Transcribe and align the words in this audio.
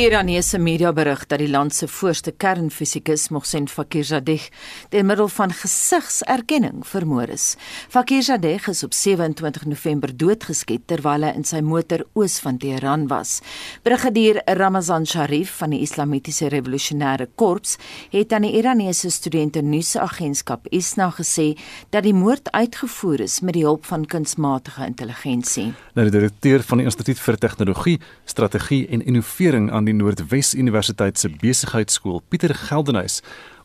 Die 0.00 0.06
Iranese 0.08 0.56
media 0.56 0.94
berig 0.96 1.26
dat 1.28 1.42
die 1.42 1.50
land 1.52 1.74
se 1.76 1.84
voorste 1.84 2.32
kernfisikus 2.32 3.26
Mohsen 3.28 3.66
Fakhrizadeh 3.68 4.46
deur 4.88 5.02
middel 5.04 5.26
van 5.28 5.50
gesigserkenning 5.52 6.86
vermoor 6.88 7.28
is. 7.28 7.58
Fakhrizadeh 7.92 8.68
is 8.72 8.80
op 8.86 8.94
27 8.96 9.66
November 9.68 10.14
doodgeskiet 10.16 10.86
terwyl 10.88 11.26
hy 11.28 11.34
in 11.36 11.44
sy 11.44 11.60
motor 11.60 12.06
oos 12.16 12.38
van 12.40 12.56
Teheran 12.62 13.04
was. 13.10 13.42
Brigadier 13.84 14.40
Ramazan 14.46 15.04
Sharif 15.04 15.52
van 15.58 15.74
die 15.76 15.82
Islamitiese 15.84 16.48
Revolusionêre 16.48 17.28
Korps 17.36 17.76
het 18.14 18.32
aan 18.32 18.48
die 18.48 18.54
Iranese 18.56 19.12
studente 19.12 19.60
nuusagentskap 19.60 20.64
ISNA 20.72 21.10
gesê 21.18 21.50
dat 21.92 22.08
die 22.08 22.16
moord 22.16 22.48
uitgevoer 22.56 23.26
is 23.26 23.42
met 23.44 23.58
die 23.58 23.66
hulp 23.68 23.84
van 23.92 24.08
kunsmatige 24.08 24.88
intelligensie. 24.88 25.68
Nou 25.92 26.08
die 26.08 26.16
direkteur 26.16 26.64
van 26.64 26.80
die 26.80 26.88
Instituut 26.88 27.20
vir 27.20 27.40
Tegnologie, 27.44 27.98
Strategie 28.24 28.86
en 28.88 29.04
Innovering 29.04 29.68
aan 29.68 29.89
die 29.90 29.98
Noordwes 29.98 30.54
Universiteit 30.54 31.18
se 31.18 31.28
besigheidskool, 31.40 32.20
Pieter 32.30 32.54
Geldenhuys, 32.54 33.20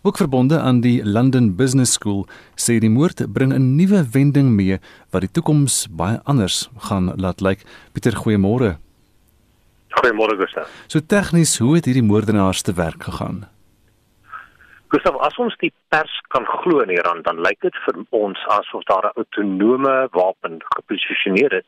ook 0.06 0.18
verbonde 0.18 0.60
aan 0.60 0.82
die 0.82 1.00
London 1.06 1.56
Business 1.58 1.94
School, 1.98 2.26
sê 2.58 2.80
die 2.82 2.90
moord 2.90 3.26
bring 3.34 3.54
'n 3.54 3.76
nuwe 3.78 4.02
wending 4.14 4.50
mee 4.58 4.80
wat 5.12 5.22
die 5.22 5.32
toekoms 5.32 5.88
baie 5.90 6.20
anders 6.24 6.70
gaan 6.90 7.14
laat 7.18 7.42
lyk. 7.42 7.66
Pieter, 7.94 8.14
goeiemôre. 8.14 8.78
Goeiemôre 9.98 10.38
Gustav. 10.38 10.70
So 10.88 11.00
tegnies, 11.00 11.58
hoe 11.60 11.76
het 11.76 11.86
hierdie 11.86 12.10
moordenaars 12.12 12.62
te 12.62 12.74
werk 12.74 13.04
gegaan? 13.04 13.48
Gustav, 14.88 15.16
as 15.16 15.38
ons 15.38 15.56
die 15.58 15.74
pers 15.90 16.22
kan 16.28 16.46
glo 16.46 16.80
in 16.80 16.90
Iran, 16.90 17.22
dan 17.22 17.42
lyk 17.42 17.62
dit 17.62 17.76
vir 17.86 17.96
ons 18.10 18.40
asof 18.48 18.84
daar 18.84 19.06
'n 19.06 19.18
autonome 19.18 20.08
wapen 20.12 20.62
geposisioneer 20.76 21.54
is 21.54 21.68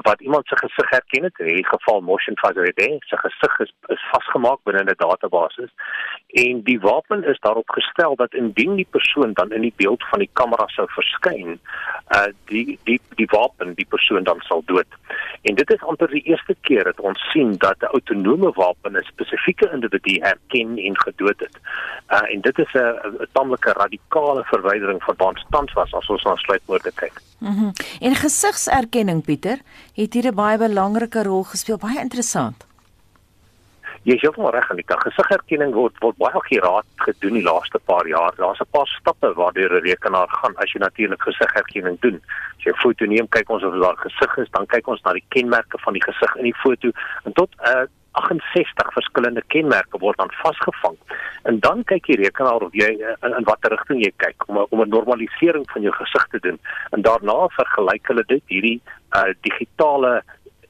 wat 0.00 0.20
iemand 0.20 0.46
se 0.46 0.56
gesig 0.56 0.90
herken 0.90 1.22
het. 1.22 1.38
In 1.38 1.46
hierdie 1.46 1.66
geval 1.66 2.00
motion 2.00 2.38
facility 2.38 2.96
se 3.00 3.16
gesig 3.16 3.58
is, 3.58 3.72
is 3.86 4.08
vasgemaak 4.10 4.58
binne 4.64 4.82
'n 4.82 4.94
database 4.96 5.70
en 6.26 6.62
die 6.62 6.80
wapen 6.80 7.24
is 7.24 7.38
daarop 7.40 7.70
gestel 7.70 8.16
dat 8.16 8.34
indien 8.34 8.74
die 8.74 8.86
persoon 8.90 9.32
dan 9.32 9.52
in 9.52 9.60
die 9.60 9.72
beeld 9.76 10.04
van 10.10 10.18
die 10.18 10.30
kamera 10.32 10.66
sou 10.66 10.86
verskyn 10.90 11.58
uh 12.16 12.26
die 12.44 12.78
die 12.84 13.00
die 13.14 13.28
wapen 13.30 13.74
die 13.74 13.86
persoon 13.88 14.24
dan 14.24 14.40
sal 14.40 14.62
dood. 14.66 14.86
En 15.42 15.54
dit 15.54 15.70
is 15.70 15.82
amper 15.82 16.10
die 16.10 16.22
eerste 16.22 16.56
keer 16.60 16.84
dat 16.84 17.00
ons 17.00 17.30
sien 17.32 17.56
dat 17.58 17.76
'n 17.80 17.84
autonome 17.84 18.52
wapen 18.52 18.96
'n 18.96 19.04
spesifieke 19.04 19.70
individu 19.72 20.18
herken 20.20 20.78
en 20.78 21.00
gedood 21.00 21.40
het. 21.40 21.56
Uh 22.08 22.32
en 22.32 22.40
dit 22.40 22.58
is 22.58 22.72
'n 22.74 23.26
tamelike 23.32 23.72
radikale 23.72 24.44
verwydering 24.44 25.02
van 25.02 25.14
wat 25.16 25.44
tans 25.50 25.72
was 25.72 25.94
as 25.94 26.08
ons 26.08 26.22
na 26.22 26.36
sluitmoorde 26.36 26.92
kyk. 26.94 27.20
Mhm. 27.38 27.50
Mm 27.50 27.72
en 28.00 28.14
gesigserkenning 28.14 29.24
Pieter 29.24 29.58
het 29.94 30.12
hier 30.12 30.26
'n 30.26 30.34
baie 30.34 30.58
belangrike 30.58 31.22
rol 31.22 31.44
gespeel. 31.44 31.78
Baie 31.78 32.00
interessant. 32.00 32.66
Jy 34.06 34.14
is 34.14 34.20
heeltemal 34.22 34.52
reg 34.54 34.70
aan 34.70 34.76
die 34.76 34.86
kant. 34.86 35.02
Gesigherkenning 35.02 35.72
word 35.74 35.96
word 35.98 36.16
baie 36.16 36.36
akkuraat 36.38 36.86
gedoen 36.96 37.32
die 37.32 37.42
laaste 37.42 37.80
paar 37.90 38.06
jaar. 38.06 38.34
Daar's 38.36 38.60
'n 38.60 38.70
paar 38.70 38.86
stappe 38.86 39.34
waardeur 39.34 39.72
'n 39.72 39.82
rekenaar 39.82 40.28
gaan 40.28 40.54
as 40.56 40.72
jy 40.72 40.78
natuurlik 40.78 41.22
gesigherkenning 41.22 42.00
doen. 42.00 42.20
As 42.56 42.64
jy 42.64 42.70
'n 42.70 42.82
foto 42.82 43.04
neem, 43.04 43.28
kyk 43.28 43.50
ons 43.50 43.64
of 43.64 43.74
daar 43.74 43.96
gesig 43.96 44.36
is, 44.36 44.50
dan 44.50 44.66
kyk 44.66 44.86
ons 44.86 45.02
na 45.02 45.12
die 45.12 45.24
kenmerke 45.28 45.78
van 45.78 45.92
die 45.92 46.02
gesig 46.02 46.36
in 46.36 46.44
die 46.44 46.60
foto 46.62 46.90
en 47.24 47.32
tot 47.32 47.50
'n 47.58 47.66
uh, 47.66 47.86
68 48.16 48.92
verskillende 48.96 49.42
kenmerke 49.52 49.98
word 49.98 50.18
dan 50.18 50.32
vasgevang. 50.42 50.96
En 51.48 51.60
dan 51.60 51.84
kyk 51.84 52.06
die 52.06 52.20
rekenaar 52.22 52.64
of 52.66 52.72
jy 52.72 52.88
in, 53.00 53.34
in 53.38 53.48
watter 53.48 53.74
rigting 53.74 54.02
jy 54.04 54.12
kyk 54.22 54.48
om 54.48 54.64
om 54.68 54.80
'n 54.82 54.88
normalisering 54.88 55.66
van 55.72 55.82
jou 55.82 55.94
gesig 55.98 56.26
te 56.30 56.40
doen. 56.46 56.58
En 56.90 57.02
daarna 57.02 57.48
vergelyk 57.58 58.08
hulle 58.12 58.24
dit 58.26 58.42
hierdie 58.46 58.80
uh, 59.12 59.32
digitale 59.40 60.22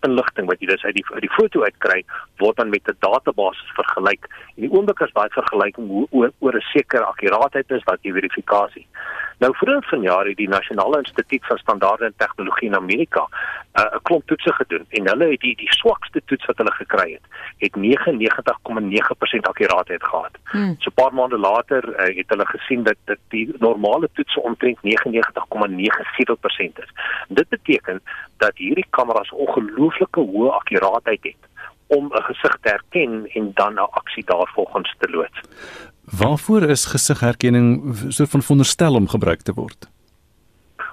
inligting 0.05 0.47
wat 0.51 0.61
jy 0.61 0.69
dus 0.71 0.85
uit 0.85 0.95
die 0.99 1.05
uit 1.15 1.25
die 1.25 1.35
foto 1.35 1.63
uitkry 1.65 2.03
word 2.43 2.57
dan 2.57 2.71
met 2.71 2.89
'n 2.89 2.97
database 3.01 3.63
vergelyk. 3.79 4.27
En 4.57 4.67
die 4.67 4.73
oomblik 4.73 5.01
as 5.01 5.13
daai 5.13 5.29
vergelyking 5.31 5.89
oor 6.11 6.31
oor 6.39 6.57
'n 6.57 6.71
sekere 6.73 7.05
akkuraatheid 7.05 7.71
is 7.71 7.85
dat 7.85 7.99
jy 8.03 8.13
verifikasie. 8.13 8.87
Nou 9.39 9.57
vroeër 9.57 9.85
vanjaar 9.85 10.27
het 10.27 10.37
die 10.37 10.49
Nasionale 10.49 10.99
Instituut 10.99 11.47
van 11.47 11.59
Standaarde 11.59 12.05
en 12.05 12.15
Tegnologie 12.17 12.69
in 12.69 12.75
Amerika 12.75 13.23
'n 13.29 13.81
uh, 13.81 13.85
klomp 14.03 14.27
toetse 14.27 14.53
gedoen 14.53 14.85
en 14.89 15.09
hulle 15.09 15.31
het 15.31 15.41
die 15.41 15.57
die 15.57 15.73
swakste 15.73 16.21
toets 16.25 16.47
wat 16.47 16.57
hulle 16.57 16.73
gekry 16.73 17.13
het, 17.13 17.23
het 17.59 17.77
99,9% 17.77 17.81
akkuraatheid 19.51 20.05
gehad. 20.05 20.35
Hmm. 20.45 20.75
So 20.79 20.91
'n 20.91 20.95
paar 20.95 21.15
maande 21.15 21.39
later 21.39 21.83
uh, 21.89 22.17
het 22.17 22.29
hulle 22.29 22.47
gesien 22.47 22.83
dat 22.83 22.97
dit 23.05 23.19
die 23.29 23.55
normale 23.59 24.09
toetse 24.13 24.43
omtrent 24.43 24.79
99,97% 24.83 24.89
is. 26.85 26.91
Dit 27.29 27.49
beteken 27.49 28.03
dat 28.37 28.53
hierdie 28.55 28.87
kameras 28.91 29.31
ongelooflike 29.31 30.21
hoë 30.21 30.51
akkuraatheid 30.51 31.23
het 31.23 31.46
om 31.87 32.05
'n 32.05 32.23
gesig 32.23 32.57
te 32.61 32.69
herken 32.69 33.27
en 33.35 33.51
dan 33.55 33.75
'n 33.75 33.91
aksie 33.91 34.25
daarvolgens 34.25 34.95
te 34.99 35.11
loods. 35.11 35.41
Waarvoor 36.05 36.63
is 36.63 36.85
gesigherkenning 36.85 37.97
so 38.09 38.25
van 38.25 38.43
veronderstel 38.43 38.95
om 38.95 39.09
gebruik 39.09 39.41
te 39.43 39.53
word? 39.53 39.89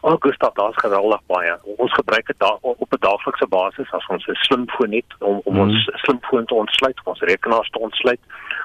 Oh, 0.06 0.16
Gustav, 0.20 0.54
daar's 0.54 0.76
geweldig 0.76 1.22
baie. 1.32 1.52
Ons 1.78 1.94
gebruik 1.94 2.26
dit 2.28 2.40
daar 2.40 2.58
op 2.62 2.92
'n 2.94 3.00
daaglikse 3.00 3.48
basis 3.48 3.92
as 3.92 4.08
ons 4.08 4.28
'n 4.28 4.36
slimfoon 4.36 4.92
het 4.92 5.12
om 5.20 5.42
om 5.44 5.54
mm. 5.54 5.60
ons 5.60 5.90
slimfoon 5.94 6.46
te 6.46 6.54
ontsluit, 6.54 7.00
ons 7.04 7.20
rekenaars 7.20 7.70
te 7.70 7.80
ontsluit. 7.80 8.20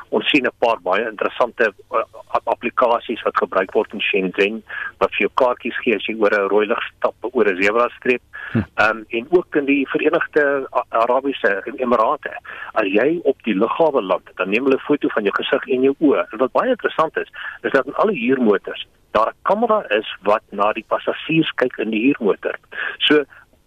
Ons 0.09 0.29
sien 0.29 0.45
'n 0.45 0.59
paar 0.59 0.81
baie 0.83 1.09
interessante 1.09 1.73
uh, 1.93 2.03
applikasies 2.45 3.23
wat 3.23 3.37
gebruik 3.37 3.73
word 3.73 3.93
in 3.93 4.01
Shenzhen 4.01 4.63
wat 4.99 5.11
vir 5.11 5.27
jou 5.27 5.31
kaartjies 5.35 5.79
gee 5.79 5.95
as 5.95 6.07
jy 6.07 6.17
oor 6.19 6.35
'n 6.35 6.49
rooi 6.49 6.67
lig 6.67 6.83
stap 6.83 7.15
oor 7.21 7.47
'n 7.47 7.63
sebra 7.63 7.89
streep. 7.89 8.23
Hm. 8.53 8.59
Ehm 8.59 8.97
um, 8.97 9.05
en 9.09 9.27
ook 9.31 9.55
in 9.55 9.65
die 9.65 9.89
Verenigde 9.89 10.67
Arabiese 10.89 11.63
Emirate. 11.77 12.35
As 12.73 12.87
jy 12.87 13.21
op 13.23 13.43
die 13.43 13.55
lughawe 13.55 14.03
land, 14.03 14.27
dan 14.35 14.51
neem 14.51 14.65
hulle 14.65 14.79
foto 14.79 15.09
van 15.09 15.23
jou 15.23 15.35
gesig 15.35 15.69
en 15.69 15.83
jou 15.83 15.95
oë. 15.99 16.27
En 16.33 16.39
wat 16.39 16.53
baie 16.53 16.71
interessant 16.71 17.17
is, 17.17 17.31
is 17.63 17.71
dat 17.73 17.87
in 17.87 17.95
alle 17.95 18.13
huurmotors 18.13 18.87
daar 19.11 19.31
'n 19.31 19.43
kamera 19.43 19.85
is 19.89 20.17
wat 20.23 20.43
na 20.51 20.73
die 20.73 20.85
passasiers 20.89 21.51
kyk 21.55 21.77
in 21.79 21.91
die 21.91 22.05
huurmotor. 22.07 22.57
So 22.99 23.25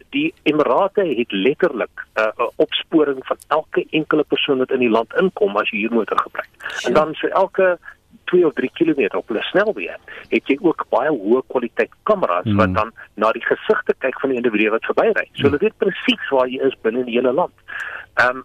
die 0.10 0.34
Emirate 0.44 1.04
het 1.06 1.32
letterlik 1.32 1.96
'n 2.16 2.22
uh, 2.22 2.48
opsporing 2.56 3.20
van 3.26 3.38
elke 3.48 3.86
enkele 3.90 4.24
persoon 4.24 4.58
wat 4.58 4.72
in 4.72 4.80
die 4.80 4.90
land 4.90 5.14
inkom 5.14 5.58
as 5.58 5.70
jy 5.70 5.80
huurmotor 5.80 6.20
gebruik. 6.20 6.50
En 6.86 6.94
dan 6.94 7.14
so 7.14 7.28
elke 7.28 7.80
2 8.26 8.46
of 8.46 8.54
3 8.54 8.72
km 8.74 9.18
op 9.18 9.30
'n 9.30 9.42
snelweg 9.42 9.98
het 10.30 10.48
jy 10.48 10.58
ook 10.62 10.86
baie 10.90 11.10
hoë 11.10 11.42
kwaliteit 11.48 11.92
kameras 12.04 12.44
hmm. 12.44 12.56
wat 12.56 12.74
dan 12.74 12.92
na 13.14 13.32
die 13.32 13.46
gesigte 13.46 13.94
kyk 13.98 14.20
van 14.20 14.30
die 14.30 14.38
individu 14.38 14.70
wat 14.70 14.86
verbyry. 14.86 15.28
So 15.34 15.44
hulle 15.44 15.58
weet 15.58 15.78
presies 15.78 16.30
waar 16.30 16.48
jy 16.48 16.60
is 16.68 16.78
binne 16.82 17.04
die 17.04 17.18
hele 17.20 17.32
land. 17.32 17.54
Ehm 18.20 18.38
um, 18.38 18.44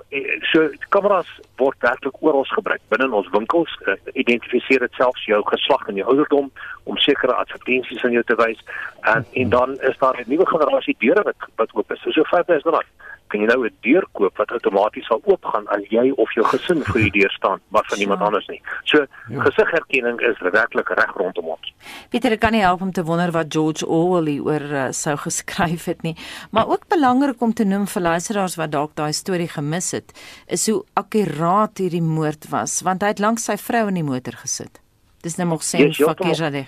so 0.52 0.68
kameras 0.88 1.26
word 1.56 1.76
werklik 1.80 2.22
oral 2.22 2.44
gebruik 2.44 2.80
binne 2.88 3.08
ons 3.10 3.30
winkels. 3.34 3.72
Uh, 3.86 3.96
identifiseer 4.14 4.84
dit 4.84 4.92
selfs 4.92 5.24
jou 5.26 5.40
geslag 5.50 5.88
en 5.88 5.98
jou 5.98 6.06
ouderdom 6.06 6.50
om 6.84 6.96
sekere 7.02 7.34
advertensies 7.34 8.04
aan 8.04 8.14
jou 8.14 8.22
te 8.24 8.38
wys. 8.38 8.62
En 9.00 9.26
en 9.32 9.48
dan 9.48 9.80
is 9.80 9.98
daar 9.98 10.20
'n 10.20 10.30
nuwe 10.30 10.46
generasie 10.46 10.96
deure 10.98 11.22
wat 11.22 11.50
wat 11.56 11.74
oop 11.74 11.92
is. 11.92 12.00
So 12.02 12.10
so 12.10 12.22
5000 12.24 12.74
rand 12.74 12.86
kan 13.28 13.40
jy 13.40 13.46
nou 13.46 13.66
'n 13.66 13.74
deur 13.82 14.04
koop 14.12 14.36
wat 14.36 14.50
outomaties 14.50 15.06
sal 15.06 15.20
oopgaan 15.24 15.66
as 15.68 15.82
jy 15.90 16.12
of 16.16 16.32
jou 16.34 16.44
gesin 16.46 16.84
voor 16.84 17.00
die 17.00 17.10
deur 17.20 17.30
staan, 17.30 17.60
maar 17.68 17.84
van 17.86 17.98
niemand 17.98 18.20
ja. 18.20 18.26
anders 18.26 18.46
nie. 18.46 18.62
So 18.84 19.06
ja. 19.28 19.40
gesigherkenning 19.42 20.20
is 20.20 20.38
werklik 20.38 20.88
reg 20.88 21.12
rondom 21.16 21.44
ons. 21.44 21.72
Pieter, 22.10 22.32
ek 22.32 22.40
kan 22.40 22.52
nie 22.52 22.62
help 22.62 22.80
om 22.82 22.92
te 22.92 23.04
wonder 23.04 23.30
wat 23.30 23.52
George 23.52 23.86
Orwell 23.86 24.38
oor 24.40 24.62
uh, 24.62 24.86
sou 24.90 25.16
geskryf 25.16 25.84
het 25.84 26.02
nie, 26.02 26.16
maar 26.50 26.68
ook 26.68 26.88
belangrik 26.88 27.40
om 27.40 27.52
te 27.52 27.64
noem 27.64 27.86
vir 27.86 28.02
luisteraars 28.02 28.56
wat 28.56 28.70
dalk 28.70 28.94
daai 28.94 29.12
storie 29.12 29.48
gemis 29.56 29.90
het, 29.96 30.14
is 30.46 30.68
hoe 30.70 30.80
akkuraat 30.94 31.82
hierdie 31.82 32.04
moord 32.04 32.48
was, 32.52 32.82
want 32.86 33.02
hy 33.02 33.12
het 33.14 33.22
langs 33.22 33.48
sy 33.48 33.56
vrou 33.60 33.86
in 33.88 34.00
die 34.00 34.06
motor 34.06 34.38
gesit. 34.44 34.80
Dis 35.24 35.38
nou 35.40 35.48
nog 35.56 35.62
sien 35.66 35.92
Fakirade 35.92 36.66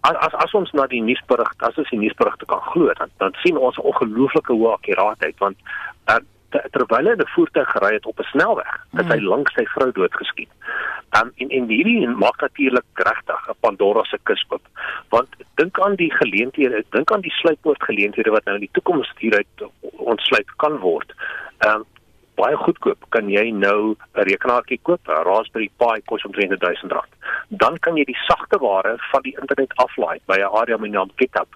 as 0.00 0.16
as 0.16 0.34
as 0.44 0.54
ons 0.54 0.70
na 0.72 0.86
die 0.88 1.02
nuusberig 1.04 1.50
as 1.66 1.78
ons 1.80 1.90
die 1.92 2.00
nuusberigte 2.00 2.46
kan 2.48 2.62
glo 2.72 2.92
dan 2.98 3.10
dan 3.22 3.34
sien 3.42 3.56
ons 3.56 3.76
'n 3.76 3.88
ongelooflike 3.90 4.52
hoë 4.52 4.72
akkuraatheid 4.76 5.36
want 5.38 5.56
uh, 6.08 6.20
terwyl 6.50 7.06
hy 7.08 7.14
'n 7.14 7.32
voertuig 7.34 7.70
gery 7.70 7.92
het 7.94 8.06
op 8.06 8.18
'n 8.18 8.30
snelweg 8.32 8.72
het 8.92 9.06
mm. 9.06 9.10
hy 9.10 9.20
langs 9.20 9.52
sy 9.54 9.64
vrou 9.74 9.92
doodgeskiet. 9.92 10.50
Um, 11.18 11.32
en 11.36 11.48
en 11.48 11.68
hierdie 11.68 12.08
maak 12.08 12.40
natuurlik 12.40 12.86
regtig 12.94 13.48
'n 13.48 13.60
Pandora 13.60 14.04
se 14.04 14.18
kus 14.22 14.44
oop 14.48 14.62
want 15.08 15.28
dink 15.54 15.80
aan 15.80 15.94
die 15.94 16.12
geleenthede 16.14 16.84
dink 16.90 17.12
aan 17.12 17.20
die 17.20 17.36
sluitpoort 17.40 17.82
geleenthede 17.82 18.30
wat 18.30 18.44
nou 18.44 18.54
in 18.54 18.66
die 18.66 18.74
toekoms 18.78 19.12
hieruit 19.18 19.70
ontsluit 19.80 20.50
kan 20.56 20.78
word. 20.78 21.14
Um, 21.66 21.84
baie 22.40 22.56
goedkoop 22.56 23.04
kan 23.14 23.28
jy 23.28 23.50
nou 23.50 23.96
'n 24.14 24.24
rekenaartjie 24.30 24.80
koop, 24.82 25.00
'n 25.08 25.24
Raspberry 25.28 25.70
Pi 25.78 26.00
kos 26.06 26.24
omtrent 26.24 26.52
R1000. 26.52 27.12
Dan 27.48 27.78
kan 27.78 27.96
jy 27.96 28.04
die 28.04 28.20
sagte 28.28 28.58
ware 28.58 28.96
van 29.12 29.22
die 29.22 29.36
internet 29.40 29.72
aflaai 29.76 30.18
by 30.26 30.38
'n 30.38 30.54
area 30.60 30.76
met 30.76 30.90
'n 30.90 30.94
naam 30.94 31.10
GitHub. 31.16 31.48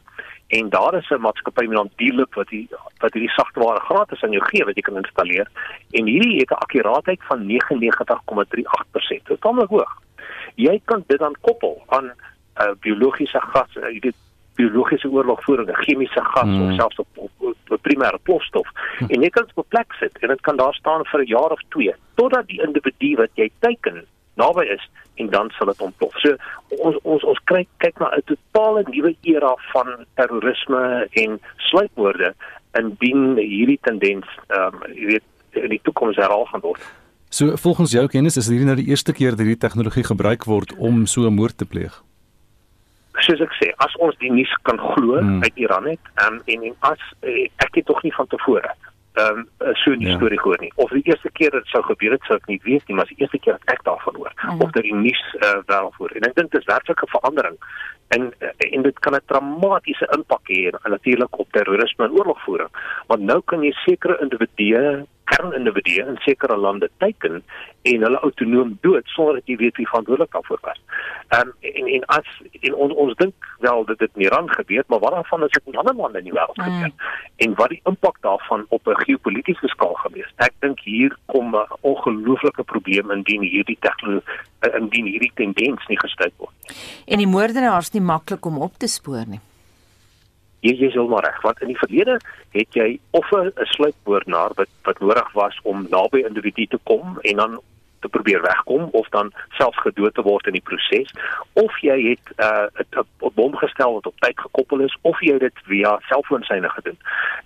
En 0.59 0.69
daar 0.69 0.95
is 0.95 1.11
'n 1.11 1.21
maatskappy 1.21 1.63
met 1.63 1.71
'n 1.71 1.75
naam 1.75 1.91
Deeloop 1.97 2.35
wat 2.35 2.49
die 2.49 2.69
wat 3.03 3.13
hierdie 3.13 3.37
sagte 3.39 3.61
ware 3.61 3.81
gratis 3.81 4.23
aan 4.23 4.31
jou 4.31 4.45
gee 4.45 4.65
wat 4.65 4.75
jy 4.75 4.83
kan 4.83 4.97
installeer. 4.97 5.49
En 5.91 6.07
hierdie 6.07 6.39
het 6.39 6.51
'n 6.51 6.63
akkuraatheid 6.65 7.21
van 7.23 7.47
99,38%. 7.47 9.27
Dit 9.27 9.37
is 9.37 9.41
tamelik 9.41 9.69
hoog. 9.69 9.93
Jy 10.55 10.81
kan 10.85 11.05
dit 11.07 11.19
dan 11.19 11.37
koppel 11.41 11.83
aan 11.87 12.05
'n 12.05 12.13
uh, 12.63 12.71
biologiese 12.81 13.41
gas, 13.41 13.77
uh, 13.77 13.89
jy 13.89 13.99
weet 14.01 14.21
biologiese 14.55 15.11
oorlogvoering, 15.11 15.69
'n 15.69 15.83
chemiese 15.83 16.25
gas 16.25 16.43
hmm. 16.43 16.69
of 16.69 16.75
selfs 16.75 16.97
op, 16.97 17.09
op, 17.15 17.31
op, 17.39 17.57
op 17.69 17.81
primêre 17.83 18.19
plofstof. 18.23 18.69
Hmm. 18.99 19.09
En 19.09 19.21
jy 19.21 19.29
kan 19.29 19.45
dit 19.45 19.55
op 19.55 19.69
plek 19.69 19.93
sit 19.93 20.19
en 20.19 20.29
dit 20.29 20.41
kan 20.41 20.57
daar 20.57 20.75
staan 20.75 21.05
vir 21.05 21.21
'n 21.21 21.27
jaar 21.27 21.51
of 21.51 21.61
2 21.69 21.95
totdat 22.15 22.47
die 22.47 22.63
individu 22.63 23.15
wat 23.17 23.31
jy 23.35 23.51
teiken 23.59 24.07
naby 24.41 24.67
is 24.77 24.85
en 25.15 25.31
dan 25.31 25.51
sal 25.51 25.67
dit 25.67 25.81
ontplof. 25.81 26.17
So 26.23 26.37
ons 26.83 26.99
ons 27.03 27.25
ons 27.25 27.41
kyk 27.51 27.69
kyk 27.79 27.99
na 28.03 28.11
'n 28.17 28.27
totale 28.27 28.85
nuwe 28.89 29.15
era 29.23 29.55
van 29.73 30.07
terrorisme 30.15 31.07
en 31.13 31.41
sluipmoorde 31.71 32.35
indien 32.79 33.37
hierdie 33.37 33.79
tendens 33.83 34.27
ehm 34.49 34.75
um, 34.75 34.93
jy 34.95 35.07
weet 35.07 35.29
in 35.53 35.71
die 35.71 35.81
toekoms 35.83 36.17
herhaal 36.17 36.47
gaan 36.51 36.61
word. 36.61 36.83
So 37.29 37.57
volgens 37.57 37.91
jou 37.91 38.07
kennis 38.07 38.37
is 38.37 38.49
hierdie 38.49 38.67
nou 38.67 38.77
die 38.77 38.91
eerste 38.91 39.13
keer 39.13 39.31
dat 39.31 39.39
hierdie 39.39 39.63
tegnologie 39.67 40.05
gebruik 40.05 40.45
word 40.45 40.75
om 40.79 41.07
so 41.07 41.27
'n 41.27 41.35
moord 41.35 41.59
te 41.59 41.67
pleeg. 41.67 42.03
Soos 43.19 43.41
ek 43.41 43.55
sê, 43.63 43.71
as 43.79 43.95
ons 43.97 44.17
die 44.19 44.31
nuus 44.31 44.53
kan 44.63 44.79
glo 44.79 45.19
hmm. 45.19 45.43
uit 45.43 45.53
Iran 45.55 45.87
het, 45.87 46.01
um, 46.27 46.43
en 46.47 46.63
en 46.63 46.75
as 46.81 46.99
eh, 47.21 47.49
ek 47.57 47.75
het 47.75 47.87
tog 47.87 48.03
nie 48.03 48.15
van 48.15 48.27
tevore 48.27 48.75
ehm 49.15 49.39
um, 49.39 49.75
so 49.83 49.91
'n 49.91 50.01
ja. 50.01 50.17
storie 50.17 50.41
gehoor 50.41 50.61
nie. 50.61 50.73
Of 50.75 50.91
die 50.91 51.07
eerste 51.07 51.31
keer 51.31 51.51
dit 51.51 51.67
sou 51.67 51.83
gebeur 51.83 52.13
het, 52.13 52.23
sou 52.23 52.37
ek 52.37 52.47
nie 52.47 52.61
weet 52.63 52.87
nie, 52.87 52.97
maar 52.97 53.07
die 53.07 53.21
eerste 53.23 53.39
keer 53.39 53.59
dat 53.59 53.75
ek 53.75 53.83
daarvan 53.85 54.15
hoor 54.17 54.33
hmm. 54.37 54.61
of 54.61 54.71
dat 54.71 54.83
die 54.83 54.95
nuus 54.95 55.25
uh, 55.39 55.59
wel 55.67 55.93
voor. 55.97 56.11
En 56.11 56.29
ek 56.29 56.35
dink 56.35 56.51
dit 56.51 56.61
is 56.61 56.67
werklik 56.67 57.03
'n 57.03 57.15
verandering 57.17 57.57
en 58.09 58.33
en 58.59 58.83
dit 58.83 58.99
kan 58.99 59.15
'n 59.15 59.27
dramatiese 59.27 60.07
impak 60.17 60.45
hê 60.49 60.71
natuurlik 60.89 61.39
op 61.39 61.53
terrorisme 61.53 62.05
en 62.05 62.17
oorlogvoering 62.19 62.71
want 63.07 63.23
nou 63.23 63.41
kan 63.45 63.63
jy 63.63 63.73
sekere 63.73 64.19
individue 64.21 65.07
kernindividue 65.25 66.07
in 66.07 66.17
sekere 66.25 66.57
lande 66.57 66.91
teiken 66.99 67.43
en 67.83 68.07
hulle 68.07 68.21
autonoom 68.27 68.79
dood 68.81 69.07
sonder 69.13 69.39
dat 69.39 69.51
jy 69.51 69.57
weet 69.61 69.77
wie 69.81 69.89
verantwoordelik 69.89 70.33
daarvoor 70.33 70.59
was. 70.63 70.81
Um, 71.37 71.53
en 71.61 71.87
en 71.97 72.05
as 72.17 72.29
en 72.61 72.75
on, 72.75 72.95
ons 73.05 73.15
dink 73.21 73.49
wel 73.65 73.85
dat 73.85 73.99
dit 73.99 74.11
in 74.15 74.27
Iran 74.27 74.51
gebeur, 74.51 74.85
maar 74.87 74.99
wat 74.99 75.17
daarvan 75.17 75.45
is 75.45 75.57
dit 75.57 75.73
in 75.73 75.79
ander 75.83 75.95
lande 75.95 76.19
in 76.19 76.29
die 76.31 76.37
wêreld 76.37 76.61
gebeur? 76.61 76.93
Mm. 76.93 77.09
En 77.47 77.55
wat 77.61 77.69
die 77.69 77.81
impak 77.85 78.21
daarvan 78.21 78.67
op 78.69 78.89
'n 78.89 79.01
geopolitiese 79.05 79.69
skaal 79.69 79.95
gewees? 79.95 80.33
Ek 80.37 80.53
dink 80.59 80.81
hier 80.81 81.17
kom 81.27 81.57
'n 81.57 81.67
ongelooflike 81.81 82.63
probleem 82.63 83.11
indien 83.11 83.43
hierdie 83.43 83.79
tegnologie 83.81 84.43
indien 84.73 85.05
hierdie 85.05 85.33
tendens 85.35 85.87
nie 85.87 85.99
gestuit 86.01 86.33
word. 86.37 86.77
En 87.07 87.19
die 87.19 87.27
moordenaars 87.27 87.91
nie 87.91 88.03
maklik 88.03 88.47
om 88.47 88.59
op 88.59 88.79
te 88.79 88.87
spoor 88.87 89.25
nie 89.27 89.41
jy 90.65 90.75
jy 90.81 90.91
sal 90.95 91.11
maar 91.13 91.27
reg 91.27 91.43
want 91.45 91.61
in 91.63 91.73
die 91.73 91.83
verlede 91.83 92.19
het 92.57 92.81
jy 92.81 92.89
of 93.11 93.31
'n 93.33 93.53
sluipmoordenaar 93.77 94.57
wat 94.61 94.73
wat 94.89 94.99
nodig 95.01 95.33
was 95.33 95.61
om 95.63 95.87
naby 95.91 96.25
individu 96.25 96.67
te 96.67 96.79
kom 96.85 97.19
en 97.23 97.37
dan 97.37 97.61
te 98.05 98.09
probeer 98.09 98.43
wegkom 98.43 98.89
of 98.93 99.09
dan 99.09 99.33
selfs 99.59 99.81
gedood 99.81 100.15
te 100.15 100.23
word 100.23 100.47
in 100.47 100.57
die 100.59 100.67
proses 100.71 101.13
of 101.53 101.73
jy 101.81 101.97
het 102.11 102.27
'n 102.37 102.99
uh, 103.01 103.31
bom 103.41 103.57
gestel 103.57 103.95
wat 103.97 104.07
op 104.07 104.19
tyd 104.25 104.39
gekoppel 104.41 104.85
is 104.87 104.97
of 105.01 105.21
jy 105.21 105.39
dit 105.39 105.57
via 105.71 105.99
selfoonsyne 106.09 106.69
gedoen. 106.69 106.99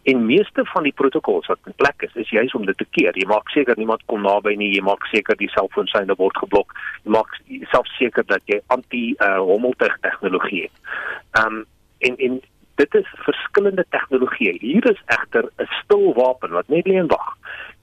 En 0.02 0.26
meeste 0.26 0.62
van 0.74 0.82
die 0.82 0.92
protokolle 1.00 1.46
wat 1.46 1.58
in 1.64 1.78
plek 1.82 2.02
is, 2.06 2.14
is 2.14 2.30
juis 2.30 2.54
om 2.54 2.66
dit 2.66 2.78
te 2.78 2.86
keer. 2.90 3.16
Jy 3.16 3.26
maak 3.26 3.48
seker 3.48 3.74
niemand 3.76 4.02
kom 4.06 4.22
naby 4.22 4.54
nie, 4.54 4.74
jy 4.74 4.82
maak 4.82 5.06
seker 5.06 5.36
die 5.36 5.50
selfoonsyne 5.54 6.14
word 6.16 6.36
geblok. 6.36 6.74
Jy 7.04 7.10
maak 7.10 7.40
selfs 7.70 7.96
seker 7.96 8.26
dat 8.26 8.42
jy 8.44 8.60
anti 8.66 9.14
uh, 9.18 9.38
het. 10.48 10.74
Ehm 11.32 11.46
um, 11.46 11.66
en 11.98 12.16
en 12.16 12.40
dit 12.78 12.94
is 12.94 13.08
verskillende 13.26 13.84
tegnologieë. 13.94 14.54
Hier 14.60 14.90
is 14.90 15.00
egter 15.06 15.44
'n 15.58 15.68
stil 15.82 16.14
wapen 16.14 16.50
wat 16.50 16.68
net 16.68 16.86
lê 16.86 16.96
en 17.02 17.10
wag 17.10 17.28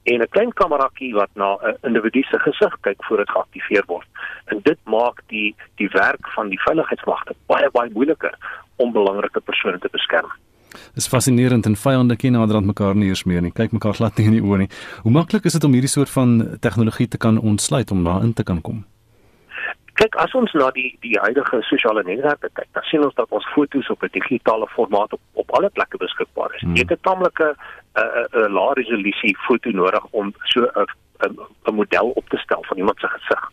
en 0.03 0.21
'n 0.21 0.33
klein 0.35 0.53
kamerakie 0.53 1.13
wat 1.13 1.29
na 1.33 1.57
'n 1.57 1.77
individu 1.87 2.21
se 2.21 2.39
gesig 2.39 2.73
kyk 2.81 3.03
voor 3.03 3.17
dit 3.17 3.29
geaktiveer 3.29 3.83
word. 3.87 4.07
En 4.45 4.59
dit 4.63 4.79
maak 4.83 5.21
die 5.27 5.55
die 5.75 5.89
werk 5.89 6.25
van 6.35 6.49
die 6.49 6.61
veiligheidsmagte 6.65 7.33
baie 7.45 7.69
baie 7.71 7.89
moeiliker 7.93 8.35
om 8.75 8.91
belangrike 8.91 9.41
persone 9.41 9.79
te 9.79 9.89
beskerm. 9.91 10.31
Dit 10.71 11.03
is 11.03 11.07
fascinerend 11.07 11.65
en 11.65 11.75
vyande 11.75 12.15
ken 12.15 12.31
nader 12.31 12.55
aan 12.55 12.65
mekaar 12.65 12.95
nie 12.95 13.07
eers 13.07 13.23
meer 13.23 13.41
nie. 13.41 13.51
Kyk 13.51 13.71
mekaar 13.71 13.93
glad 13.93 14.17
nie 14.17 14.25
in 14.25 14.31
die 14.31 14.43
oë 14.43 14.57
nie. 14.57 14.69
Hoe 15.01 15.11
maklik 15.11 15.45
is 15.45 15.53
dit 15.53 15.63
om 15.63 15.71
hierdie 15.71 15.89
soort 15.89 16.09
van 16.09 16.57
tegnologie 16.59 17.07
te 17.07 17.17
kan 17.17 17.37
ontsluit 17.37 17.91
om 17.91 18.03
daarin 18.03 18.33
te 18.33 18.43
kan 18.43 18.61
kom? 18.61 18.85
Kyk 19.99 20.15
as 20.23 20.33
ons 20.35 20.53
na 20.53 20.69
die 20.75 20.89
die 21.05 21.15
huidige 21.19 21.61
sosiale 21.69 22.03
netwerke 22.03 22.49
kyk, 22.53 22.67
dan 22.77 22.83
sien 22.89 23.03
ons 23.03 23.15
dat 23.15 23.31
ons 23.31 23.47
foto's 23.53 23.89
op 23.89 24.03
'n 24.03 24.11
digitale 24.11 24.67
formaat 24.75 25.13
op 25.13 25.21
op 25.33 25.51
alle 25.51 25.69
plekke 25.69 25.97
beskikbaar 25.97 26.51
is. 26.55 26.61
Hmm. 26.61 26.75
Jy 26.75 26.83
het 26.87 26.91
'n 26.91 27.01
tamelike 27.01 27.47
'n 27.49 27.99
uh, 28.01 28.25
'n 28.33 28.43
uh, 28.43 28.53
lae 28.57 28.73
resolusie 28.73 29.37
foto 29.47 29.69
nodig 29.69 30.05
om 30.11 30.33
so 30.43 30.61
'n 30.63 30.87
'n 31.27 31.73
model 31.73 32.09
op 32.09 32.29
te 32.29 32.37
stel 32.37 32.63
van 32.67 32.77
iemand 32.77 32.99
se 32.99 33.07
gesig. 33.07 33.51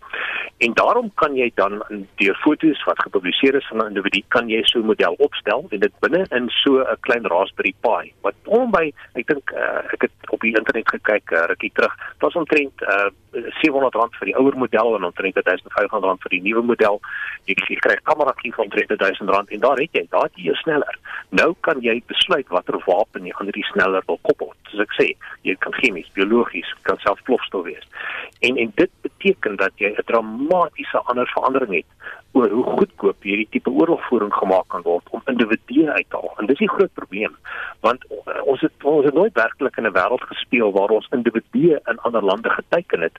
En 0.58 0.72
daarom 0.72 1.10
kan 1.14 1.34
jy 1.34 1.50
dan 1.54 1.82
deur 2.14 2.34
foto's 2.34 2.84
wat 2.84 3.02
gepubliseer 3.02 3.54
is 3.54 3.66
van 3.68 3.78
'n 3.78 3.86
individu 3.86 4.22
kan 4.28 4.48
jy 4.48 4.62
so 4.62 4.78
'n 4.78 4.86
model 4.86 5.14
opstel 5.18 5.66
en 5.68 5.80
dit 5.80 5.92
binne 6.00 6.26
in 6.28 6.48
so 6.48 6.78
'n 6.78 6.96
klein 7.00 7.26
Raspberry 7.26 7.74
Pi 7.80 8.12
wat 8.20 8.34
om 8.44 8.70
by 8.70 8.92
ek 9.12 9.26
dink 9.26 9.50
uh, 9.50 9.92
ek 9.92 10.02
het 10.02 10.12
op 10.30 10.40
die 10.40 10.56
internet 10.56 10.88
gekyk 10.88 11.30
uh, 11.30 11.44
rukkie 11.46 11.72
terug. 11.74 11.94
Dit 11.96 12.22
was 12.22 12.34
omtrent 12.34 12.82
uh, 12.82 13.10
R700 13.32 14.16
vir 14.18 14.26
die 14.28 14.36
ouer 14.36 14.56
model 14.56 14.96
en 14.96 15.04
omtrent 15.04 15.36
R1500 15.36 16.22
vir 16.24 16.30
die 16.30 16.42
nuwe 16.42 16.62
model. 16.62 17.00
Jy, 17.44 17.56
jy 17.68 17.76
kry 17.76 17.96
'n 17.96 18.04
kamera 18.04 18.34
hier 18.42 18.54
van 18.54 18.70
R3000 18.70 19.52
en 19.54 19.60
daar 19.60 19.78
het 19.78 19.92
jy, 19.92 20.06
daar 20.10 20.28
jy 20.34 20.54
sneller. 20.54 20.98
Nou 21.30 21.54
kan 21.60 21.80
jy 21.80 22.02
besluit 22.06 22.48
watter 22.48 22.78
wapen 22.86 23.26
jy 23.26 23.32
aan 23.38 23.48
hierdie 23.50 23.66
sneller 23.72 24.02
wil 24.06 24.18
koppel. 24.22 24.52
Soos 24.70 24.80
ek 24.80 24.92
sê, 24.98 25.06
jy 25.42 25.54
kan 25.58 25.72
chemies, 25.72 26.10
biologies, 26.14 26.68
kan 26.82 26.98
selfs 26.98 27.22
plofstof 27.22 27.61
wees. 27.62 27.88
En 28.40 28.56
en 28.56 28.72
dit 28.74 28.90
beteken 29.00 29.56
dat 29.56 29.72
jy 29.76 29.88
'n 29.88 30.02
dramatiese 30.04 30.98
ander 30.98 31.26
verandering 31.26 31.74
het 31.74 31.90
oor 32.32 32.48
hoe 32.50 32.64
goedkoop 32.64 33.22
hierdie 33.22 33.48
tipe 33.50 33.70
oorlogvoering 33.70 34.34
gemaak 34.34 34.68
kan 34.68 34.82
word 34.82 35.08
om 35.10 35.22
individue 35.26 35.90
uit 35.90 36.06
te 36.08 36.16
haal. 36.16 36.34
En 36.36 36.46
dis 36.46 36.58
die 36.58 36.70
groot 36.70 36.92
probleem, 36.92 37.36
want 37.80 38.04
ons 38.44 38.60
het 38.60 38.84
ons 38.84 39.04
het 39.04 39.14
nooit 39.14 39.34
werklik 39.34 39.76
in 39.76 39.86
'n 39.86 39.96
wêreld 39.98 40.24
gespeel 40.32 40.72
waar 40.72 40.88
ons 40.88 41.08
individue 41.10 41.80
in 41.84 41.98
ander 41.98 42.24
lande 42.24 42.50
geteken 42.50 43.00
het 43.00 43.18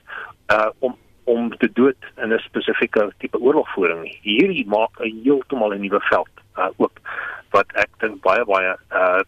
uh 0.52 0.70
om 0.78 0.96
om 1.24 1.56
te 1.56 1.70
dood 1.72 1.96
in 2.16 2.32
'n 2.32 2.38
spesifieke 2.38 3.12
tipe 3.18 3.40
oorlogvoering. 3.40 4.18
Hierdie 4.22 4.66
maak 4.66 5.00
'n 5.00 5.20
heeltemal 5.22 5.72
'n 5.72 5.80
nuwe 5.80 6.00
veld 6.00 6.34
uh 6.56 6.68
ook 6.76 7.00
wat 7.50 7.66
ek 7.72 7.88
dink 7.98 8.20
baie 8.20 8.44
baie 8.44 8.76
uh 8.90 9.22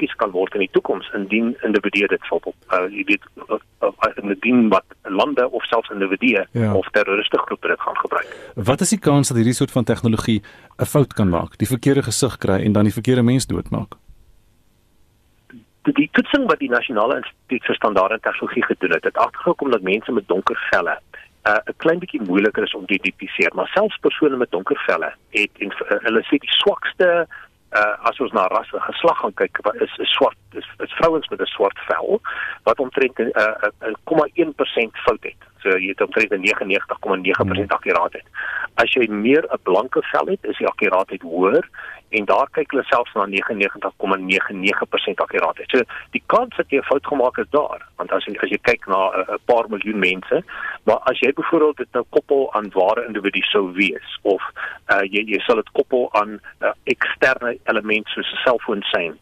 tragies 0.00 0.16
kan 0.16 0.30
word 0.32 0.54
in 0.54 0.64
die 0.64 0.70
toekoms 0.72 1.08
indien 1.14 1.54
individue 1.66 2.08
dit 2.08 2.28
sal 2.28 2.40
uh, 2.44 2.86
jy 2.90 3.04
weet 3.08 3.24
uh, 3.36 3.58
uh, 3.84 4.10
indien 4.22 4.68
wat 4.72 4.84
lande 5.04 5.44
of 5.50 5.64
selfs 5.64 5.90
individue 5.90 6.44
ja. 6.52 6.74
of 6.74 6.86
terroriste 6.92 7.38
groepe 7.38 7.68
dit 7.68 7.80
gaan 7.80 7.96
gebruik. 7.96 8.28
Wat 8.54 8.80
is 8.80 8.90
die 8.90 8.98
kans 8.98 9.28
dat 9.28 9.36
hierdie 9.36 9.54
soort 9.54 9.70
van 9.70 9.84
tegnologie 9.84 10.42
'n 10.78 10.84
fout 10.84 11.12
kan 11.14 11.28
maak, 11.28 11.58
die 11.58 11.68
verkeerde 11.68 12.02
gesig 12.02 12.38
kry 12.38 12.60
en 12.64 12.72
dan 12.72 12.84
die 12.84 12.92
verkeerde 12.92 13.22
mens 13.22 13.46
doodmaak? 13.46 13.98
Die, 15.82 16.08
toetsing 16.12 16.46
wat 16.46 16.58
die 16.58 16.68
nasionale 16.68 17.16
instituut 17.16 17.64
vir 17.64 17.74
standaarde 17.74 18.14
en 18.14 18.20
tegnologie 18.20 18.64
gedoen 18.64 18.92
het, 18.92 19.04
het 19.04 19.16
agtergekom 19.16 19.70
dat 19.70 19.82
mense 19.82 20.12
met 20.12 20.28
donker 20.28 20.68
velle 20.70 20.98
uh, 21.48 21.60
'n 21.64 21.76
klein 21.76 21.98
bietjie 21.98 22.22
moeiliker 22.22 22.62
is 22.62 22.74
om 22.74 22.86
te 22.86 22.94
identifiseer, 22.94 23.52
maar 23.54 23.68
selfs 23.74 23.96
persone 23.96 24.36
met 24.36 24.50
donker 24.50 24.82
velle 24.86 25.12
het 25.30 25.50
en 25.58 25.72
uh, 25.72 25.96
hulle 26.06 26.22
sê 26.28 26.36
die 26.36 26.56
swakste 26.62 27.26
uh, 27.78 28.08
as 28.08 28.20
ons 28.20 28.32
na 28.32 28.46
ras 28.50 28.70
en 28.74 28.82
geslag 28.88 29.18
gaan 29.22 29.34
kyk 29.38 29.60
is 29.86 29.92
is 30.04 30.12
swart 30.16 30.38
is, 30.58 30.66
is 30.84 30.96
vrouens 30.98 31.28
met 31.28 31.40
'n 31.40 31.52
swart 31.54 31.78
vel 31.88 32.20
wat 32.64 32.78
omtrent 32.78 33.18
'n 33.18 33.30
uh, 33.34 33.70
uh, 33.82 33.94
0,1% 34.10 35.02
fout 35.04 35.22
het. 35.22 35.42
So 35.62 35.76
jy 35.76 35.92
het 35.92 36.00
omtrent 36.00 36.32
99,9% 36.32 37.76
akkuraatheid. 37.76 38.26
As 38.74 38.92
jy 38.94 39.08
meer 39.08 39.44
'n 39.44 39.62
blanke 39.62 40.02
vel 40.12 40.26
het, 40.26 40.44
is 40.44 40.58
die 40.58 40.66
akkuraatheid 40.66 41.22
hoër 41.22 41.64
en 42.10 42.24
daar 42.24 42.48
kyk 42.50 42.70
hulle 42.70 42.84
selfs 42.84 43.12
na 43.14 43.26
99,99% 43.26 45.22
akkuraatheid. 45.24 45.70
So 45.70 45.82
die 46.10 46.22
kans 46.26 46.56
dat 46.56 46.70
jy 46.70 46.78
'n 46.78 46.88
fout 46.90 47.06
gemaak 47.06 47.36
het 47.36 47.50
daar, 47.50 47.86
want 47.96 48.12
as 48.12 48.24
jy 48.24 48.36
as 48.42 48.50
jy 48.50 48.58
kyk 48.62 48.86
na 48.86 49.10
'n 49.10 49.20
uh, 49.20 49.34
paar 49.44 49.68
miljoen 49.68 49.98
mense, 49.98 50.42
maar 50.84 50.98
as 51.10 51.18
jy 51.20 51.32
byvoorbeeld 51.32 51.76
dit 51.76 51.92
nou 51.92 52.04
koppel 52.10 52.52
aan 52.54 52.70
ware 52.72 53.06
individu 53.06 53.40
sou 53.42 53.72
wees 53.72 54.18
of 54.22 54.42
uh, 54.88 55.02
jy 55.02 55.22
jy 55.26 55.38
sal 55.38 55.56
dit 55.56 55.70
koppel 55.72 56.08
aan 56.12 56.30
'n 56.30 56.40
uh, 56.60 56.72
eksterne 56.84 57.58
element 57.64 58.06
soos 58.08 58.32
'n 58.32 58.42
selfoonsein 58.44 59.18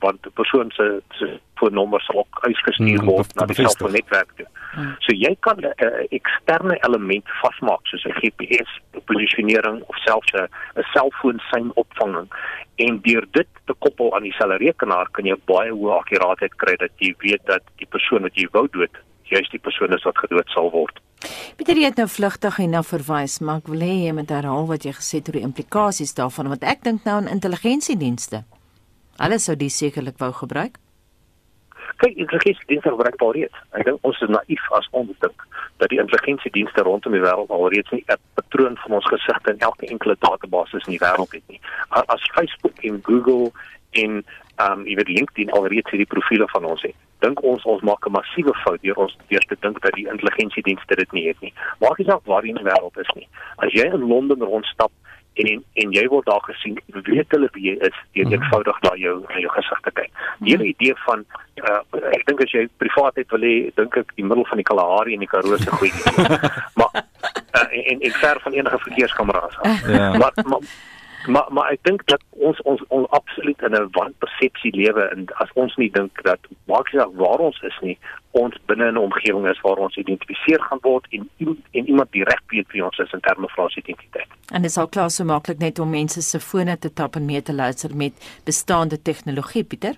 want 0.00 0.22
die 0.22 0.32
persoon 0.32 0.70
se 0.70 1.02
se 1.10 1.40
nommer 1.68 2.00
sal 2.00 2.18
ook 2.18 2.38
uitgestuur 2.40 2.98
hmm, 2.98 3.08
word 3.08 3.32
hmm, 3.32 3.40
na 3.40 3.46
die 3.46 3.54
selfoonnetwerk 3.54 4.30
toe. 4.36 4.46
Hmm. 4.72 4.94
So 5.04 5.12
jy 5.12 5.36
kan 5.40 5.49
'n 5.58 5.66
uh, 5.66 6.06
eksterne 6.10 6.76
element 6.86 7.26
vasmaak 7.42 7.82
soos 7.86 8.04
'n 8.04 8.18
GPS 8.20 8.70
posisionering 9.04 9.82
of 9.90 9.96
selfs 10.06 10.32
'n 10.32 10.48
'n 10.76 10.86
selfoonsein 10.94 11.70
opvanging 11.74 12.28
en 12.76 13.00
deur 13.02 13.26
dit 13.30 13.48
te 13.64 13.74
koppel 13.78 14.14
aan 14.14 14.22
dieselfde 14.22 14.56
rekenaar 14.56 15.08
kan 15.10 15.24
jy 15.24 15.36
baie 15.44 15.70
hoë 15.70 15.98
akkuraatheid 16.00 16.54
kry 16.56 16.76
dat 16.76 16.92
jy 16.96 17.14
weet 17.18 17.44
dat 17.46 17.62
die 17.76 17.86
persoon 17.86 18.22
wat 18.22 18.34
jy 18.34 18.48
wou 18.52 18.66
dood 18.72 18.94
juist 19.30 19.50
die 19.50 19.62
persoon 19.62 19.94
is 19.94 20.02
wat 20.02 20.18
gedood 20.18 20.48
sal 20.48 20.70
word. 20.70 21.00
Pieter 21.56 21.76
het 21.84 21.98
nou 22.00 22.08
vlugtig 22.08 22.58
en 22.58 22.70
nou 22.70 22.84
verwys, 22.84 23.38
maar 23.44 23.60
ek 23.60 23.68
wil 23.68 23.84
hê 23.84 23.96
jy 24.06 24.12
moet 24.16 24.32
herhaal 24.32 24.66
wat 24.70 24.86
jy 24.88 24.94
gesê 24.96 25.20
het 25.20 25.28
oor 25.28 25.38
die 25.38 25.48
implikasies 25.48 26.16
daarvan 26.16 26.48
want 26.48 26.64
ek 26.64 26.82
dink 26.86 27.04
nou 27.04 27.20
aan 27.20 27.28
intelligensiedienste. 27.28 28.44
Alles 29.20 29.44
sou 29.44 29.56
dis 29.56 29.76
sekerlik 29.76 30.16
wou 30.18 30.32
gebruik. 30.32 30.79
Kyk 32.00 32.16
intelligensiedienste 32.16 32.92
gebruik 32.94 33.22
alreeds. 33.22 33.56
Ek 33.76 33.84
dink 33.88 34.06
ons 34.08 34.20
is 34.24 34.32
naïef 34.32 34.64
as 34.76 34.88
ons 34.96 35.12
dink 35.24 35.46
dat 35.82 35.92
die 35.92 36.00
intelligensiedienste 36.02 36.84
rondom 36.86 37.16
die 37.16 37.22
wêreld 37.24 37.52
alreeds 37.56 37.90
nie 37.94 38.04
'n 38.08 38.20
patroon 38.34 38.76
van 38.84 38.96
ons 38.98 39.10
gesigte 39.12 39.52
in 39.52 39.64
elke 39.68 39.86
enkele 39.86 40.16
database 40.18 40.80
in 40.86 40.96
die 40.96 41.04
wêreld 41.04 41.32
het 41.36 41.46
nie. 41.48 41.60
As 41.88 42.30
Facebook 42.34 42.76
en 42.84 43.00
Google 43.02 43.52
en 43.90 44.24
ehm 44.60 44.72
um, 44.72 44.86
jy 44.86 44.94
weet 44.94 45.08
LinkedIn 45.08 45.50
alreeds 45.56 45.90
hierdie 45.90 46.12
profile 46.14 46.48
van 46.48 46.64
ons 46.64 46.82
het. 46.82 46.96
Dink 47.24 47.42
ons 47.42 47.64
ons 47.64 47.82
maak 47.82 48.06
'n 48.06 48.12
massiewe 48.12 48.54
fout 48.64 48.82
deur 48.82 48.96
ons 48.96 49.16
eers 49.28 49.46
te 49.46 49.56
dink 49.60 49.80
dat 49.80 49.92
die 49.92 50.08
intelligensiedienste 50.08 50.94
dit 50.94 51.12
nie 51.12 51.28
het 51.28 51.40
nie. 51.40 51.52
Maak 51.80 51.98
nie 51.98 52.06
saak 52.06 52.24
waar 52.24 52.44
in 52.44 52.54
die 52.54 52.64
wêreld 52.64 52.98
is 52.98 53.12
nie. 53.14 53.28
As 53.56 53.72
jy 53.72 53.84
in 53.84 54.08
Londen 54.08 54.42
rondstap 54.42 54.92
en 55.34 55.46
en, 55.46 55.64
en 55.82 55.92
jy 55.92 56.06
word 56.08 56.26
daar 56.26 56.42
gesien 56.42 56.78
weet 56.92 57.30
hulle 57.36 57.48
wie 57.52 57.70
jy 57.70 57.76
is 57.78 57.96
deur 58.12 58.26
mm 58.26 58.32
-hmm. 58.32 58.42
eenvoudig 58.42 58.80
na 58.82 58.94
jou 58.94 59.14
na 59.28 59.38
jou 59.38 59.52
gesig 59.56 59.80
te 59.80 59.90
kyk. 59.90 60.10
Die 60.38 60.52
hele 60.52 60.64
idee 60.64 60.94
van 61.06 61.24
uh, 61.62 61.80
ek 62.12 62.26
dink 62.26 62.42
as 62.42 62.52
jy 62.52 62.68
privaatheid 62.76 63.30
wil 63.30 63.46
hê, 63.48 63.54
dink 63.74 63.96
ek 63.96 64.12
die 64.14 64.24
middel 64.24 64.46
van 64.46 64.56
die 64.56 64.68
Kalahari 64.70 65.14
en 65.14 65.24
die 65.24 65.28
Karoo 65.28 65.56
se 65.56 65.70
goeie. 65.70 65.92
maar 66.78 66.90
uh, 66.94 67.90
en 67.90 68.00
en 68.00 68.12
ver 68.12 68.40
van 68.40 68.52
enige 68.52 68.78
verkeerskamera's 68.78 69.58
af. 69.58 69.88
Ja. 69.88 70.16
Maar 70.18 70.32
maar 70.44 70.62
maar 71.26 71.46
maar 71.48 71.70
ek 71.70 71.82
dink 71.82 72.06
dat 72.06 72.22
ons 72.30 72.62
ons 72.62 72.82
ons 72.88 73.08
absoluut 73.08 73.62
in 73.62 73.74
'n 73.74 73.88
wanpersepsie 73.90 74.72
lewe 74.76 75.02
en 75.12 75.26
as 75.34 75.52
ons 75.54 75.76
nie 75.76 75.90
dink 75.90 76.22
dat 76.22 76.38
maak 76.64 76.92
nie 76.92 77.00
saak 77.00 77.14
waar 77.14 77.38
ons 77.38 77.60
is 77.62 77.78
nie 77.80 77.98
ons 78.30 78.54
binne 78.66 78.90
'n 78.90 78.96
omgewing 78.96 79.48
is 79.48 79.60
waar 79.60 79.76
ons 79.76 79.96
identifiseer 79.96 80.60
gaan 80.62 80.78
word 80.82 81.06
en 81.10 81.28
en 81.70 81.86
iemand 81.86 82.12
direk 82.12 82.42
weet 82.46 82.72
wie 82.72 82.84
ons 82.84 82.98
is 82.98 83.12
in 83.12 83.20
terme 83.20 83.48
van 83.48 83.64
ons 83.64 83.76
identiteit. 83.76 84.28
En 84.52 84.62
dit 84.62 84.70
is 84.70 84.76
al 84.76 84.88
klaar 84.88 85.10
so 85.10 85.24
maklik 85.24 85.58
net 85.58 85.78
om 85.78 85.90
mense 85.90 86.22
se 86.22 86.40
fone 86.40 86.78
te 86.78 86.92
tap 86.92 87.16
en 87.16 87.24
mee 87.24 87.42
te 87.42 87.54
luister 87.54 87.96
met 87.96 88.12
bestaande 88.44 89.02
tegnologie 89.02 89.64
Pieter. 89.64 89.94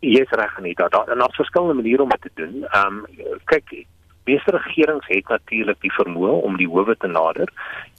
Jy 0.00 0.20
is 0.20 0.30
reg 0.30 0.60
nie 0.60 0.74
dat 0.74 0.90
daar 0.92 1.16
'n 1.16 1.32
verskillende 1.32 1.74
maniere 1.74 2.02
om 2.02 2.08
dit 2.08 2.22
te 2.22 2.30
doen. 2.34 2.64
Ehm 2.64 2.86
um, 2.86 3.06
kyk 3.44 3.86
meeste 4.24 4.50
regerings 4.56 5.06
het 5.08 5.28
natuurlik 5.28 5.80
die 5.80 5.92
vermoë 5.92 6.40
om 6.42 6.56
die 6.60 6.68
howe 6.68 6.96
te 6.96 7.08
nader 7.08 7.48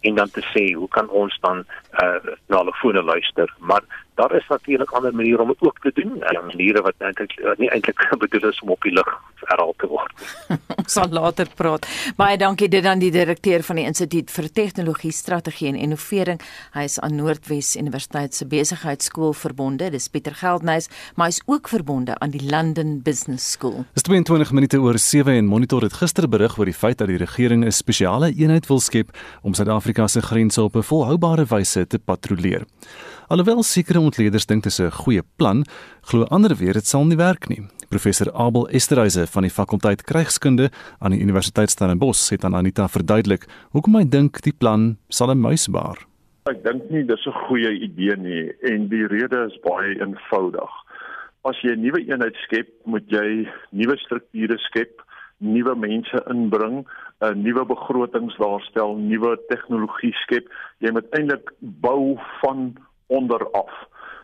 en 0.01 0.15
dan 0.15 0.29
te 0.29 0.43
sê 0.53 0.71
hoe 0.73 0.87
kan 0.87 1.09
ons 1.09 1.37
dan 1.41 1.63
uh, 2.03 2.33
na 2.47 2.61
hulle 2.61 2.73
fone 2.81 3.03
luister? 3.03 3.53
Maar 3.59 3.81
daar 4.21 4.35
is 4.37 4.47
natuurlik 4.53 4.91
ander 4.97 5.15
maniere 5.15 5.41
om 5.41 5.53
dit 5.53 5.67
ook 5.67 5.79
te 5.85 5.91
doen 5.99 6.21
en 6.21 6.45
maniere 6.45 6.81
wat 6.87 7.07
eintlik 7.09 7.33
nie 7.57 7.69
eintlik 7.73 8.07
bedoel 8.23 8.49
is 8.49 8.61
om 8.61 8.75
op 8.77 8.87
die 8.87 8.93
lug 8.93 9.11
herhaal 9.41 9.73
te 9.81 9.89
word 9.89 10.13
ons 10.91 10.99
sal 10.99 11.13
later 11.13 11.47
praat. 11.55 11.85
Baie 12.17 12.37
dankie 12.37 12.67
dit 12.71 12.83
dan 12.83 12.99
die 12.99 13.11
direkteur 13.13 13.63
van 13.63 13.79
die 13.79 13.85
instituut 13.87 14.31
vir 14.33 14.47
tegnologie 14.51 15.11
strategie 15.15 15.69
en 15.69 15.77
innovering. 15.79 16.41
Hy 16.75 16.83
is 16.89 16.97
aan 16.99 17.15
Noordwes 17.15 17.75
Universiteit 17.79 18.35
se 18.35 18.47
besigheidskool 18.49 19.33
verbonde 19.37 19.91
dis 19.93 20.09
Pieter 20.11 20.35
Geldnys 20.35 20.89
maar 21.15 21.29
hy 21.29 21.35
is 21.35 21.41
ook 21.45 21.69
verbonde 21.71 22.17
aan 22.19 22.33
die 22.35 22.43
London 22.43 22.99
Business 23.05 23.53
School. 23.55 23.85
Dis 23.95 24.05
22 24.07 24.51
minute 24.57 24.81
oor 24.81 24.99
7 24.99 25.37
en 25.39 25.47
monitor 25.49 25.85
het 25.87 25.95
gister 26.01 26.27
berig 26.29 26.57
oor 26.59 26.69
die 26.69 26.77
feit 26.77 26.99
dat 26.99 27.07
die 27.11 27.21
regering 27.21 27.65
'n 27.65 27.71
spesiale 27.71 28.33
eenheid 28.33 28.67
wil 28.67 28.79
skep 28.79 29.15
om 29.41 29.53
Suid-Afrika 29.53 30.07
se 30.07 30.21
grense 30.21 30.61
op 30.61 30.75
'n 30.75 30.83
volhoubare 30.83 31.45
wyse 31.45 31.87
te 31.87 31.99
patrolleer. 31.99 32.65
Alhoewel 33.31 33.61
sekere 33.63 33.99
ontleeders 34.03 34.43
dink 34.43 34.65
dit 34.65 34.71
is 34.73 34.81
'n 34.81 34.91
goeie 34.91 35.23
plan, 35.37 35.63
glo 36.09 36.25
ander 36.35 36.53
weer 36.55 36.73
dit 36.73 36.85
sal 36.85 37.05
nie 37.05 37.15
werk 37.15 37.47
nie. 37.47 37.61
Professor 37.89 38.27
Abel 38.33 38.67
Esterhuise 38.67 39.25
van 39.27 39.43
die 39.43 39.49
fakulteit 39.49 40.03
Krygskunde 40.03 40.69
aan 40.99 41.11
die 41.11 41.21
Universiteit 41.21 41.69
Stellenbosch 41.69 42.29
het 42.29 42.43
aan 42.43 42.55
Anita 42.55 42.87
verduidelik 42.87 43.47
hoekom 43.71 43.95
hy 43.95 44.03
dink 44.03 44.41
die 44.41 44.51
plan 44.51 44.97
sal 45.07 45.31
'n 45.31 45.39
muis 45.39 45.69
baar. 45.69 45.97
Ek 46.45 46.61
dink 46.63 46.89
nie 46.89 47.05
dis 47.05 47.25
'n 47.25 47.47
goeie 47.47 47.71
idee 47.71 48.17
nie 48.17 48.51
en 48.63 48.89
die 48.89 49.07
rede 49.07 49.47
is 49.47 49.57
baie 49.63 49.95
eenvoudig. 49.95 50.71
As 51.45 51.55
jy 51.61 51.71
'n 51.71 51.81
nuwe 51.81 52.01
eenheid 52.03 52.35
skep, 52.43 52.67
moet 52.85 53.07
jy 53.07 53.47
nuwe 53.71 53.97
strukture 53.97 54.57
skep, 54.57 55.01
nuwe 55.39 55.75
mense 55.75 56.23
inbring, 56.27 56.85
'n 57.21 57.43
nuwe 57.43 57.65
begrotings 57.65 58.35
daarstel, 58.37 58.97
nuwe 58.97 59.37
tegnologie 59.47 60.13
skep. 60.13 60.49
Jy 60.79 60.91
moet 60.91 61.09
eintlik 61.11 61.53
bou 61.59 62.19
van 62.41 62.75
onder 63.11 63.43
af. 63.51 63.73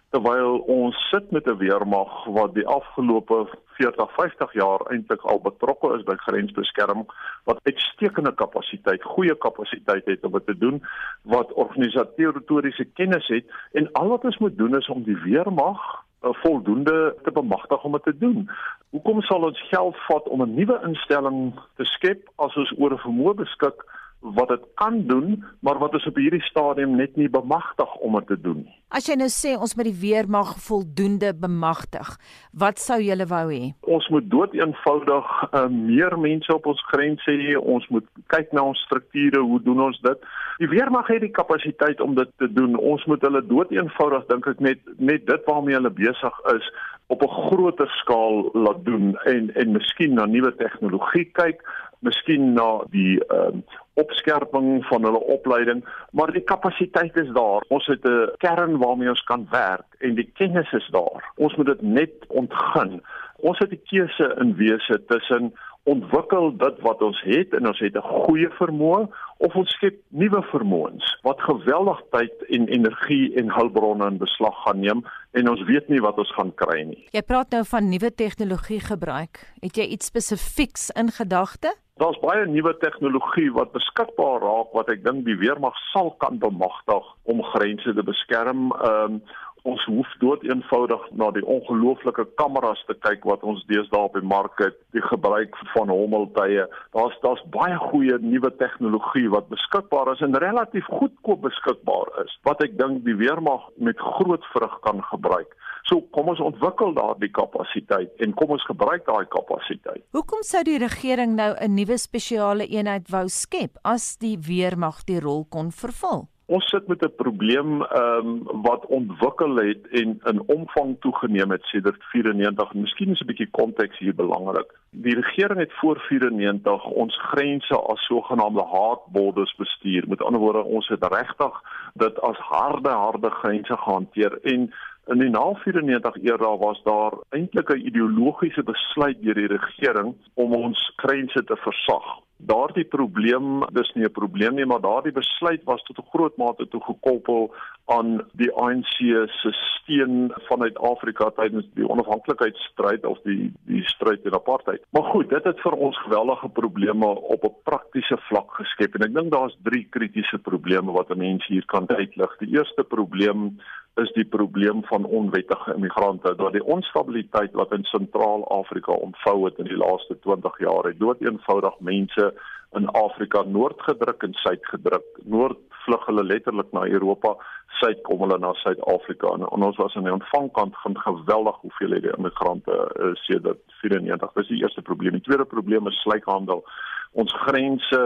Terwyl 0.10 0.62
ons 0.72 0.96
sit 1.12 1.32
met 1.32 1.48
'n 1.48 1.58
weermag 1.58 2.26
wat 2.26 2.54
die 2.54 2.68
afgelope 2.68 3.48
40, 3.78 4.14
50 4.14 4.54
jaar 4.54 4.82
eintlik 4.92 5.22
al 5.22 5.42
betrokke 5.42 5.98
is 5.98 6.04
by 6.04 6.16
grensbeskerming 6.16 7.06
wat 7.44 7.60
uitstekende 7.64 8.34
kapasiteit, 8.34 9.04
goeie 9.04 9.36
kapasiteit 9.36 10.06
het 10.06 10.24
om 10.24 10.32
dit 10.32 10.46
te 10.46 10.58
doen, 10.58 10.84
wat 11.22 11.54
organisatoriese 11.54 12.86
kennis 12.86 13.28
het 13.28 13.46
en 13.72 13.92
al 13.92 14.08
wat 14.08 14.24
ons 14.24 14.38
moet 14.38 14.58
doen 14.58 14.78
is 14.78 14.90
om 14.90 15.04
die 15.04 15.20
weermag 15.22 15.82
uh, 16.24 16.30
voldoende 16.34 17.16
te 17.24 17.32
bemagtig 17.32 17.84
om 17.84 17.92
dit 17.92 18.04
te 18.04 18.18
doen. 18.18 18.50
Hoekom 18.90 19.22
sal 19.22 19.44
ons 19.44 19.68
geld 19.70 19.96
vat 20.08 20.28
om 20.28 20.42
'n 20.42 20.54
nuwe 20.54 20.80
instelling 20.84 21.60
te 21.76 21.86
skep 21.86 22.30
as 22.36 22.56
ons 22.56 22.74
oor 22.78 22.92
'n 22.94 23.06
vermoë 23.06 23.34
beskik 23.34 23.86
wat 24.20 24.48
dit 24.50 24.64
kan 24.76 25.02
doen, 25.08 25.44
maar 25.60 25.78
wat 25.78 25.94
ons 25.94 26.08
op 26.10 26.16
hierdie 26.16 26.42
stadium 26.42 26.96
net 26.96 27.16
nie 27.16 27.30
bemagtig 27.30 27.96
om 27.96 28.18
dit 28.20 28.28
te 28.28 28.38
doen 28.42 28.64
nie? 28.64 28.74
As 28.88 29.10
jy 29.10 29.18
nou 29.20 29.28
sê 29.28 29.52
ons 29.60 29.76
moet 29.76 29.90
die 29.90 30.00
weermag 30.00 30.54
voldoende 30.64 31.34
bemagtig, 31.36 32.08
wat 32.56 32.80
sou 32.80 32.98
julle 33.04 33.28
wou 33.28 33.46
hê? 33.52 33.74
Ons 33.84 34.08
moet 34.14 34.30
dood 34.32 34.56
eenvoudig 34.56 35.32
uh, 35.52 35.66
meer 35.68 36.16
mense 36.24 36.54
op 36.56 36.70
ons 36.72 36.84
grense 36.94 37.38
hê. 37.42 37.58
Ons 37.60 37.88
moet 37.92 38.08
kyk 38.32 38.54
na 38.56 38.64
ons 38.72 38.84
strukture, 38.88 39.44
hoe 39.44 39.60
doen 39.66 39.84
ons 39.90 40.00
dit? 40.08 40.28
Die 40.64 40.72
weermag 40.72 41.12
het 41.12 41.26
die 41.26 41.36
kapasiteit 41.36 42.02
om 42.02 42.16
dit 42.16 42.32
te 42.40 42.48
doen. 42.48 42.78
Ons 42.80 43.04
moet 43.12 43.22
hulle 43.28 43.44
dood 43.46 43.76
eenvoudig 43.76 44.24
dink 44.32 44.48
ek 44.56 44.64
net 44.64 44.94
net 44.98 45.28
dit 45.28 45.52
waarmee 45.52 45.76
hulle 45.78 45.94
besig 45.94 46.40
is 46.56 46.72
op 47.08 47.22
'n 47.24 47.36
groter 47.48 47.88
skaal 47.88 48.50
laat 48.54 48.86
doen 48.86 49.16
en 49.16 49.54
en 49.56 49.72
miskien 49.72 50.14
na 50.14 50.26
nuwe 50.26 50.56
tegnologie 50.56 51.28
kyk, 51.32 51.62
miskien 52.00 52.54
na 52.54 52.84
die 52.92 53.20
ehm 53.28 53.62
uh, 53.64 53.84
opskerping 53.98 54.86
van 54.86 55.04
hulle 55.04 55.20
opleiding, 55.20 55.80
maar 56.12 56.32
die 56.32 56.44
kapasiteit 56.46 57.16
is 57.18 57.32
daar. 57.34 57.66
Ons 57.74 57.86
het 57.90 58.06
'n 58.06 58.30
kern 58.38 58.78
waarmee 58.78 59.10
ons 59.10 59.24
kan 59.24 59.48
werk 59.50 59.90
en 60.00 60.16
die 60.16 60.32
kennis 60.34 60.72
is 60.72 60.88
daar. 60.92 61.32
Ons 61.36 61.56
moet 61.56 61.66
dit 61.66 61.82
net 61.82 62.14
ontgin. 62.28 63.02
Ons 63.36 63.60
het 63.60 63.72
'n 63.72 63.82
keuse 63.90 64.36
in 64.40 64.56
wese 64.56 65.06
tussen 65.08 65.54
ontwikkel 65.84 66.52
dit 66.58 66.80
wat 66.84 67.02
ons 67.02 67.20
het 67.24 67.54
en 67.54 67.68
ons 67.68 67.80
het 67.80 67.96
'n 67.96 68.10
goeie 68.26 68.50
vermoë 68.60 69.08
of 69.38 69.56
ons 69.56 69.72
skep 69.72 69.96
nuwe 70.10 70.42
vermoëns 70.52 71.20
wat 71.22 71.42
geweldig 71.42 72.02
tyd 72.12 72.34
en 72.50 72.68
energie 72.68 73.36
en 73.36 73.54
hulpbronne 73.54 74.08
in 74.08 74.18
beslag 74.18 74.64
gaan 74.64 74.80
neem 74.80 75.06
en 75.32 75.50
ons 75.50 75.64
weet 75.64 75.88
nie 75.88 76.02
wat 76.02 76.18
ons 76.18 76.34
gaan 76.34 76.54
kry 76.56 76.82
nie. 76.82 77.08
Jy 77.12 77.22
praat 77.22 77.50
nou 77.52 77.64
van 77.66 77.90
nuwe 77.90 78.12
tegnologie 78.16 78.80
gebruik. 78.80 79.54
Het 79.62 79.76
jy 79.76 79.84
iets 79.84 80.06
spesifieks 80.06 80.90
in 80.90 81.12
gedagte? 81.12 81.76
Daar's 81.98 82.20
baie 82.22 82.46
nuwe 82.46 82.76
tegnologie 82.78 83.50
wat 83.56 83.72
beskikbaar 83.74 84.44
raak 84.46 84.74
wat 84.78 84.90
ek 84.94 85.02
dink 85.06 85.24
die 85.26 85.38
weermag 85.42 85.74
sal 85.90 86.12
kan 86.22 86.38
bemagtig 86.38 87.06
om 87.26 87.42
grense 87.56 87.94
te 87.98 88.06
beskerm. 88.06 88.70
Ehm 88.78 89.18
um, 89.18 89.22
ons 89.68 89.84
hoef 89.90 90.12
dood 90.22 90.44
eenvoudig 90.48 91.02
na 91.20 91.28
die 91.36 91.44
ongelooflike 91.44 92.24
kameras 92.40 92.80
te 92.88 92.96
kyk 93.04 93.26
wat 93.28 93.42
ons 93.44 93.66
deesdae 93.68 94.00
op 94.00 94.14
die 94.16 94.24
mark 94.24 94.62
het, 94.64 94.78
die 94.96 95.04
gebruik 95.04 95.58
van 95.74 95.92
hommeltuie. 95.92 96.64
Daar's 96.96 97.18
daar's 97.26 97.44
baie 97.56 97.76
goeie 97.90 98.16
nuwe 98.24 98.54
tegnologie 98.62 99.28
wat 99.34 99.50
beskikbaar 99.52 100.14
is 100.14 100.24
en 100.24 100.40
relatief 100.46 100.88
goedkoop 101.00 101.44
beskikbaar 101.50 102.14
is 102.24 102.38
wat 102.48 102.64
ek 102.64 102.78
dink 102.80 103.04
die 103.10 103.18
weermag 103.20 103.66
met 103.90 104.00
groot 104.00 104.46
vrug 104.54 104.80
kan 104.86 105.04
gebruik. 105.10 105.57
So 105.88 106.04
kom 106.12 106.28
ons 106.28 106.42
ontwikkel 106.44 106.94
daardie 106.98 107.30
kapasiteit 107.32 108.24
en 108.24 108.34
kom 108.36 108.52
ons 108.58 108.66
gebruik 108.68 109.06
daai 109.08 109.26
kapasiteit. 109.32 110.04
Hoekom 110.12 110.44
sou 110.44 110.64
die 110.68 110.80
regering 110.84 111.36
nou 111.36 111.54
'n 111.56 111.76
nuwe 111.76 111.98
spesiale 111.98 112.68
eenheid 112.68 113.08
wou 113.10 113.28
skep 113.28 113.80
as 113.84 114.18
die 114.18 114.38
weermag 114.38 115.06
die 115.06 115.20
rol 115.20 115.46
kon 115.50 115.72
vervul? 115.72 116.28
Ons 116.48 116.70
sit 116.72 116.88
met 116.88 117.02
'n 117.04 117.16
probleem 117.16 117.82
ehm 117.82 118.28
um, 118.28 118.62
wat 118.64 118.86
ontwikkel 118.86 119.56
het 119.56 119.88
en 119.88 120.20
in 120.32 120.42
omvang 120.46 120.96
toegeneem 121.00 121.52
het 121.52 121.64
sedert 121.64 122.04
94. 122.04 122.74
Miskien 122.74 123.10
is 123.10 123.22
'n 123.22 123.26
bietjie 123.26 123.50
konteks 123.52 123.98
hier 123.98 124.16
belangrik. 124.16 124.70
Die 124.92 125.16
regering 125.16 125.60
het 125.60 125.74
voor 125.74 126.00
94 126.00 126.86
ons 126.86 127.16
grense 127.32 127.76
as 127.76 128.06
sogenaamde 128.06 128.64
hard 128.64 129.02
borders 129.06 129.56
bestuur. 129.56 130.04
Met 130.08 130.22
ander 130.22 130.40
woorde, 130.40 130.64
ons 130.64 130.88
het 130.88 131.08
regtig 131.08 131.54
dit 131.94 132.22
as 132.22 132.38
harde 132.38 132.90
harde 132.90 133.30
grense 133.30 133.78
gehanteer 133.78 134.40
en 134.42 134.74
in 135.08 135.20
die 135.20 135.30
na 135.30 135.54
94 135.64 136.18
era 136.24 136.58
was 136.58 136.82
daar 136.84 137.14
eintlik 137.30 137.70
'n 137.70 137.86
ideologiese 137.90 138.64
besluit 138.64 139.22
deur 139.24 139.36
die 139.36 139.54
regering 139.58 140.16
om 140.34 140.54
ons 140.54 140.80
grense 140.96 141.44
te 141.44 141.56
versag 141.56 142.08
daardie 142.38 142.86
probleem 142.86 143.64
dis 143.74 143.92
nie 143.96 144.06
'n 144.06 144.12
probleem 144.12 144.56
nie 144.56 144.66
maar 144.66 144.82
daardie 144.82 145.12
besluit 145.12 145.64
was 145.64 145.84
tot 145.84 145.98
'n 145.98 146.10
groot 146.14 146.38
mate 146.38 146.68
toe 146.68 146.82
gekoppel 146.82 147.54
aan 147.86 148.22
die 148.34 148.52
ANC 148.52 148.98
se 149.42 149.52
steun 149.52 150.32
vanuit 150.50 150.78
Afrika 150.78 151.30
tydens 151.30 151.66
die 151.74 151.90
onafhanklikheidsstryd 151.90 153.06
of 153.06 153.20
die 153.24 153.54
die 153.66 153.84
stryd 153.84 154.24
teen 154.24 154.34
apartheid. 154.34 154.82
Maar 154.92 155.04
goed, 155.04 155.30
dit 155.30 155.44
het 155.44 155.60
vir 155.60 155.72
ons 155.72 155.98
geweldige 155.98 156.50
probleme 156.50 157.06
op 157.06 157.44
'n 157.44 157.56
praktiese 157.64 158.18
vlak 158.18 158.52
geskep 158.52 158.96
en 158.96 159.08
ek 159.08 159.14
dink 159.14 159.32
daar's 159.32 159.58
drie 159.64 159.88
kritiese 159.90 160.38
probleme 160.38 160.92
wat 160.92 161.10
'n 161.10 161.18
mens 161.18 161.48
hier 161.48 161.66
kan 161.66 161.88
uitlig. 161.88 162.38
Die 162.38 162.58
eerste 162.58 162.84
probleem 162.84 163.60
is 164.02 164.12
die 164.14 164.26
probleem 164.26 164.84
van 164.86 165.06
onwettige 165.06 165.74
immigrante 165.74 166.36
dat 166.36 166.54
die 166.54 166.64
onstabiliteit 166.64 167.54
wat 167.54 167.72
in 167.72 167.84
Sentraal-Afrika 167.84 168.92
ontvou 168.92 169.46
het 169.46 169.58
in 169.58 169.70
die 169.72 169.78
laaste 169.78 170.20
20 170.20 170.60
jaar 170.60 170.84
het 170.90 171.00
dood 171.00 171.22
eenvoudig 171.22 171.80
mense 171.80 172.34
in 172.78 172.90
Afrika 172.90 173.44
noord 173.44 173.82
gedruk 173.82 174.24
en 174.24 174.34
suid 174.34 174.66
gedruk. 174.66 175.08
Noord 175.24 175.58
vlug 175.86 176.06
hulle 176.06 176.24
letterlik 176.24 176.72
na 176.76 176.84
Europa, 176.86 177.36
suid 177.80 178.02
kom 178.08 178.22
hulle 178.26 178.38
na 178.42 178.52
Suid-Afrika 178.62 179.32
en, 179.34 179.46
en 179.48 179.66
ons 179.70 179.80
was 179.82 179.96
aan 179.96 180.08
die 180.08 180.14
ontvangkant 180.14 180.76
van 180.84 180.98
geweldig 181.00 181.62
hoeveelhede 181.64 182.14
immigrante 182.18 182.78
uh, 182.78 183.14
sedert 183.24 183.62
94. 183.82 184.34
Dis 184.42 184.52
die 184.52 184.62
eerste 184.64 184.82
probleem. 184.82 185.18
Die 185.18 185.28
tweede 185.30 185.46
probleem 185.46 185.88
is 185.88 186.02
sluikhandel. 186.04 186.66
Ons 187.12 187.34
grense 187.46 188.02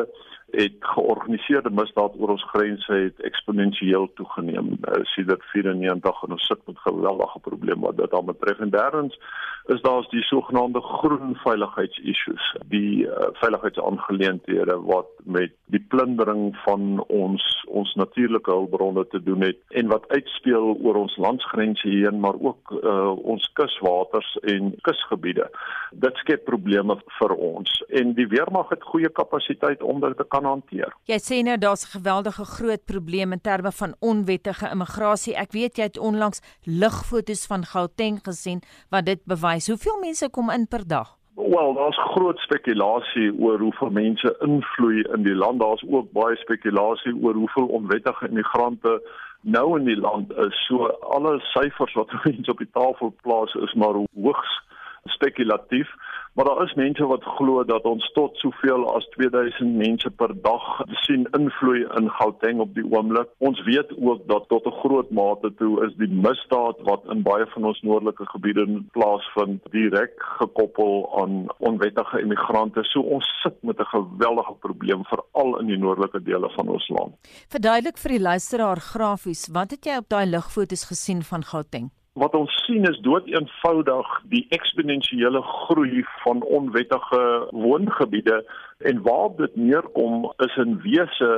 het 0.51 0.77
georganiseerde 0.79 1.69
misdaad 1.69 2.17
oor 2.19 2.35
ons 2.35 2.49
grense 2.53 2.93
het 2.93 3.21
eksponensieel 3.21 4.09
toegeneem. 4.13 4.77
Uh, 4.81 5.03
sedert 5.13 5.43
94 5.53 6.23
en 6.23 6.31
ons 6.37 6.45
sit 6.45 6.65
met 6.65 6.83
geweldige 6.87 7.39
probleme 7.39 7.81
wat 7.81 7.97
dit 7.97 8.13
aan 8.13 8.25
betref 8.25 8.59
en 8.59 8.69
derdens 8.69 9.17
is 9.65 9.81
daar 9.81 10.07
die 10.09 10.23
sogenaamde 10.23 10.81
groen 10.81 11.35
veiligheidsissues 11.43 12.45
die 12.73 13.05
uh, 13.05 13.29
veiligheidsaangeleenthede 13.43 14.75
wat 14.81 15.09
met 15.23 15.53
die 15.65 15.85
plundering 15.93 16.55
van 16.65 17.03
ons 17.07 17.45
ons 17.67 17.93
natuurlike 17.93 18.51
hulpbronne 18.51 19.05
te 19.07 19.23
doen 19.23 19.41
het 19.41 19.59
en 19.69 19.87
wat 19.87 20.07
uitspeel 20.07 20.75
oor 20.81 20.95
ons 21.03 21.17
landsgrense 21.17 21.87
heen 21.87 22.19
maar 22.19 22.39
ook 22.39 22.73
uh, 22.83 23.11
ons 23.33 23.49
kuswaters 23.53 24.33
en 24.41 24.73
kusgebiede. 24.81 25.47
Dit 25.91 26.17
skep 26.23 26.43
probleme 26.45 26.97
vir 27.19 27.35
ons. 27.35 27.83
En 27.89 28.13
die 28.17 28.27
weermag 28.27 28.69
het 28.73 28.83
goeie 28.83 29.09
kapasiteit 29.09 29.83
om 29.83 30.01
dit 30.01 30.17
te 30.17 30.27
kan 30.27 30.40
hanteer. 30.45 30.93
Jy 31.05 31.19
sê 31.19 31.41
nou 31.43 31.57
daar's 31.57 31.85
'n 31.85 31.97
geweldige 31.97 32.45
groot 32.45 32.85
probleem 32.85 33.31
in 33.31 33.41
terme 33.41 33.71
van 33.71 33.95
onwettige 33.99 34.69
immigrasie. 34.69 35.35
Ek 35.35 35.51
weet 35.51 35.77
jy 35.77 35.83
het 35.83 35.97
onlangs 35.97 36.41
lugfoto's 36.63 37.45
van 37.45 37.65
Gauteng 37.65 38.19
gesien 38.23 38.61
wat 38.89 39.05
dit 39.05 39.25
bewys. 39.25 39.67
Hoeveel 39.67 39.99
mense 39.99 40.29
kom 40.29 40.49
in 40.49 40.67
per 40.67 40.87
dag? 40.87 41.17
Wel, 41.35 41.73
daar's 41.73 41.97
groot 41.97 42.39
spekulasie 42.39 43.31
oor 43.39 43.59
hoeveel 43.59 43.89
mense 43.89 44.35
invloei 44.39 45.01
in 45.01 45.23
die 45.23 45.35
land. 45.35 45.59
Daar's 45.59 45.83
ook 45.89 46.11
baie 46.11 46.35
spekulasie 46.35 47.15
oor 47.23 47.33
hoeveel 47.33 47.65
onwettige 47.65 48.27
immigrante 48.27 49.01
nou 49.41 49.79
in 49.79 49.85
die 49.85 49.99
land 49.99 50.33
is. 50.37 50.65
So 50.67 50.85
alle 50.85 51.39
syfers 51.39 51.93
wat 51.93 52.13
mense 52.23 52.51
op 52.51 52.57
die 52.57 52.69
tafel 52.71 53.15
plaas 53.21 53.53
is 53.53 53.73
maar 53.73 53.95
hoogs 54.13 54.61
spekulatief. 55.03 55.89
Maar 56.33 56.45
daar 56.45 56.63
is 56.63 56.73
mense 56.73 57.05
wat 57.05 57.23
glo 57.23 57.63
dat 57.63 57.83
ons 57.83 58.11
tot 58.11 58.37
soveel 58.37 58.95
as 58.95 59.07
2000 59.15 59.75
mense 59.75 60.09
per 60.09 60.31
dag 60.41 60.63
sien 61.03 61.27
invloei 61.37 61.81
in 61.99 62.09
Gauteng 62.09 62.59
op 62.59 62.73
die 62.75 62.85
oomblik. 62.87 63.27
Ons 63.37 63.63
weet 63.63 63.91
ook 63.97 64.27
dat 64.27 64.47
tot 64.47 64.65
'n 64.65 64.79
groot 64.83 65.09
mate 65.09 65.53
toe 65.55 65.85
is 65.85 65.93
die 65.95 66.07
misdaad 66.07 66.77
wat 66.87 67.03
in 67.09 67.21
baie 67.21 67.45
van 67.45 67.63
ons 67.63 67.81
noordelike 67.81 68.25
gebiede 68.25 68.83
plaasvind 68.91 69.71
direk 69.71 70.13
gekoppel 70.17 71.21
aan 71.21 71.47
onwettige 71.57 72.21
immigrante. 72.21 72.83
So 72.83 73.01
ons 73.01 73.39
sit 73.43 73.63
met 73.63 73.79
'n 73.79 73.85
geweldige 73.85 74.53
probleem 74.53 75.03
veral 75.05 75.59
in 75.59 75.65
die 75.65 75.77
noordelike 75.77 76.23
dele 76.23 76.49
van 76.49 76.67
ons 76.67 76.87
land. 76.87 77.13
Verduidelik 77.49 77.97
vir 77.97 78.11
die 78.11 78.21
luisteraar 78.21 78.79
grafies, 78.79 79.47
wat 79.51 79.71
het 79.71 79.85
jy 79.85 79.97
op 79.97 80.09
daai 80.09 80.25
lugfoto's 80.25 80.85
gesien 80.85 81.21
van 81.23 81.43
Gauteng? 81.43 82.00
Wat 82.19 82.33
ons 82.35 82.51
sien 82.65 82.83
is 82.89 82.97
dood 83.05 83.27
eenvoudig 83.31 84.07
die 84.33 84.43
eksponensiële 84.51 85.41
groei 85.41 86.03
van 86.23 86.41
onwettige 86.43 87.21
woongebiede 87.51 88.41
en 88.89 89.01
waar 89.05 89.29
dit 89.37 89.55
neerkom 89.55 90.25
is 90.43 90.57
in 90.59 90.75
wese 90.83 91.29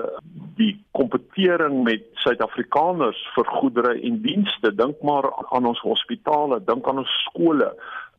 die 0.57 0.73
kompetering 0.97 1.83
met 1.85 2.07
Suid-Afrikaners 2.25 3.19
vir 3.35 3.51
goedere 3.59 3.93
en 4.01 4.21
dienste 4.25 4.73
dink 4.75 5.01
maar 5.01 5.29
aan 5.53 5.69
ons 5.69 5.83
hospitale 5.85 6.57
dink 6.65 6.89
aan 6.89 7.03
ons 7.03 7.19
skole 7.27 7.69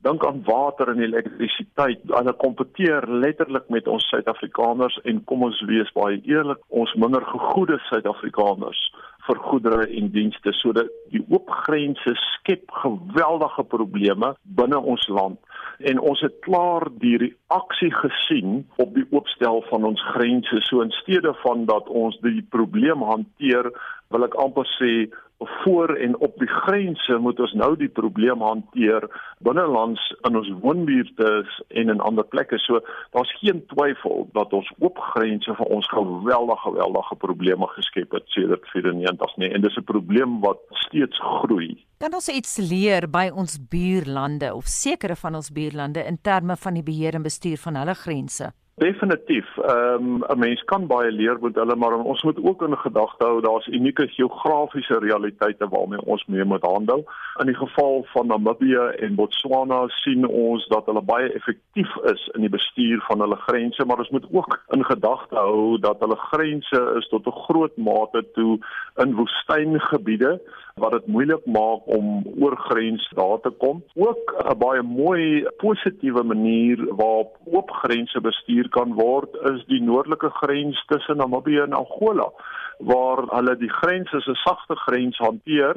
dink 0.04 0.24
aan 0.26 0.42
water 0.44 0.90
en 0.92 1.00
elektrisiteit. 1.00 2.02
Hulle 2.12 2.34
kompeteer 2.36 3.06
letterlik 3.08 3.70
met 3.72 3.88
ons 3.88 4.04
Suid-Afrikaners 4.12 4.98
en 5.08 5.22
kom 5.24 5.46
ons 5.46 5.62
wees 5.64 5.90
baie 5.96 6.20
eerlik, 6.28 6.60
ons 6.68 6.92
minder 7.00 7.24
gegoede 7.24 7.78
Suid-Afrikaners 7.88 8.82
vir 9.26 9.40
goedere 9.48 9.86
en 9.88 10.10
dienste 10.12 10.52
sodat 10.58 10.90
die 11.12 11.22
oop 11.32 11.50
grense 11.64 12.12
skep 12.20 12.70
geweldige 12.82 13.64
probleme 13.72 14.34
binne 14.58 14.78
ons 14.78 15.06
land. 15.08 15.38
En 15.78 15.98
ons 15.98 16.20
het 16.22 16.36
klaar 16.46 16.86
die 17.02 17.16
reaksie 17.22 17.90
gesien 17.94 18.62
op 18.76 18.94
die 18.94 19.06
oopstel 19.10 19.62
van 19.70 19.84
ons 19.88 20.02
grense. 20.12 20.60
So 20.68 20.84
in 20.84 20.92
steede 21.00 21.34
van 21.42 21.64
dat 21.70 21.88
ons 21.88 22.18
die 22.22 22.44
probleem 22.54 23.02
hanteer 23.02 23.72
wil 24.12 24.28
ek 24.28 24.36
amper 24.38 24.68
sê 24.76 24.92
voor 25.38 25.94
en 25.94 26.18
op 26.18 26.38
die 26.38 26.48
grense 26.48 27.18
moet 27.18 27.40
ons 27.40 27.52
nou 27.52 27.76
die 27.76 27.88
probleem 27.88 28.40
hanteer 28.42 29.06
binnelands 29.38 30.02
in 30.28 30.36
ons 30.36 30.50
woonbuurte 30.62 31.30
en 31.68 31.88
in 31.88 32.00
ander 32.00 32.24
plekke. 32.24 32.58
So 32.58 32.80
daar's 33.10 33.32
geen 33.40 33.64
twyfel 33.72 34.28
dat 34.32 34.52
ons 34.52 34.70
oop 34.78 34.98
grense 34.98 35.54
vir 35.54 35.66
ons 35.66 35.88
geweldige 35.90 36.62
geweldige 36.64 37.16
probleme 37.16 37.68
geskep 37.74 38.14
het 38.16 38.28
sedert 38.36 38.68
94 38.72 39.36
nie 39.36 39.52
en 39.52 39.62
dis 39.62 39.76
'n 39.76 39.84
probleem 39.84 40.40
wat 40.40 40.60
steeds 40.70 41.18
groei. 41.20 41.84
Kan 41.98 42.14
ons 42.14 42.28
iets 42.28 42.56
leer 42.56 43.10
by 43.10 43.30
ons 43.34 43.58
buurlande 43.68 44.54
of 44.54 44.64
sekere 44.66 45.16
van 45.16 45.34
ons 45.34 45.52
buurlande 45.52 46.04
in 46.04 46.18
terme 46.22 46.56
van 46.56 46.74
die 46.74 46.82
beheer 46.82 47.14
en 47.14 47.22
bestuur 47.22 47.56
van 47.58 47.74
hulle 47.74 47.94
grense? 47.94 48.52
Definitief. 48.76 49.56
Ehm 49.58 50.04
um, 50.04 50.24
'n 50.26 50.38
mens 50.38 50.64
kan 50.64 50.86
baie 50.86 51.10
leer 51.10 51.38
met 51.40 51.54
hulle, 51.54 51.76
maar 51.76 51.94
ons 51.98 52.22
moet 52.22 52.44
ook 52.44 52.62
in 52.62 52.76
gedagte 52.76 53.24
hou 53.24 53.40
daar's 53.40 53.66
unieke 53.66 54.08
geografiese 54.08 54.98
realiteite 54.98 55.68
waarmee 55.68 56.04
ons 56.04 56.24
mee 56.26 56.44
moet 56.44 56.62
handel. 56.62 57.04
In 57.38 57.46
die 57.46 57.54
geval 57.54 58.04
van 58.04 58.26
Namibië 58.26 58.84
en 58.98 59.14
Botswana 59.14 59.86
sien 59.86 60.26
ons 60.26 60.66
dat 60.66 60.86
hulle 60.86 61.02
baie 61.02 61.32
effektief 61.32 61.96
is 61.96 62.30
in 62.32 62.40
die 62.40 62.50
bestuur 62.50 63.00
van 63.06 63.20
hulle 63.20 63.36
grense, 63.36 63.84
maar 63.84 63.98
ons 63.98 64.10
moet 64.10 64.26
ook 64.30 64.60
in 64.68 64.84
gedagte 64.84 65.34
hou 65.34 65.78
dat 65.78 66.00
hulle 66.00 66.16
grense 66.16 66.94
is 66.96 67.08
tot 67.08 67.26
'n 67.26 67.40
groot 67.46 67.76
mate 67.76 68.24
toe 68.32 68.58
in 68.96 69.14
woestyngebiede 69.14 70.40
wat 70.74 70.92
dit 70.92 71.06
moeilik 71.06 71.44
maak 71.46 71.86
om 71.96 72.24
oor 72.40 72.56
grens 72.56 73.04
daar 73.14 73.40
te 73.40 73.50
kom. 73.62 73.82
Ook 73.94 74.34
'n 74.50 74.58
baie 74.58 74.82
mooi 74.82 75.46
positiewe 75.56 76.22
manier 76.22 76.94
waarop 76.96 77.36
oop 77.44 77.70
grense 77.70 78.20
bestuur 78.20 78.68
kan 78.68 78.94
word 78.94 79.34
is 79.52 79.64
die 79.66 79.82
noordelike 79.82 80.30
grens 80.30 80.84
tussen 80.86 81.16
Namibië 81.16 81.60
en 81.60 81.72
Angola 81.72 82.28
waar 82.78 83.22
hulle 83.36 83.56
die 83.56 83.70
grens 83.70 84.12
as 84.14 84.26
'n 84.26 84.34
sagte 84.34 84.76
grens 84.76 85.16
hanteer 85.18 85.74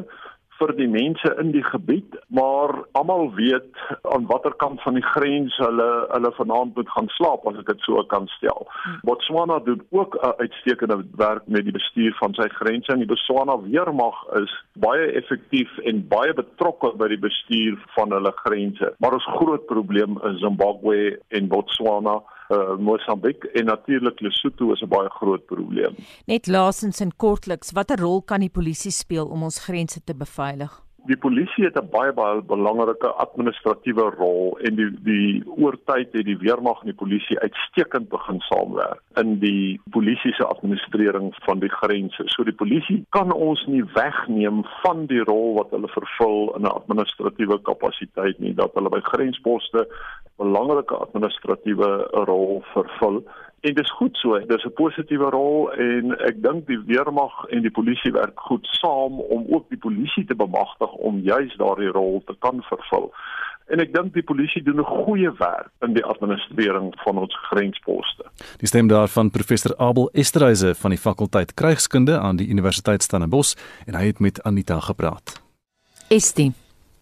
vir 0.60 0.74
die 0.78 0.88
mense 0.88 1.30
in 1.42 1.52
die 1.54 1.64
gebied, 1.64 2.16
maar 2.28 2.74
almal 2.98 3.30
weet 3.36 3.82
aan 4.14 4.26
watter 4.30 4.54
kant 4.62 4.82
van 4.82 4.98
die 4.98 5.06
grens 5.06 5.56
hulle 5.62 5.90
hulle 6.12 6.32
vanaand 6.38 6.76
moet 6.76 6.90
gaan 6.96 7.10
slaap 7.18 7.46
as 7.50 7.60
ek 7.62 7.72
dit 7.72 7.84
so 7.86 8.04
kan 8.14 8.28
stel. 8.36 8.66
Hmm. 8.84 9.00
Botswana 9.10 9.60
doen 9.66 9.84
ook 9.90 10.18
'n 10.22 10.34
uitstekende 10.44 10.98
werk 11.16 11.48
met 11.48 11.64
die 11.64 11.78
bestuur 11.80 12.16
van 12.22 12.34
sy 12.34 12.48
grense 12.60 12.92
en 12.92 13.04
die 13.04 13.12
Botswana 13.14 13.60
weermag 13.62 14.18
is 14.42 14.54
baie 14.74 15.12
effektief 15.22 15.78
en 15.78 16.08
baie 16.08 16.34
betrokke 16.34 16.94
by 16.98 17.08
die 17.08 17.24
bestuur 17.28 17.78
van 17.96 18.12
hulle 18.12 18.34
grense. 18.36 18.94
Maar 19.00 19.14
ons 19.14 19.30
groot 19.38 19.66
probleem 19.66 20.20
is 20.24 20.40
Zimbabwe 20.40 21.20
en 21.28 21.48
Botswana 21.48 22.22
uh, 22.50 22.78
Mosambiek 22.78 23.44
en 23.44 23.66
natuurlik 23.66 24.20
Lesotho 24.20 24.72
is 24.72 24.82
'n 24.82 24.88
baie 24.88 25.10
groot 25.10 25.46
probleem. 25.46 25.96
Net 26.26 26.48
laasens 26.48 27.00
en 27.00 27.16
kortliks, 27.16 27.72
watter 27.72 28.00
rol 28.00 28.22
kan 28.22 28.40
die 28.40 28.50
polisie 28.50 28.92
speel 28.92 29.26
om 29.26 29.44
ons 29.44 29.64
grense 29.64 30.04
te 30.04 30.16
beveilig? 30.16 30.88
Die 31.08 31.18
polisie 31.18 31.64
het 31.64 31.78
'n 31.80 31.90
baie 31.92 32.14
baie 32.14 32.42
belangrike 32.42 33.08
administratiewe 33.08 34.10
rol 34.18 34.58
en 34.68 34.76
die 34.76 34.92
die 35.04 35.44
oortyd 35.46 36.12
het 36.12 36.26
die 36.26 36.38
weermag 36.38 36.82
en 36.82 36.92
die 36.92 37.02
polisie 37.04 37.40
uitstekend 37.40 38.10
begin 38.10 38.40
saamwerk 38.40 39.00
in 39.16 39.40
die 39.40 39.80
polisie 39.92 40.34
se 40.34 40.44
administrering 40.46 41.36
van 41.46 41.60
die 41.60 41.70
grense. 41.70 42.24
So 42.26 42.44
die 42.44 42.60
polisie 42.64 43.06
kan 43.10 43.32
ons 43.32 43.66
nie 43.66 43.84
wegneem 43.94 44.64
van 44.84 45.06
die 45.06 45.24
rol 45.24 45.54
wat 45.54 45.70
hulle 45.70 45.88
vervul 45.88 46.56
in 46.56 46.62
'n 46.62 46.76
administratiewe 46.80 47.62
kapasiteit 47.62 48.40
nie 48.40 48.54
dat 48.54 48.74
hulle 48.74 48.90
by 48.90 49.00
grensposte 49.00 49.88
belangrike 50.38 50.96
administratiewe 50.96 52.08
rol 52.12 52.64
vervul. 52.74 53.24
En 53.66 53.74
dit 53.74 53.84
is 53.84 53.92
goed 53.92 54.18
so, 54.22 54.40
dis 54.40 54.66
'n 54.66 54.74
positiewe 54.74 55.30
rol 55.30 55.72
en 55.72 56.18
ek 56.30 56.42
dink 56.42 56.68
die 56.68 56.80
weermag 56.86 57.46
en 57.50 57.62
die 57.62 57.72
polisie 57.72 58.12
werk 58.12 58.40
goed 58.40 58.68
saam 58.82 59.20
om 59.20 59.46
ook 59.50 59.66
die 59.70 59.78
polisie 59.78 60.26
te 60.26 60.36
bemagtig 60.36 60.92
om 60.92 61.20
juis 61.20 61.56
daardie 61.58 61.92
rol 61.92 62.22
te 62.26 62.36
kan 62.40 62.62
vervul. 62.62 63.14
En 63.68 63.80
ek 63.80 63.94
dink 63.94 64.14
die 64.14 64.24
polisie 64.24 64.64
doen 64.64 64.80
'n 64.80 64.94
goeie 65.06 65.32
werk 65.38 65.72
in 65.82 65.94
die 65.94 66.06
administrering 66.06 66.94
van 67.04 67.18
ons 67.18 67.36
grensposte. 67.50 68.24
Die 68.58 68.68
stem 68.68 68.88
daarvan 68.88 69.32
professor 69.32 69.78
Abel 69.78 70.10
Esterhuise 70.14 70.76
van 70.76 70.90
die 70.90 71.00
fakulteit 71.00 71.54
Krygskunde 71.54 72.20
aan 72.20 72.36
die 72.36 72.48
Universiteit 72.48 73.04
Stellenbosch 73.04 73.56
en 73.86 73.96
hy 73.96 74.06
het 74.06 74.20
met 74.20 74.44
Anita 74.44 74.80
gepraat. 74.80 75.42
Estie, 76.10 76.54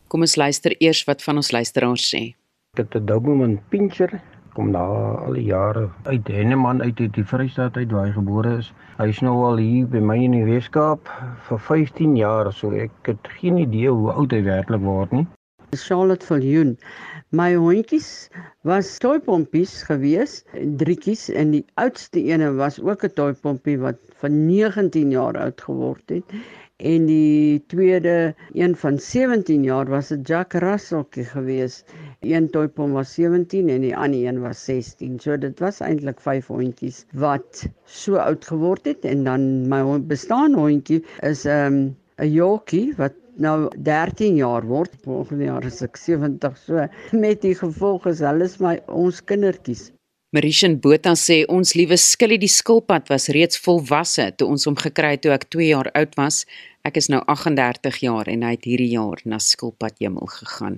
kom 0.08 0.22
ons 0.22 0.36
luister 0.36 0.76
eers 0.78 1.04
wat 1.04 1.24
van 1.24 1.36
ons 1.36 1.52
luisteraars 1.52 2.16
sê 2.16 2.36
dit 2.76 2.96
'n 2.96 3.06
Doberman 3.06 3.60
Pinscher 3.70 4.22
kom 4.56 4.72
na 4.72 4.84
al 5.28 5.34
die 5.36 5.46
jare 5.50 5.90
uit 6.04 6.28
Henneman 6.32 6.82
uit 6.82 7.00
uit 7.00 7.14
die 7.14 7.26
Vrystaat 7.28 7.78
uit 7.78 7.92
waar 7.92 8.06
hy 8.08 8.14
gebore 8.16 8.58
is. 8.58 8.74
Hy 8.98 9.08
is 9.12 9.20
nou 9.22 9.36
al 9.50 9.58
hier 9.60 9.88
by 9.92 10.00
my 10.00 10.16
in 10.24 10.32
die 10.38 10.46
Weskaap 10.48 11.12
vir 11.48 11.60
15 11.60 12.16
jaar, 12.16 12.52
so 12.54 12.72
ek 12.72 13.12
het 13.12 13.28
geen 13.40 13.58
idee 13.58 13.92
hoe 13.92 14.14
oud 14.14 14.32
hy 14.32 14.44
werklik 14.46 14.82
word 14.82 15.12
nie. 15.12 15.26
Charlotte 15.76 16.24
Viljoen. 16.24 16.78
My 17.36 17.50
hondjies 17.60 18.30
was 18.64 18.94
toypompies 19.04 19.74
gewees, 19.90 20.38
drietjies 20.80 21.28
en 21.30 21.52
die 21.58 21.66
oudste 21.82 22.24
ene 22.24 22.54
was 22.56 22.80
ook 22.80 23.04
'n 23.04 23.16
toypompie 23.20 23.78
wat 23.82 24.00
van 24.22 24.46
19 24.46 25.12
jaar 25.12 25.38
oud 25.38 25.62
geword 25.68 26.10
het. 26.10 26.24
En 26.78 27.06
die 27.06 27.64
tweede 27.68 28.36
een 28.54 28.76
van 28.76 29.00
17 29.00 29.64
jaar 29.64 29.86
was 29.90 30.12
'n 30.12 30.22
Jack 30.24 30.54
Russellkie 30.54 31.24
gewees. 31.24 31.84
Een 32.26 32.50
toypom 32.50 32.96
was 32.98 33.14
17 33.14 33.70
en 33.70 33.84
die 33.86 33.96
ander 33.96 34.26
een 34.26 34.40
was 34.42 34.64
16. 34.66 35.20
So 35.22 35.38
dit 35.38 35.60
was 35.64 35.82
eintlik 35.86 36.22
vyf 36.24 36.48
hondjies 36.50 37.04
wat 37.14 37.66
so 37.86 38.18
oud 38.22 38.46
geword 38.50 38.90
het 38.90 39.06
en 39.06 39.24
dan 39.28 39.68
my 39.70 39.84
bestaan 40.10 40.58
hondjie 40.58 41.04
is 41.22 41.46
'n 41.46 41.50
um, 41.50 41.78
'n 42.18 42.32
Yorkie 42.32 42.94
wat 42.98 43.14
nou 43.38 43.70
13 43.78 44.36
jaar 44.36 44.66
word. 44.66 44.92
Volgende 45.04 45.44
jaar 45.44 45.66
is 45.66 45.82
ek 45.82 45.98
70. 45.98 46.58
So 46.58 46.88
met 47.12 47.42
die 47.42 47.56
gevolg 47.56 48.08
is 48.08 48.24
hulle 48.24 48.44
is 48.44 48.58
my 48.60 48.80
ons 48.88 49.22
kindertjies. 49.24 49.92
Marishan 50.36 50.80
Botha 50.84 51.14
sê 51.16 51.44
ons 51.48 51.76
liewe 51.80 51.96
skillie 52.02 52.40
die 52.42 52.52
skilpad 52.52 53.08
was 53.08 53.30
reeds 53.32 53.60
volwasse 53.64 54.32
toe 54.36 54.48
ons 54.52 54.66
hom 54.68 54.76
gekry 54.76 55.14
het 55.16 55.22
toe 55.24 55.32
ek 55.32 55.46
2 55.54 55.68
jaar 55.70 55.92
oud 55.96 56.16
was. 56.20 56.46
Ek 56.86 57.00
is 57.00 57.08
nou 57.10 57.18
38 57.26 57.96
jaar 58.04 58.28
en 58.30 58.44
hy 58.46 58.52
het 58.54 58.66
hierdie 58.70 58.92
jaar 58.92 59.18
na 59.26 59.40
skilpad 59.42 59.96
hemel 60.04 60.30
gegaan. 60.30 60.76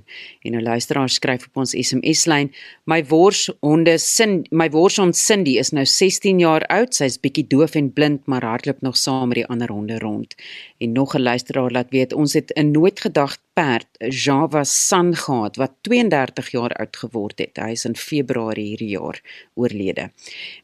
En 0.48 0.54
nou 0.56 0.62
luisteraar 0.64 1.12
skryf 1.12 1.50
op 1.50 1.60
ons 1.66 1.76
SMS-lyn: 1.76 2.54
My 2.88 3.02
worshonde 3.10 3.98
Sin, 4.00 4.38
my 4.52 4.70
worshond 4.72 5.20
Cindy 5.20 5.58
is 5.60 5.74
nou 5.76 5.84
16 5.84 6.40
jaar 6.40 6.64
oud. 6.72 6.96
Sy's 6.96 7.20
bietjie 7.20 7.44
doof 7.52 7.76
en 7.76 7.92
blind, 7.92 8.24
maar 8.26 8.48
hardloop 8.48 8.80
nog 8.88 8.96
saam 8.96 9.34
met 9.34 9.42
die 9.42 9.48
ander 9.52 9.74
honde 9.74 10.00
rond. 10.00 10.38
En 10.78 10.92
nog 10.92 11.16
'n 11.16 11.22
luisteraar 11.22 11.72
laat 11.72 11.90
weet 11.90 12.14
ons 12.14 12.34
het 12.34 12.52
'n 12.56 12.72
nooit 12.72 13.00
gedagte 13.00 13.48
perd, 13.58 13.88
Java 14.14 14.62
San 14.64 15.16
gehad 15.18 15.56
wat 15.58 15.72
32 15.88 16.52
jaar 16.54 16.74
oud 16.78 16.98
geword 17.02 17.40
het. 17.42 17.58
Hy 17.58 17.74
is 17.74 17.88
in 17.90 17.96
Februarie 17.98 18.68
hierdie 18.68 18.92
jaar 18.94 19.18
oorlede. 19.58 20.12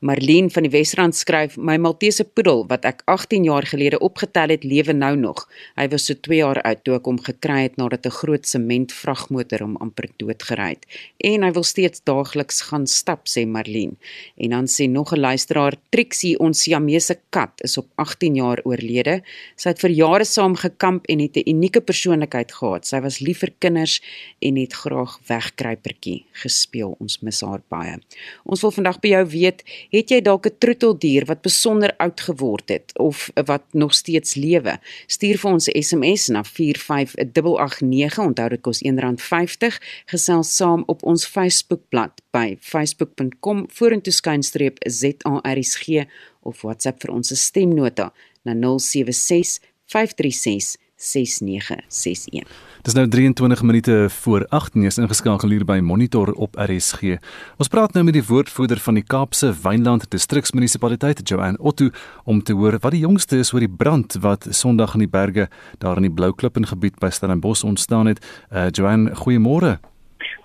Marlene 0.06 0.52
van 0.54 0.68
die 0.68 0.72
Wesrand 0.76 1.18
skryf: 1.18 1.56
My 1.58 1.80
Maltese 1.82 2.24
poedel 2.24 2.68
wat 2.70 2.86
ek 2.86 3.02
18 3.10 3.48
jaar 3.48 3.66
gelede 3.66 3.98
opgetel 4.00 4.54
het, 4.54 4.68
lewe 4.68 4.94
nou 4.94 5.16
nog. 5.18 5.48
Hy 5.80 5.88
was 5.90 6.06
so 6.06 6.14
2 6.28 6.38
jaar 6.44 6.62
oud 6.62 6.84
toe 6.86 6.96
ek 7.00 7.10
hom 7.10 7.18
gekry 7.18 7.64
het 7.64 7.80
nadat 7.82 8.06
'n 8.06 8.18
groot 8.20 8.46
sementvragmotor 8.46 9.66
hom 9.66 9.76
amper 9.82 10.10
doodgery 10.18 10.70
het. 10.78 10.86
En 11.18 11.44
hy 11.44 11.52
wil 11.52 11.64
steeds 11.64 12.04
daagliks 12.04 12.62
gaan 12.70 12.86
stap, 12.88 13.26
sê 13.26 13.48
Marlene. 13.48 13.98
En 14.38 14.50
dan 14.50 14.68
sê 14.68 14.90
nog 14.90 15.14
'n 15.14 15.20
luisteraar, 15.20 15.74
Trixie, 15.90 16.38
ons 16.40 16.62
Siamese 16.62 17.18
kat, 17.30 17.62
is 17.64 17.78
op 17.78 17.88
18 17.96 18.36
jaar 18.36 18.60
oorlede. 18.64 19.24
Sy 19.56 19.70
het 19.70 19.80
vir 19.80 19.90
jare 20.04 20.26
saam 20.28 20.56
gekamp 20.60 21.06
en 21.12 21.20
het 21.20 21.38
'n 21.38 21.50
unieke 21.50 21.82
persoonlikheid 21.82 22.52
gehad. 22.52 22.86
Sy 22.86 23.00
was 23.02 23.20
lief 23.20 23.40
vir 23.40 23.54
kinders 23.60 24.02
en 24.40 24.56
het 24.56 24.74
graag 24.74 25.20
wegkruipertjie 25.28 26.26
gespeel. 26.32 26.96
Ons 27.00 27.20
mis 27.22 27.42
haar 27.42 27.62
baie. 27.68 28.00
Ons 28.44 28.62
wil 28.62 28.72
vandag 28.72 29.00
by 29.00 29.08
jou 29.08 29.26
weet, 29.26 29.64
het 29.90 30.10
jy 30.10 30.22
dalk 30.22 30.46
'n 30.46 30.58
troeteldier 30.60 31.26
wat 31.26 31.42
besonder 31.42 31.94
oud 31.98 32.22
geword 32.22 32.70
het 32.70 32.92
of 32.98 33.32
wat 33.46 33.64
nog 33.74 33.94
steeds 33.94 34.36
lewe? 34.36 34.80
Stuur 35.08 35.38
vir 35.38 35.52
ons 35.52 35.66
SMS 35.66 36.28
na 36.28 36.44
45889. 36.44 38.20
Onthou 38.20 38.50
dit 38.50 38.62
kos 38.62 38.82
R1.50. 38.84 39.80
Gesels 40.06 40.56
saam 40.56 40.84
op 40.86 41.04
ons 41.04 41.26
Facebookblad 41.26 42.22
by 42.32 42.58
facebook.com 42.60 43.66
vorentoe 43.70 44.14
skynstreep 44.14 44.78
ZARSG 44.80 46.06
of 46.42 46.62
WhatsApp 46.62 47.02
vir 47.02 47.12
ons 47.12 47.34
stemnota 47.40 48.12
na 48.44 48.54
076 48.54 49.60
536 49.86 50.78
6961. 50.96 52.48
Dis 52.82 52.94
nou 52.94 53.08
23 53.08 53.62
minute 53.62 54.10
voor 54.10 54.46
8 54.50 54.76
en 54.76 54.84
is 54.84 54.98
ingeskakel 54.98 55.50
hier 55.50 55.66
by 55.66 55.80
Monitor 55.84 56.32
op 56.34 56.56
RSG. 56.56 57.18
Ons 57.58 57.72
praat 57.72 57.94
nou 57.94 58.04
met 58.06 58.16
die 58.16 58.26
woordvoerder 58.28 58.80
van 58.80 59.00
die 59.00 59.04
Kaapse 59.04 59.54
Wynland 59.64 60.10
Distriksmunisipaliteit, 60.12 61.22
Joanne 61.28 61.60
Otto, 61.60 61.90
om 62.24 62.44
te 62.44 62.54
hoor 62.54 62.78
wat 62.80 62.96
die 62.96 63.04
jongste 63.04 63.42
is 63.44 63.54
oor 63.54 63.64
die 63.64 63.72
brand 63.72 64.18
wat 64.24 64.48
Sondag 64.50 64.96
in 64.96 65.06
die 65.06 65.12
berge 65.12 65.50
daar 65.84 66.00
in 66.00 66.08
die 66.08 66.14
Blou 66.14 66.34
Klippen 66.36 66.68
gebied 66.68 67.00
by 67.00 67.12
Stellenbosch 67.12 67.64
ontstaan 67.64 68.12
het. 68.12 68.24
Uh, 68.52 68.70
Joanne, 68.72 69.16
goeiemôre. 69.16 69.78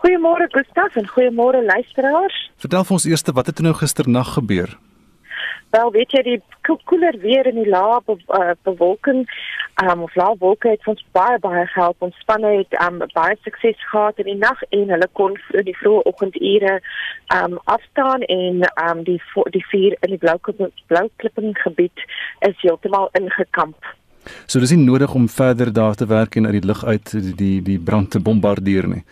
Goeiemôre 0.03 0.47
Gustaf 0.55 0.97
en 0.97 1.09
goeiemôre 1.11 1.63
luisteraars. 1.67 2.37
Vertel 2.59 2.85
vir 2.85 2.99
ons 2.99 3.07
eers 3.07 3.27
wat 3.35 3.47
het 3.47 3.63
nou 3.63 3.75
gisternag 3.75 4.35
gebeur? 4.39 4.79
Wel, 5.71 5.91
weet 5.93 6.15
jy 6.17 6.23
die 6.25 6.39
koeler 6.85 7.19
weer 7.21 7.47
in 7.47 7.55
die 7.55 7.69
lae 7.69 8.01
be, 8.07 8.17
uh, 8.37 8.55
bewolking, 8.63 9.29
um, 9.83 10.03
of 10.03 10.15
lae 10.15 10.35
wolke 10.39 10.69
het 10.69 10.87
ons 10.87 11.05
baie 11.17 11.39
baie 11.39 11.67
gehelp. 11.67 11.97
Ons 12.05 12.19
spanne 12.23 12.51
het 12.57 12.75
um, 12.83 12.99
baie 13.15 13.37
sukses 13.43 13.79
gehad 13.91 14.19
in 14.19 14.31
die 14.33 14.39
nag 14.41 14.63
en 14.71 14.89
hulle 14.95 15.09
kon 15.13 15.37
in 15.55 15.69
die 15.69 15.77
vroeë 15.81 16.05
oggendure 16.11 16.81
um, 17.35 17.59
afstaan 17.65 18.27
en 18.29 18.67
um, 18.89 19.05
die 19.05 19.21
die 19.55 19.65
vuur 19.71 19.97
in 20.01 20.17
die 20.17 20.21
blou 20.25 20.37
blou 20.87 21.07
klipping 21.17 21.55
gebied 21.63 22.05
is 22.49 22.59
heeltemal 22.61 23.09
ingekamp. 23.19 23.95
So 24.47 24.61
dis 24.61 24.75
nie 24.75 24.85
nodig 24.85 25.15
om 25.15 25.29
verder 25.29 25.73
daar 25.73 25.95
te 25.95 26.07
werk 26.07 26.37
en 26.37 26.47
uit 26.47 26.59
die 26.61 26.67
lug 26.67 26.85
uit 26.85 27.15
die 27.39 27.63
die 27.63 27.79
brand 27.79 28.11
te 28.11 28.21
bombardeer 28.21 28.89
nie. 28.89 29.05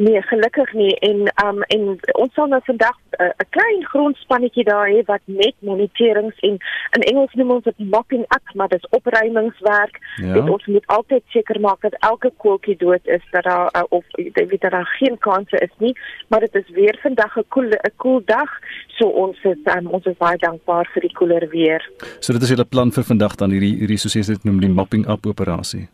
Nee, 0.00 0.22
gelukkig 0.22 0.72
nie 0.72 0.94
en 1.04 1.18
um 1.44 1.62
en 1.62 1.82
ons 2.12 2.34
sal 2.34 2.46
nou 2.48 2.60
vandag 2.64 2.96
'n 2.96 3.24
uh, 3.24 3.44
klein 3.56 3.82
grondspannetjie 3.84 4.64
daar 4.64 4.88
hê 4.88 5.02
wat 5.04 5.20
net 5.24 5.54
moniterings 5.58 6.38
en 6.38 6.56
in 6.96 7.02
Engels 7.10 7.34
noem 7.34 7.50
ons 7.50 7.64
dit 7.64 7.78
mopping 7.78 8.22
up, 8.22 8.54
maar 8.54 8.68
dis 8.68 8.88
opruimingswerk. 8.90 9.98
Ja. 10.16 10.48
Ons 10.54 10.66
moet 10.66 10.86
altyd 10.86 11.22
seker 11.26 11.60
maak 11.60 11.80
dat 11.80 11.96
elke 11.98 12.32
koeltjie 12.36 12.76
dood 12.76 13.04
is 13.04 13.24
dat 13.30 13.44
daar 13.44 13.68
uh, 13.76 13.82
of 13.88 14.04
jy 14.16 14.46
weet 14.46 14.60
dat 14.60 14.70
daar 14.70 14.96
geen 14.98 15.18
kanse 15.18 15.56
is 15.58 15.74
nie, 15.78 15.96
maar 16.28 16.40
dit 16.40 16.54
is 16.54 16.70
weer 16.70 16.98
vandag 17.02 17.36
'n 17.36 17.44
koel 17.48 17.68
'n 17.68 17.92
koel 17.96 18.22
dag, 18.24 18.50
so 18.86 19.04
ons 19.08 19.36
is 19.42 19.58
um, 19.76 19.86
ons 19.86 20.04
is 20.06 20.16
baie 20.16 20.38
dankbaar 20.38 20.88
vir 20.92 21.00
die 21.00 21.12
koeler 21.12 21.48
weer. 21.48 21.90
So 22.20 22.32
dit 22.32 22.42
is 22.42 22.48
julle 22.48 22.64
plan 22.64 22.92
vir 22.92 23.04
vandag 23.04 23.34
dan 23.36 23.50
hierdie 23.50 23.76
hierdie 23.76 23.98
soos 23.98 24.14
jy 24.14 24.24
dit 24.26 24.44
noem 24.44 24.60
die 24.60 24.74
mopping 24.80 25.08
up 25.08 25.26
operasie. 25.26 25.88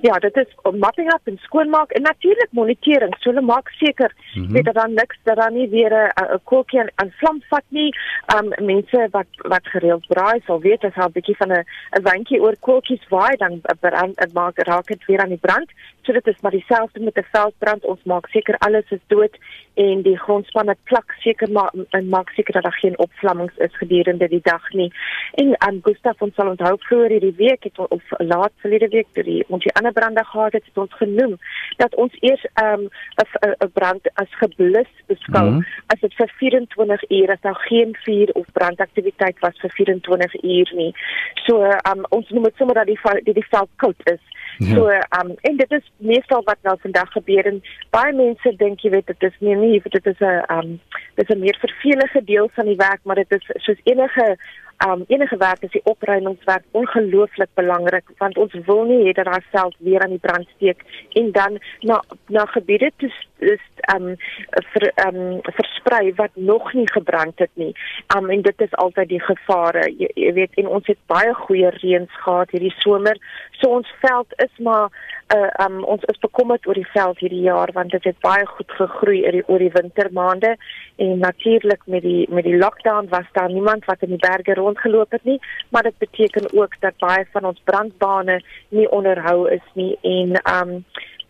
Ja, 0.00 0.18
dit 0.18 0.36
is 0.36 0.54
mapping 0.78 1.12
up 1.12 1.20
en 1.24 1.38
skoonmaak 1.42 1.90
en 1.90 2.02
natuurlik 2.02 2.48
monitering. 2.50 3.14
So 3.18 3.30
hulle 3.30 3.44
maak 3.46 3.68
seker 3.68 4.12
mm 4.34 4.44
-hmm. 4.44 4.62
dat 4.62 4.74
daar 4.74 4.90
niks 4.90 5.18
dat 5.22 5.36
daar 5.36 5.52
nie 5.52 5.68
weer 5.68 5.92
'n 5.92 6.40
koeltjie 6.44 6.80
aan, 6.80 6.90
aan 6.94 7.12
vlam 7.16 7.42
vat 7.48 7.64
nie. 7.68 7.94
Um 8.36 8.66
mense 8.66 9.08
wat 9.10 9.26
wat 9.36 9.66
gereeld 9.66 10.06
braai 10.06 10.40
sal 10.46 10.60
weet 10.60 10.84
as 10.84 10.96
'n 10.96 11.12
bietjie 11.12 11.36
van 11.36 11.52
'n 11.52 11.64
'n 11.98 12.02
windjie 12.02 12.40
oor 12.40 12.56
koeltjies 12.60 13.08
waai 13.08 13.36
dan 13.36 13.60
brand 13.80 14.16
dit 14.16 14.32
maak 14.32 14.58
raak 14.58 14.86
dit 14.86 15.04
weer 15.06 15.20
aan 15.20 15.28
die 15.28 15.44
brand. 15.46 15.70
So 16.02 16.12
dit 16.12 16.26
is 16.26 16.40
maar 16.40 16.50
dieselfde 16.50 17.00
met 17.00 17.16
'n 17.16 17.26
veldbrand. 17.30 17.84
Ons 17.84 18.02
maak 18.02 18.26
seker 18.26 18.58
alles 18.58 18.90
is 18.90 19.04
dood 19.06 19.38
en 19.74 20.02
die 20.02 20.18
grondspanne 20.18 20.76
plak 20.84 21.14
seker 21.18 21.50
maar 21.52 21.72
en 21.90 22.08
maak 22.08 22.28
seker 22.28 22.52
dat 22.52 22.62
daar 22.62 22.80
geen 22.80 22.98
opvlammings 22.98 23.56
is 23.56 23.76
gedurende 23.76 24.28
die 24.28 24.40
dag 24.42 24.72
nie. 24.72 24.92
En 25.34 25.60
aan 25.60 25.74
um, 25.74 25.80
Gustaf 25.82 26.20
ons 26.22 26.34
sal 26.34 26.48
onthou 26.48 26.76
vroeër 26.78 27.10
hierdie 27.10 27.34
week 27.36 27.64
het 27.64 27.78
of 27.78 28.02
laat 28.18 28.52
verlede 28.56 28.88
week 28.88 29.06
toe 29.12 29.24
die 29.24 29.44
ons 29.48 29.62
die 29.62 29.74
ander 29.74 29.92
brande 29.92 30.24
gehad 30.24 30.52
het, 30.52 30.64
het 30.64 30.78
ons 30.78 30.94
genoem 30.94 31.38
dat 31.76 31.94
ons 31.94 32.12
eers 32.20 32.44
'n 32.44 32.64
um, 32.64 32.88
'n 33.64 33.70
brand 33.72 34.08
as 34.14 34.28
geblus 34.30 34.90
beskou 35.06 35.48
mm 35.50 35.56
-hmm. 35.56 35.66
as 35.86 36.00
dit 36.00 36.14
vir 36.14 36.32
24 36.36 37.10
ure 37.10 37.32
as 37.32 37.40
daar 37.40 37.60
geen 37.68 37.96
vuur 38.04 38.30
of 38.32 38.46
brandaktiwiteit 38.52 39.38
was 39.38 39.60
vir 39.60 39.70
24 39.70 40.42
uur 40.42 40.72
nie. 40.74 40.92
So 41.34 41.62
um, 41.62 42.04
ons 42.08 42.28
noem 42.28 42.42
dit 42.42 42.56
sommer 42.56 42.74
dat 42.74 42.86
die 42.86 42.98
die, 43.22 43.34
die 43.34 43.48
veld 43.48 43.70
koud 43.76 44.00
is. 44.04 44.20
Ja. 44.58 44.74
So 44.74 44.88
um, 44.88 45.34
en 45.40 45.56
dit 45.56 45.70
is 45.72 45.91
meestal 45.96 46.42
wat 46.44 46.58
nou 46.62 46.76
vandag 46.80 47.12
gebeur 47.12 47.46
en 47.46 47.62
baie 47.90 48.12
mense 48.12 48.56
dink 48.56 48.80
jy 48.80 48.90
weet 48.90 49.06
dit 49.06 49.22
is 49.28 49.38
nie 49.40 49.54
nie 49.54 49.80
dit 49.84 50.06
is 50.06 50.20
'n 50.20 50.42
um, 50.50 50.80
dit 51.14 51.28
is 51.28 51.36
'n 51.36 51.40
meer 51.40 51.58
vervelige 51.60 52.24
deel 52.24 52.48
van 52.54 52.66
die 52.66 52.76
werk 52.76 53.00
maar 53.04 53.16
dit 53.16 53.32
is 53.32 53.44
soos 53.64 53.80
enige 53.84 54.36
um, 54.86 55.04
enige 55.08 55.36
werk 55.36 55.62
is 55.62 55.70
die 55.70 55.84
opruimingswerk 55.84 56.64
ongelooflik 56.70 57.50
belangrik 57.54 58.04
want 58.18 58.36
ons 58.36 58.54
wil 58.66 58.84
nie 58.84 59.02
hê 59.06 59.12
dat 59.12 59.24
daar 59.24 59.44
self 59.50 59.74
weer 59.78 60.02
aan 60.02 60.16
die 60.16 60.24
brand 60.26 60.48
steek 60.56 60.82
en 61.12 61.32
dan 61.32 61.58
na 61.80 62.02
na 62.28 62.44
gebiede 62.46 62.90
toe 62.96 63.12
is 63.42 63.62
um 63.94 64.12
vir 64.72 64.88
um 65.06 65.40
versprei 65.42 66.12
wat 66.18 66.30
nog 66.34 66.72
nie 66.72 66.88
gebrand 66.92 67.38
het 67.38 67.50
nie. 67.54 67.72
Um 68.16 68.30
en 68.30 68.42
dit 68.42 68.60
is 68.66 68.74
altyd 68.84 69.08
die 69.08 69.22
gevare. 69.22 69.88
Jy, 69.98 70.10
jy 70.14 70.32
weet 70.38 70.60
en 70.62 70.70
ons 70.78 70.86
het 70.86 71.00
baie 71.12 71.34
goeie 71.44 71.72
reëns 71.78 72.20
gehad 72.24 72.54
hierdie 72.54 72.74
somer. 72.78 73.18
So 73.60 73.70
ons 73.78 73.90
veld 74.00 74.32
is 74.42 74.54
maar 74.58 74.90
uh, 75.34 75.66
um 75.66 75.82
ons 75.84 76.04
is 76.12 76.18
bekommerd 76.22 76.66
oor 76.66 76.78
die 76.78 76.88
veld 76.92 77.20
hierdie 77.24 77.44
jaar 77.46 77.72
want 77.76 77.94
dit 77.94 78.08
het 78.08 78.18
baie 78.24 78.46
goed 78.54 78.74
gegroei 78.78 79.20
oor 79.24 79.36
die 79.36 79.44
oor 79.48 79.64
die 79.64 79.72
wintermaande 79.76 80.54
en 81.04 81.22
natuurlik 81.24 81.86
met 81.94 82.04
die 82.06 82.26
met 82.30 82.46
die 82.48 82.58
lockdown 82.58 83.08
was 83.12 83.28
daar 83.38 83.52
niemand 83.52 83.84
wat 83.90 84.02
in 84.06 84.14
die 84.14 84.22
berge 84.22 84.56
rondgeloop 84.58 85.16
het 85.16 85.24
nie 85.28 85.38
maar 85.70 85.88
dit 85.88 85.98
beteken 85.98 86.52
ook 86.52 86.76
dat 86.80 86.98
baie 87.04 87.24
van 87.32 87.48
ons 87.52 87.62
brandbane 87.64 88.40
nie 88.68 88.88
onderhou 88.90 89.48
is 89.50 89.64
nie 89.78 89.96
en 90.02 90.36
um 90.56 90.76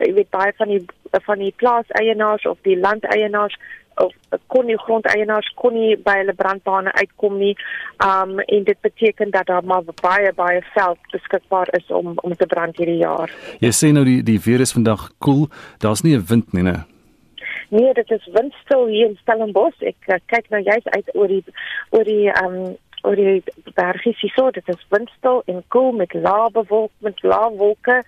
jy 0.02 0.12
weet 0.18 0.30
baie 0.34 0.52
van 0.58 0.72
die 0.74 0.82
van 1.20 1.38
die 1.38 1.54
plaaseienaars 1.56 2.46
of 2.46 2.58
die 2.62 2.78
landeienaars 2.78 3.58
of 3.94 4.12
kon 4.46 4.66
nie 4.66 4.78
grondeienaars 4.78 5.52
kon 5.54 5.74
nie 5.76 5.96
by 5.96 6.14
hulle 6.22 6.34
brandbane 6.36 6.92
uitkom 6.92 7.38
nie. 7.38 7.56
Um 8.04 8.38
en 8.38 8.64
dit 8.64 8.80
beteken 8.80 9.30
dat 9.30 9.46
daar 9.46 9.64
maar 9.64 9.82
baie 10.00 10.32
baie 10.32 10.62
veld 10.74 10.98
beskikbaar 11.10 11.68
is 11.76 11.86
om 11.88 12.12
om 12.16 12.36
te 12.36 12.46
brand 12.46 12.76
hierdie 12.76 13.02
jaar. 13.02 13.30
Jy 13.60 13.72
sê 13.72 13.92
nou 13.92 14.04
die 14.04 14.22
die 14.22 14.40
weer 14.44 14.60
is 14.60 14.72
vandag 14.72 15.10
koel. 15.18 15.46
Cool. 15.46 15.48
Daar's 15.78 16.02
nie 16.02 16.16
'n 16.16 16.24
wind 16.28 16.52
nie, 16.52 16.62
nee. 16.62 16.82
Nee, 17.68 17.92
dit 17.94 18.10
is 18.10 18.28
windstil 18.32 18.86
hier 18.86 19.06
in 19.08 19.18
Stellenbosch. 19.22 19.80
Ek 19.80 19.96
uh, 20.06 20.18
kyk 20.26 20.50
nou 20.50 20.62
juist 20.62 20.88
uit 20.88 21.14
oor 21.14 21.28
die 21.28 21.44
oor 21.90 22.04
die 22.04 22.28
um 22.44 22.76
oor 23.02 23.16
die 23.16 23.42
bergies 23.74 24.20
hierso. 24.20 24.50
Dit 24.50 24.68
is 24.68 24.86
windstil 24.88 25.42
en 25.46 25.62
koel 25.68 25.92
met 25.92 26.14
lae 26.14 26.50
bewolk 26.52 26.92
met 26.98 27.22
lae 27.22 27.50
wolke. 27.56 28.02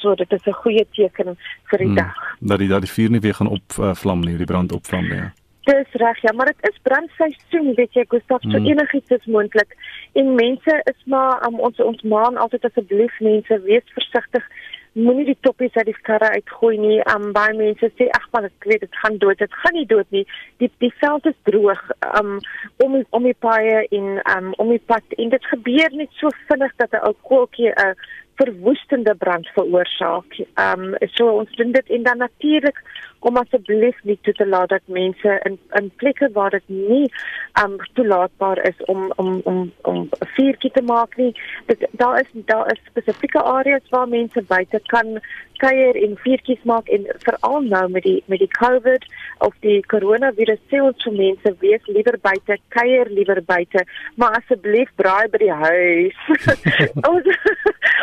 So 0.00 0.14
dit 0.14 0.32
is 0.32 0.46
'n 0.46 0.60
goeie 0.62 0.86
teken 0.90 1.36
vir 1.70 1.78
die 1.78 1.86
hmm, 1.86 1.96
dag. 1.96 2.16
Dat 2.40 2.58
die 2.58 2.68
dat 2.68 2.80
die 2.80 2.90
vuur 2.90 3.10
nie 3.10 3.20
weer 3.20 3.34
gaan 3.34 3.48
opvlam 3.48 4.20
uh, 4.22 4.26
nie, 4.26 4.36
die 4.36 4.46
brand 4.46 4.72
opvlam 4.72 5.08
nie. 5.08 5.16
Ja. 5.16 5.32
Dis 5.60 5.92
reg, 5.92 6.22
ja, 6.22 6.32
maar 6.32 6.46
dit 6.46 6.70
is 6.70 6.78
brandseisoen, 6.82 7.74
weet 7.74 7.92
jy, 7.92 8.04
Gustaf, 8.08 8.42
so 8.42 8.58
mm. 8.58 8.66
enigiets 8.66 9.10
is 9.10 9.24
moontlik. 9.24 9.76
En 10.12 10.34
mense 10.34 10.80
is 10.84 11.02
maar 11.04 11.46
um, 11.46 11.58
ons 11.60 11.80
ons 11.80 12.02
maan 12.02 12.36
altyd 12.36 12.64
asseblief 12.64 13.20
mense 13.20 13.60
wees 13.60 13.92
versigtig. 13.92 14.46
Moenie 14.92 15.24
die 15.24 15.38
toppies 15.40 15.74
uit 15.74 15.86
die 15.86 15.96
karre 16.02 16.32
uitgooi 16.34 16.76
nie. 16.78 16.96
Um 17.14 17.30
baie 17.32 17.54
mense 17.54 17.90
sê 17.94 18.08
ag 18.16 18.24
man, 18.32 18.48
ek 18.48 18.66
weet 18.66 18.80
dit 18.86 18.96
gaan 19.02 19.18
dood. 19.22 19.38
Dit 19.38 19.54
gaan 19.62 19.76
nie 19.78 19.86
dood 19.86 20.08
nie. 20.10 20.24
Die 20.58 20.70
die 20.82 20.92
veld 20.98 21.26
is 21.30 21.38
droog 21.46 21.82
um 22.18 22.38
om 22.82 22.96
om 23.10 23.28
die 23.28 23.36
paaie 23.46 23.84
in 23.94 24.18
um 24.34 24.50
om 24.58 24.72
die 24.74 24.82
pad 24.92 25.18
en 25.18 25.30
dit 25.30 25.50
gebeur 25.52 25.94
net 25.94 26.10
so 26.18 26.34
vinnig 26.48 26.74
dat 26.82 26.92
'n 26.92 27.06
ou 27.06 27.14
koeltjie 27.22 27.70
'n 27.70 27.86
uh, 27.86 27.94
verwoestende 28.40 29.14
brand 29.14 29.48
veroorsaak. 29.56 30.38
Ehm 30.54 30.84
um, 30.84 31.08
so 31.16 31.28
ons 31.40 31.56
doen 31.60 31.72
dit 31.72 31.88
en 31.96 32.02
dan 32.02 32.18
natuurlik 32.18 32.78
om 33.20 33.36
asseblief 33.36 33.98
nie 34.08 34.18
toe 34.22 34.32
te 34.34 34.46
laat 34.46 34.68
dat 34.68 34.94
mense 35.00 35.40
in 35.48 35.58
in 35.80 35.90
plekke 36.02 36.30
waar 36.32 36.50
dit 36.56 36.68
nie 36.68 37.06
ehm 37.08 37.72
um, 37.72 37.76
toelaatbaar 37.98 38.62
is 38.70 38.84
om 38.94 39.12
om 39.16 39.40
om 39.44 39.60
om 39.82 40.08
vuurtjie 40.36 40.70
te 40.70 40.82
maak 40.82 41.16
nie. 41.16 41.32
Dit 41.66 41.86
daar 41.90 42.20
is 42.20 42.30
daar 42.52 42.72
is 42.72 42.80
spesifieke 42.86 43.42
areas 43.42 43.88
waar 43.90 44.08
mense 44.08 44.42
buite 44.42 44.80
kan 44.86 45.20
kuier 45.60 45.96
en 46.04 46.16
vuurtjies 46.24 46.62
maak 46.68 46.88
en 46.88 47.06
veral 47.24 47.66
nou 47.72 47.82
met 47.96 48.04
die 48.08 48.18
met 48.32 48.40
die 48.42 48.50
COVID 48.56 49.04
of 49.46 49.56
die 49.66 49.78
coronavirus 49.92 50.60
sê 50.72 50.80
ons 50.84 51.06
vir 51.06 51.16
mense 51.18 51.52
wees 51.64 51.90
liewer 51.94 52.16
buite, 52.24 52.56
kuier 52.76 53.10
liewer 53.18 53.42
buite, 53.52 53.84
maar 54.20 54.38
asseblief 54.40 54.92
braai 55.00 55.28
by 55.32 55.42
die 55.44 55.56
huis. 55.64 56.24
ons 57.12 57.28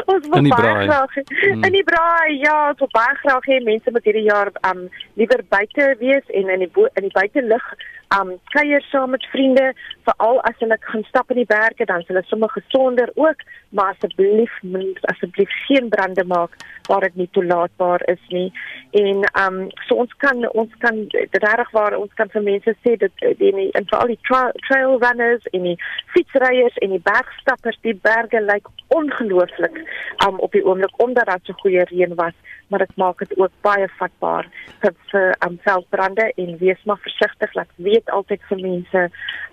ons 0.05 0.27
wil 0.27 0.47
baie 0.49 0.87
graag 0.87 1.15
mm. 1.23 1.63
in 1.63 1.75
die 1.75 1.83
braai 1.83 2.39
ja 2.43 2.55
ons 2.69 2.79
wil 2.83 2.91
baie 2.93 3.15
graag 3.23 3.45
hê 3.51 3.59
mense 3.65 3.91
moet 3.91 4.09
hierdie 4.09 4.27
jaar 4.29 4.51
um 4.71 4.87
liewer 5.19 5.43
buite 5.49 5.93
wees 5.99 6.33
en 6.41 6.49
in 6.55 6.65
die 6.65 6.87
in 6.87 7.07
die 7.07 7.15
buitelug 7.19 7.71
um 8.15 8.39
kuier 8.53 8.81
saam 8.89 9.09
met 9.09 9.25
vriende 9.31 9.73
veral 10.07 10.39
as 10.47 10.55
hulle 10.59 10.77
gaan 10.79 11.03
stap 11.03 11.31
in 11.31 11.41
die 11.41 11.49
berge 11.49 11.85
dan 11.85 11.99
is 11.99 12.07
hulle 12.07 12.23
sommer 12.27 12.49
gesonder 12.49 13.11
ook 13.15 13.43
maar 13.69 13.95
asseblief 13.95 14.51
moet 14.61 14.99
asseblief 15.11 15.51
geen 15.67 15.89
brande 15.89 16.23
maak 16.25 16.55
waar 16.87 17.01
dit 17.01 17.15
nie 17.15 17.29
toelaatbaar 17.31 18.01
is 18.05 18.23
nie. 18.27 18.51
En 18.91 19.23
um 19.43 19.57
so 19.87 19.95
ons 19.95 20.13
kan 20.23 20.49
ons 20.51 20.71
kan 20.77 21.03
regtig 21.11 21.71
waar 21.71 21.97
ons 21.97 22.13
kan 22.13 22.29
vir 22.29 22.43
mense 22.43 22.75
sê 22.85 22.95
dat 22.97 23.11
die 23.41 23.51
en 23.71 23.89
vir 23.91 23.99
al 23.99 24.13
die 24.13 24.19
tra 24.29 24.41
trail 24.67 24.97
runners 25.03 25.47
en 25.51 25.67
die 25.67 25.77
fietsryers 26.15 26.77
en 26.85 26.95
die 26.95 27.03
bergstappers 27.09 27.79
die 27.81 27.95
berge 28.09 28.41
lyk 28.41 28.71
ongelooflik 28.87 29.81
um 30.27 30.39
op 30.39 30.51
die 30.55 30.63
oomblik 30.65 31.03
omdat 31.03 31.27
daar 31.27 31.43
so 31.43 31.53
goeie 31.63 31.83
reën 31.91 32.15
was 32.15 32.37
maar 32.67 32.79
dit 32.79 32.95
maak 32.95 33.19
dit 33.19 33.37
ook 33.39 33.51
baie 33.61 33.87
vatbaar 33.99 34.47
vir 34.81 34.95
vir 35.11 35.35
um 35.47 35.59
veldbrande 35.63 36.31
en 36.35 36.57
wees 36.63 36.83
maar 36.83 36.99
versigtig 37.03 37.53
laat 37.53 37.71
weet 37.75 37.96
altyd 38.05 38.41
vir 38.49 38.61
mense 38.61 39.09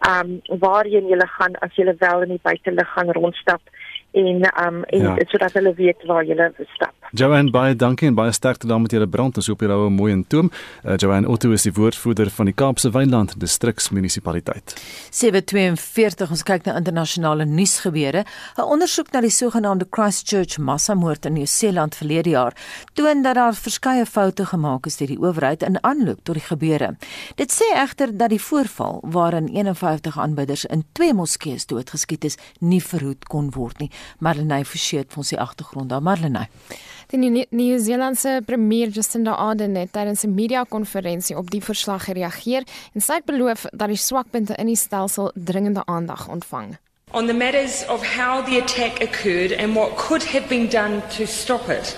um 0.08 0.40
waarheen 0.60 1.08
jy 1.08 1.26
gaan 1.38 1.56
as 1.60 1.76
jy 1.76 1.96
wel 1.98 2.22
in 2.22 2.28
die 2.28 2.42
buitelug 2.42 2.92
gaan 2.92 3.10
rondstap 3.10 3.60
en 4.12 4.44
um 4.66 4.84
en 4.84 5.02
ja. 5.02 5.16
sodat 5.26 5.52
hulle 5.52 5.74
weet 5.74 6.04
waar 6.06 6.24
jy 6.24 6.50
stap. 6.74 7.03
Joanne 7.14 7.52
baie 7.54 7.76
dankie 7.78 8.08
en 8.10 8.16
baie 8.18 8.32
sterkte 8.34 8.66
dan 8.66 8.82
met 8.82 8.90
julle 8.90 9.06
brand. 9.06 9.36
Ons 9.38 9.46
hoop 9.46 9.60
jy 9.62 9.68
hou 9.70 9.86
mooi 9.94 10.10
intoom. 10.10 10.48
Uh, 10.82 10.96
Joanne 10.98 11.28
Otto 11.30 11.52
is 11.54 11.62
die 11.62 11.70
woordvoerder 11.76 12.26
van 12.34 12.48
die 12.50 12.54
Kaapse 12.58 12.88
Wynland 12.90 13.36
Distriksmunisipaliteit. 13.38 14.74
742 15.14 16.32
ons 16.34 16.42
kyk 16.42 16.66
na 16.66 16.74
internasionale 16.80 17.46
nuusgebeure. 17.46 18.24
'n 18.58 18.66
Ondersoek 18.66 19.12
na 19.12 19.20
die 19.22 19.30
sogenaamde 19.30 19.86
Christchurch 19.94 20.58
massamoord 20.58 21.26
in 21.30 21.38
Nieu-Seeland 21.38 21.94
verlede 21.94 22.30
jaar 22.34 22.56
toon 22.94 23.22
dat 23.22 23.38
daar 23.38 23.54
verskeie 23.54 24.06
foute 24.06 24.46
gemaak 24.46 24.86
is 24.86 24.96
deur 24.96 25.14
die 25.14 25.20
owerheid 25.20 25.62
in 25.62 25.78
aanloop 25.84 26.18
tot 26.24 26.34
die 26.34 26.42
gebeure. 26.42 26.96
Dit 27.36 27.54
sê 27.54 27.70
egter 27.78 28.10
dat 28.10 28.30
die 28.34 28.42
voorval 28.42 28.98
waarin 29.06 29.46
51 29.54 30.18
aanbidders 30.18 30.64
in 30.64 30.82
twee 30.92 31.14
moskeeë 31.14 31.62
doodgeskiet 31.66 32.24
is, 32.24 32.38
nie 32.58 32.82
verhoed 32.82 33.24
kon 33.30 33.52
word 33.54 33.78
nie. 33.78 33.90
Marlenae 34.18 34.64
Forsie 34.64 34.98
het 34.98 35.14
ons 35.16 35.30
die 35.30 35.38
agtergrond 35.40 35.94
daar 35.94 36.02
Marlenae. 36.02 36.48
Die 37.14 37.46
Nieu-Seelandse 37.50 38.40
premier 38.44 38.88
Jacinda 38.88 39.36
Ardern 39.38 39.76
het 39.76 39.92
tydens 39.92 40.24
'n 40.24 40.34
media-konferensie 40.34 41.36
op 41.36 41.50
die 41.50 41.62
verslag 41.62 42.04
gereageer 42.04 42.62
en 42.94 43.00
sy 43.00 43.14
het 43.14 43.24
beloof 43.24 43.66
dat 43.70 43.88
die 43.88 43.96
swakpunte 43.96 44.54
in 44.54 44.66
die 44.66 44.76
stelsel 44.76 45.30
dringende 45.34 45.82
aandag 45.86 46.28
ontvang. 46.28 46.76
On 47.12 47.26
the 47.26 47.32
matters 47.32 47.86
of 47.86 48.16
how 48.16 48.44
the 48.44 48.60
attack 48.62 49.02
occurred 49.02 49.52
and 49.58 49.74
what 49.74 49.94
could 49.94 50.24
have 50.24 50.48
been 50.48 50.68
done 50.68 51.02
to 51.16 51.26
stop 51.26 51.68
it. 51.68 51.96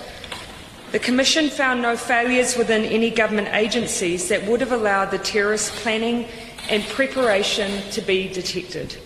The 0.91 0.99
Commission 0.99 1.49
found 1.49 1.81
no 1.81 1.95
failures 1.95 2.55
within 2.55 2.83
any 2.83 3.09
government 3.09 3.47
agencies 3.53 4.27
that 4.27 4.39
would 4.45 4.61
have 4.61 4.75
allowed 4.75 5.09
the 5.09 5.31
terrorist 5.31 5.71
planning 5.81 6.25
and 6.69 6.83
preparation 6.95 7.69
to 7.91 8.01
be 8.01 8.29
detected. 8.33 8.97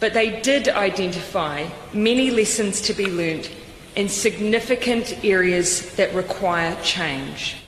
but 0.00 0.12
they 0.12 0.40
did 0.42 0.68
identify 0.68 1.64
many 1.94 2.30
lessons 2.30 2.80
to 2.82 2.92
be 2.92 3.06
learnt 3.06 3.48
in 3.96 4.08
significant 4.08 5.24
areas 5.24 5.94
that 5.96 6.12
require 6.14 6.76
change. 6.82 7.63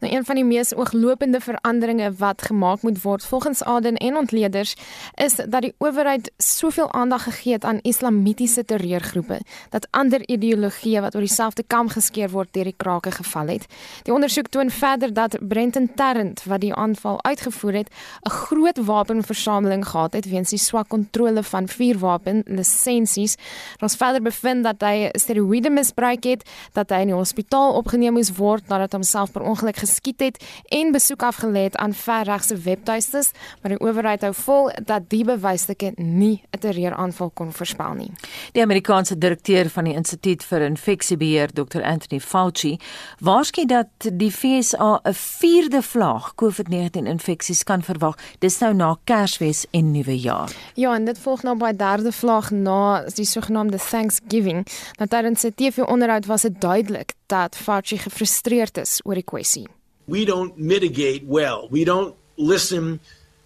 Nou 0.00 0.14
een 0.14 0.24
van 0.24 0.34
die 0.34 0.44
mees 0.44 0.74
ooglopende 0.74 1.40
veranderinge 1.40 2.12
wat 2.16 2.42
gemaak 2.42 2.82
moet 2.82 3.02
word 3.02 3.24
volgens 3.24 3.62
Aden 3.62 3.96
en 3.96 4.16
ontleeders 4.16 4.74
is 5.14 5.34
dat 5.34 5.60
die 5.62 5.74
owerheid 5.78 6.30
soveel 6.38 6.92
aandag 6.92 7.22
gegee 7.22 7.52
het 7.52 7.64
aan 7.64 7.80
islamitiese 7.82 8.64
terreurgroepe 8.64 9.40
dat 9.68 9.88
ander 9.90 10.28
ideologieë 10.28 11.00
wat 11.00 11.14
oor 11.14 11.20
dieselfde 11.20 11.62
kam 11.66 11.88
geskeer 11.88 12.30
word 12.30 12.52
deur 12.52 12.64
die 12.64 12.74
krake 12.76 13.10
geval 13.10 13.46
het. 13.46 13.66
Die 14.02 14.14
ondersoek 14.14 14.48
toon 14.48 14.70
verder 14.70 15.12
dat 15.12 15.36
Brenton 15.48 15.90
Tarrant 15.94 16.44
wat 16.44 16.60
die 16.60 16.74
aanval 16.74 17.24
uitgevoer 17.24 17.72
het, 17.72 17.88
'n 18.24 18.30
groot 18.30 18.78
wapenversameling 18.84 19.86
gehad 19.88 20.12
het 20.12 20.30
weens 20.30 20.50
die 20.50 20.58
swak 20.58 20.88
kontrole 20.88 21.42
van 21.42 21.68
vuurwapen 21.68 22.42
lisensies. 22.46 23.36
Ons 23.80 23.96
verder 23.96 24.22
bevind 24.22 24.64
dat 24.64 24.80
hy 24.80 25.08
steroïde 25.12 25.70
misbruik 25.70 26.24
het, 26.24 26.48
dat 26.72 26.90
hy 26.90 27.00
in 27.00 27.06
die 27.06 27.16
hospitaal 27.16 27.74
opgeneem 27.74 28.12
moes 28.12 28.36
word 28.36 28.68
nadat 28.68 28.92
homself 28.92 29.32
per 29.32 29.42
ongeluk 29.42 29.76
geskiet 29.90 30.20
het 30.20 30.38
en 30.68 30.92
besoek 30.94 31.22
afgelê 31.26 31.66
het 31.68 31.76
aan 31.76 31.92
verregse 31.92 32.56
webtuistes, 32.56 33.30
maar 33.60 33.74
die 33.74 33.80
owerheid 33.82 34.22
hou 34.22 34.32
vol 34.34 34.70
dat 34.86 35.08
die 35.10 35.24
bewysstukke 35.24 35.92
nie 35.96 36.42
'n 36.50 36.58
terreuraanval 36.58 37.30
kon 37.30 37.52
voorspel 37.52 37.94
nie. 37.94 38.10
Die 38.52 38.62
Amerikaanse 38.62 39.18
direkteur 39.18 39.68
van 39.68 39.84
die 39.84 39.94
Instituut 39.94 40.44
vir 40.44 40.60
Infeksiebeheer, 40.60 41.52
Dr. 41.52 41.82
Anthony 41.82 42.20
Fauci, 42.20 42.78
waarsku 43.20 43.66
dat 43.66 43.86
die 44.12 44.30
FSA 44.30 45.00
'n 45.04 45.14
vierde 45.14 45.82
vlaag 45.82 46.34
COVID-19 46.34 47.06
infeksies 47.06 47.64
kan 47.64 47.82
verwag. 47.82 48.16
Dis 48.38 48.58
nou 48.58 48.74
na 48.74 48.96
Kersfees 49.04 49.66
en 49.70 49.90
Nuwejaar. 49.90 50.50
Ja, 50.74 50.94
en 50.94 51.04
dit 51.04 51.18
volg 51.18 51.42
nou 51.42 51.56
by 51.56 51.72
derde 51.76 52.12
vlaag 52.12 52.50
na 52.50 53.04
die 53.14 53.24
sogenaamde 53.24 53.78
Thanksgiving. 53.90 54.66
Nou 54.98 55.08
tydens 55.08 55.44
'n 55.44 55.54
TV-onderhoud 55.54 56.26
was 56.26 56.42
dit 56.42 56.60
duidelik 56.60 57.12
dat 57.26 57.56
Fauci 57.56 57.98
gefrustreerd 57.98 58.76
is 58.76 59.00
oor 59.04 59.14
die 59.14 59.22
kwessie. 59.22 59.79
We 60.10 60.24
don't 60.24 60.58
mitigate 60.58 61.24
well. 61.24 61.68
We 61.70 61.84
don't 61.84 62.16
listen 62.36 62.98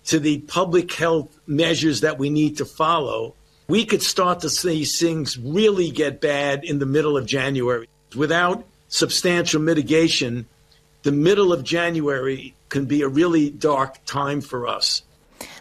to 0.07 0.19
the 0.19 0.39
public 0.39 0.91
health 0.95 1.29
measures 1.47 2.01
that 2.01 2.19
we 2.19 2.31
need 2.31 2.57
to 2.57 2.65
follow. 2.65 3.35
We 3.69 3.85
could 3.85 4.03
start 4.03 4.41
to 4.41 4.51
see 4.51 4.85
things 4.87 5.39
really 5.39 5.91
get 5.91 6.23
bad 6.23 6.65
in 6.65 6.79
the 6.79 6.87
middle 6.87 7.19
of 7.19 7.27
January. 7.27 7.87
Without 8.17 8.67
substantial 8.89 9.61
mitigation, 9.61 10.47
the 11.03 11.13
middle 11.13 11.53
of 11.53 11.65
January 11.65 12.55
can 12.71 12.87
be 12.87 13.03
a 13.03 13.09
really 13.09 13.51
dark 13.51 14.03
time 14.07 14.41
for 14.41 14.67
us. 14.67 15.03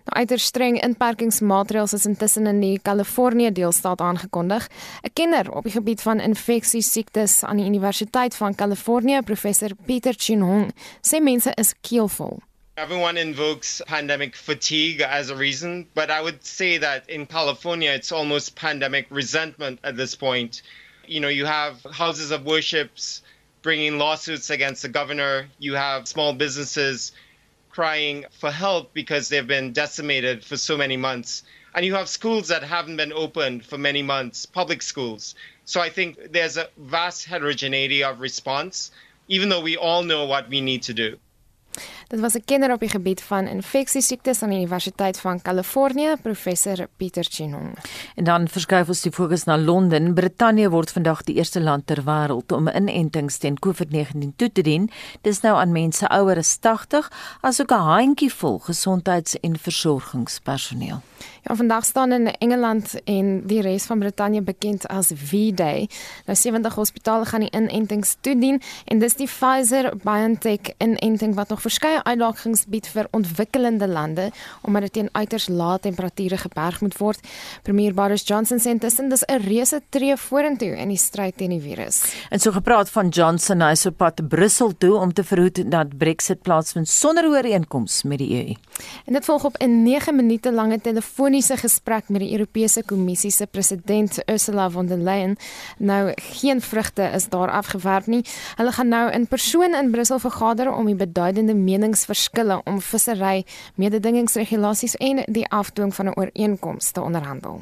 Nou 0.04 0.20
uiters 0.20 0.44
streng 0.52 0.76
inperkingsmaatreëls 0.84 1.94
is 1.96 2.06
intussen 2.10 2.48
in 2.50 2.58
die 2.60 2.80
Kalifornië 2.84 3.52
deelstaat 3.56 4.02
aangekondig. 4.04 4.68
'n 5.02 5.13
Kenner 5.13 5.52
op 5.52 5.63
die 5.63 5.72
gebied 5.72 6.02
van 6.02 6.20
infeksies 6.20 6.92
siektes 6.92 7.44
aan 7.44 7.58
die 7.58 7.66
Universiteit 7.66 8.36
van 8.36 8.56
Kalifornië, 8.56 9.22
professor 9.22 9.70
Pieter 9.86 10.13
Chinhong, 10.18 10.74
sê 11.02 11.22
mense 11.22 11.52
is 11.56 11.74
keelvol. 11.82 12.42
Everyone 12.76 13.20
invokes 13.20 13.82
pandemic 13.86 14.36
fatigue 14.36 15.06
as 15.06 15.30
a 15.30 15.36
reason, 15.36 15.88
but 15.94 16.10
I 16.10 16.22
would 16.22 16.46
say 16.46 16.78
that 16.80 17.04
in 17.08 17.26
California 17.26 17.94
it's 17.94 18.12
almost 18.12 18.56
pandemic 18.56 19.06
resentment 19.10 19.80
at 19.84 19.96
this 19.96 20.16
point. 20.16 20.62
You 21.08 21.20
know, 21.20 21.30
you 21.30 21.46
have 21.46 21.76
houses 21.92 22.32
of 22.32 22.44
worships 22.44 23.22
bringing 23.62 23.98
lawsuits 23.98 24.50
against 24.50 24.82
the 24.82 24.89
governor, 24.89 25.48
you 25.60 25.76
have 25.76 26.08
small 26.08 26.34
businesses 26.34 27.13
crying 27.74 28.24
for 28.40 28.52
help 28.52 28.94
because 28.94 29.30
they've 29.30 29.48
been 29.48 29.74
decimated 29.74 30.46
for 30.46 30.58
so 30.58 30.78
many 30.78 30.96
months. 30.96 31.44
And 31.74 31.84
you 31.84 31.96
have 31.96 32.08
schools 32.08 32.48
that 32.50 32.62
haven't 32.64 32.98
been 32.98 33.12
opened 33.12 33.66
for 33.66 33.80
many 33.80 34.04
months, 34.04 34.46
public 34.46 34.84
schools. 34.84 35.34
So 35.66 35.82
I 35.82 35.90
think 35.90 36.32
there's 36.32 36.58
a 36.58 36.70
vast 36.78 37.26
heterogeneity 37.26 38.04
of 38.04 38.20
response, 38.20 38.92
even 39.28 39.50
though 39.50 39.62
we 39.62 39.76
all 39.76 40.04
know 40.04 40.26
what 40.26 40.50
we 40.50 40.62
need 40.62 40.84
to 40.84 40.94
do. 40.94 41.18
Dit 42.13 42.21
was 42.21 42.34
'n 42.34 42.43
kenner 42.45 42.71
op 42.71 42.80
die 42.80 42.89
gebied 42.89 43.21
van 43.21 43.47
infeksiesiektes 43.47 44.41
aan 44.41 44.49
die 44.49 44.58
Universiteit 44.58 45.19
van 45.19 45.41
Kalifornië, 45.41 46.15
professor 46.21 46.88
Pieter 46.97 47.26
Chinong. 47.30 47.78
En 48.15 48.23
dan 48.23 48.47
verskuif 48.47 48.88
ons 48.88 49.02
die 49.02 49.12
fokus 49.12 49.43
na 49.43 49.58
Londen. 49.58 50.13
Brittanje 50.13 50.69
word 50.69 50.91
vandag 50.91 51.23
die 51.23 51.36
eerste 51.36 51.62
land 51.62 51.88
ter 51.88 52.04
wêreld 52.04 52.52
om 52.52 52.67
inentings 52.67 53.38
teen 53.38 53.58
COVID-19 53.65 54.36
toe 54.36 54.52
te 54.52 54.62
dien. 54.62 54.91
Dis 55.21 55.39
nou 55.41 55.58
aan 55.58 55.71
mense 55.71 56.08
ouer 56.08 56.38
as 56.38 56.58
80, 56.60 57.12
asook 57.41 57.71
'n 57.71 57.76
handjievol 57.80 58.60
gesondheids- 58.60 59.39
en 59.39 59.60
versorgingspersoneel. 59.60 61.02
Ja, 61.43 61.56
vandag 61.56 61.86
staan 61.86 62.12
in 62.12 62.32
Engeland 62.32 63.04
en 63.04 63.47
die 63.47 63.62
res 63.62 63.84
van 63.84 63.99
Brittanje 63.99 64.41
bekend 64.41 64.88
as 64.88 65.12
V-Day. 65.15 65.89
Nou 66.26 66.38
70 66.38 66.76
hospitale 66.76 67.26
gaan 67.26 67.39
die 67.39 67.49
inentings 67.52 68.15
toedien 68.21 68.62
en 68.86 68.99
dis 68.99 69.15
die 69.15 69.28
Pfizer-BioNTech 69.28 70.71
inenting 70.78 71.36
wat 71.36 71.49
nog 71.49 71.62
verskeie 71.62 72.03
uitdagings 72.04 72.66
bied 72.66 72.88
vir 72.88 73.08
ontwikkelende 73.12 73.88
lande 73.88 74.32
omdat 74.62 74.82
dit 74.82 74.94
teen 74.94 75.10
uiters 75.12 75.48
lae 75.50 75.80
temperature 75.80 76.38
geberg 76.38 76.82
moet 76.82 76.98
word. 76.98 77.20
Premier 77.63 77.94
Boris 77.94 78.24
Johnson 78.28 78.60
sê 78.60 78.74
intussen 78.76 79.10
dis 79.10 79.24
'n 79.28 79.42
reuse 79.44 79.82
tree 79.89 80.18
vorentoe 80.18 80.76
in 80.78 80.89
die 80.89 80.98
stryd 80.98 81.38
teen 81.38 81.50
die 81.50 81.62
virus. 81.62 82.04
En 82.30 82.39
so 82.39 82.52
gepraat 82.52 82.89
van 82.89 83.10
Johnson, 83.10 83.62
hy 83.62 83.72
is 83.72 83.86
op 83.86 83.98
pad 83.98 84.28
Brussel 84.28 84.74
toe 84.78 84.96
om 84.96 85.13
te 85.13 85.24
verhoed 85.24 85.72
dat 85.72 85.98
Brexit 85.98 86.42
plaasvind 86.42 86.88
sonder 86.88 87.26
ooreenkoms 87.28 88.04
met 88.04 88.18
die 88.18 88.30
EU. 88.30 88.56
En 89.06 89.13
dit 89.13 89.26
volg 89.26 89.46
op 89.46 89.58
'n 89.58 89.84
9 89.84 90.16
minute 90.16 90.52
lange 90.52 90.82
telefoniese 90.82 91.58
gesprek 91.58 92.10
met 92.10 92.22
die 92.22 92.32
Europese 92.32 92.84
Kommissie 92.84 93.32
se 93.32 93.48
president 93.48 94.20
Ursula 94.26 94.70
von 94.70 94.88
der 94.88 94.98
Leyen. 94.98 95.38
Nou 95.78 96.12
geen 96.16 96.62
vrugte 96.62 97.02
is 97.02 97.30
daar 97.30 97.52
afgewerp 97.52 98.06
nie. 98.06 98.26
Hulle 98.56 98.72
gaan 98.72 98.88
nou 98.88 99.12
in 99.12 99.28
persoon 99.28 99.76
in 99.76 99.92
Brussel 99.92 100.20
vergader 100.20 100.74
om 100.74 100.86
die 100.86 100.96
beduidende 100.96 101.54
meningsverskille 101.84 102.62
om 102.63 102.82
vissery, 102.82 103.43
mededingingsregulasies 103.76 104.96
en 105.04 105.24
die 105.28 105.48
afdwing 105.50 105.93
van 105.96 106.06
'n 106.08 106.15
ooreenkoms 106.15 106.91
te 106.91 107.02
onderhandel. 107.02 107.62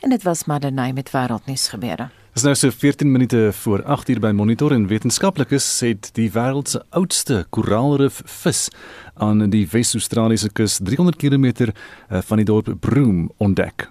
En 0.00 0.10
dit 0.10 0.22
was 0.22 0.44
Madeleine 0.44 0.92
met 0.92 1.10
wêreldnuus 1.10 1.68
gebeure. 1.68 2.10
Dis 2.32 2.42
nou 2.42 2.54
so 2.54 2.70
14 2.70 3.12
minute 3.12 3.50
voor 3.52 3.82
8 3.84 4.08
uur 4.08 4.20
by 4.20 4.30
Monitor 4.30 4.72
en 4.72 4.86
wetenskaplikes 4.86 5.78
sê 5.78 5.98
die 6.12 6.30
wêreld 6.30 6.68
se 6.68 6.82
oudste 6.90 7.46
koraalrif 7.50 8.22
vis 8.24 8.68
aan 9.14 9.50
die 9.50 9.68
Wes-Australiese 9.70 10.48
kus 10.48 10.78
300 10.82 11.16
km 11.16 11.44
eh, 11.44 12.18
van 12.22 12.36
die 12.36 12.44
dorp 12.44 12.76
Broome 12.80 13.28
ontdek. 13.36 13.88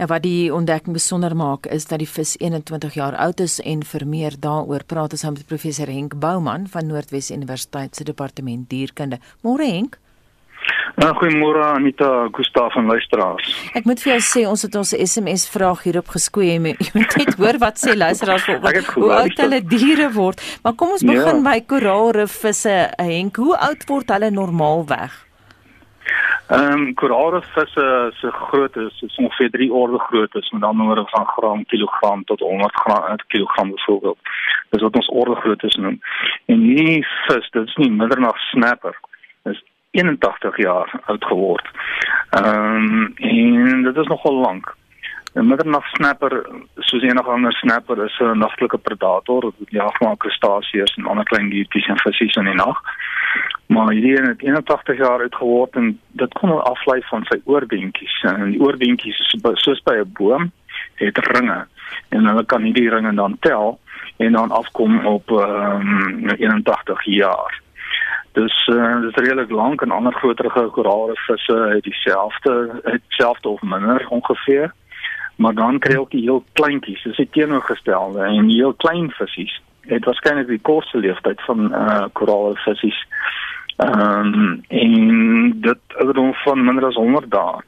Nou 0.00 0.08
wat 0.08 0.22
die 0.24 0.52
ontdekking 0.54 0.96
besonder 0.96 1.36
maak 1.36 1.66
is 1.66 1.86
dat 1.90 2.00
die 2.00 2.08
vis 2.08 2.36
21 2.40 2.94
jaar 2.94 3.16
oud 3.16 3.40
is 3.40 3.58
en 3.60 3.82
vir 3.84 4.06
meer 4.08 4.36
daaroor 4.40 4.84
praat 4.88 5.12
ons 5.12 5.24
nou 5.26 5.34
met 5.36 5.46
professor 5.46 5.90
Henk 5.90 6.16
Bouman 6.20 6.68
van 6.72 6.86
Noordwes 6.86 7.30
Universiteit 7.30 7.96
se 7.96 8.04
departement 8.04 8.68
dierkunde. 8.70 9.20
Môre 9.42 9.68
Henk. 9.68 9.98
Uh, 11.02 11.08
Goeiemôre 11.18 11.62
Anita, 11.74 12.28
Gustaf 12.32 12.76
en 12.76 12.86
luisteraars. 12.86 13.48
Ek 13.74 13.86
moet 13.88 14.00
vir 14.04 14.12
jou 14.12 14.20
sê 14.22 14.42
ons 14.46 14.62
het 14.62 14.76
ons 14.78 14.92
SMS 14.92 15.48
vraag 15.50 15.82
hierop 15.86 16.12
geskwee. 16.12 16.52
Jy 16.52 16.92
moet 16.94 17.16
net 17.18 17.34
hoor 17.40 17.58
wat 17.62 17.80
sê 17.80 17.96
luisteraars 17.96 18.44
vir 18.46 18.60
hoe 18.94 19.10
oud 19.16 19.42
hulle 19.42 19.60
diere 19.72 20.10
word. 20.14 20.44
Maar 20.62 20.76
kom 20.78 20.94
ons 20.94 21.04
begin 21.08 21.40
ja. 21.40 21.44
by 21.48 21.56
koraalrifvisse. 21.66 22.76
Henk, 23.00 23.40
hoe 23.42 23.56
oud 23.56 23.88
word 23.88 24.14
hulle 24.14 24.30
normaalweg? 24.36 25.16
Ehm 26.46 26.72
um, 26.72 26.94
koraalrifvisse 26.94 28.12
se 28.14 28.30
grootte 28.30 28.80
is, 28.80 29.02
is 29.02 29.16
ongeveer 29.16 29.50
3 29.50 29.72
orde 29.72 29.98
groot 29.98 30.34
is 30.34 30.50
met 30.50 30.62
ander 30.62 31.08
van 31.10 31.26
gram, 31.26 31.64
kilogram 31.64 32.24
tot 32.24 32.40
100 32.40 32.74
gram, 32.74 33.16
kilogram 33.26 33.70
byvoorbeeld. 33.70 34.18
Dis 34.70 34.82
wat 34.82 34.96
ons 34.96 35.08
orde 35.08 35.34
groot 35.34 35.62
is 35.62 35.74
noem. 35.74 36.00
En 36.46 36.60
hierdie 36.60 37.06
vis, 37.26 37.50
dit 37.50 37.66
is 37.66 37.74
nie 37.74 37.90
middernag 37.90 38.38
snapper. 38.38 38.98
Dis 39.42 39.64
81 39.90 40.56
jaar 40.56 41.00
oud 41.04 41.24
geword. 41.24 41.70
Ehm 42.30 42.76
um, 42.76 43.12
en 43.16 43.82
dit 43.82 43.96
is 43.96 44.06
nogal 44.06 44.34
lank. 44.34 44.76
'n 45.34 45.46
Middernag 45.46 45.86
snapper, 45.86 46.46
soos 46.76 47.02
enige 47.02 47.30
ander 47.30 47.52
snapper, 47.52 48.04
is 48.04 48.18
'n 48.20 48.38
nagtelike 48.38 48.78
predator. 48.78 49.52
Dit 49.58 49.70
jaag 49.70 50.00
maar 50.00 50.16
krustasiërs 50.16 50.94
en 50.96 51.06
ander 51.06 51.24
klein 51.24 51.48
diertjies 51.48 51.86
en 51.86 51.98
visse 51.98 52.40
in 52.40 52.44
die 52.44 52.54
nag. 52.54 52.80
Maar 53.66 53.92
hierdie 53.92 54.18
een 54.18 54.28
het 54.28 54.42
81 54.42 54.96
jaar 54.96 55.20
oud 55.20 55.34
geword 55.34 55.74
en 55.74 56.00
dit 56.10 56.32
kon 56.32 56.64
aflei 56.64 57.00
van 57.02 57.24
sy 57.24 57.40
oorbeentjies. 57.44 58.22
En 58.22 58.50
die 58.50 58.60
oorbeentjies 58.60 59.18
is 59.18 59.40
soos 59.62 59.82
by 59.82 59.94
'n 59.94 60.12
boom, 60.12 60.52
het 60.94 61.18
ringe 61.18 61.66
en 62.08 62.26
hulle 62.26 62.44
kan 62.44 62.62
hierdie 62.62 62.90
ringe 62.90 63.14
dan 63.14 63.36
tel 63.40 63.78
en 64.16 64.32
dan 64.32 64.50
afkom 64.50 65.06
op 65.06 65.30
ehm 65.30 66.28
um, 66.28 66.28
81 66.28 67.04
jaar. 67.04 67.60
Dus 68.32 68.66
uh, 68.66 69.00
dit 69.00 69.16
is 69.16 69.24
redelik 69.24 69.50
lank 69.50 69.80
en 69.80 69.90
ander 69.90 70.12
groterige 70.12 70.68
koraalrifvisse 70.72 71.56
het 71.74 71.82
dieselfde 71.82 72.80
hetselfde 72.82 73.48
of 73.48 73.62
minder 73.62 74.08
ongeveer. 74.08 74.72
Maar 75.36 75.54
dan 75.54 75.78
kry 75.78 75.96
ook 75.96 76.10
die 76.10 76.22
heel 76.22 76.44
kleintjies, 76.52 77.02
dis 77.02 77.16
die 77.16 77.28
teenoorgestelde 77.30 78.24
en 78.24 78.46
die 78.46 78.56
heel 78.56 78.74
klein 78.74 79.10
visse 79.10 79.60
het 79.80 80.04
waarskynlik 80.04 80.46
die 80.46 80.60
kortste 80.62 80.98
lewensduur 80.98 81.42
van 81.46 81.72
uh 81.74 82.04
koraalrifvisse. 82.12 83.06
Ehm 83.76 84.34
um, 84.34 84.64
en 84.68 85.60
dit 85.60 85.96
ouderdom 85.96 86.34
van 86.34 86.64
minder 86.64 86.84
as 86.84 86.94
100 86.94 87.30
dae. 87.30 87.62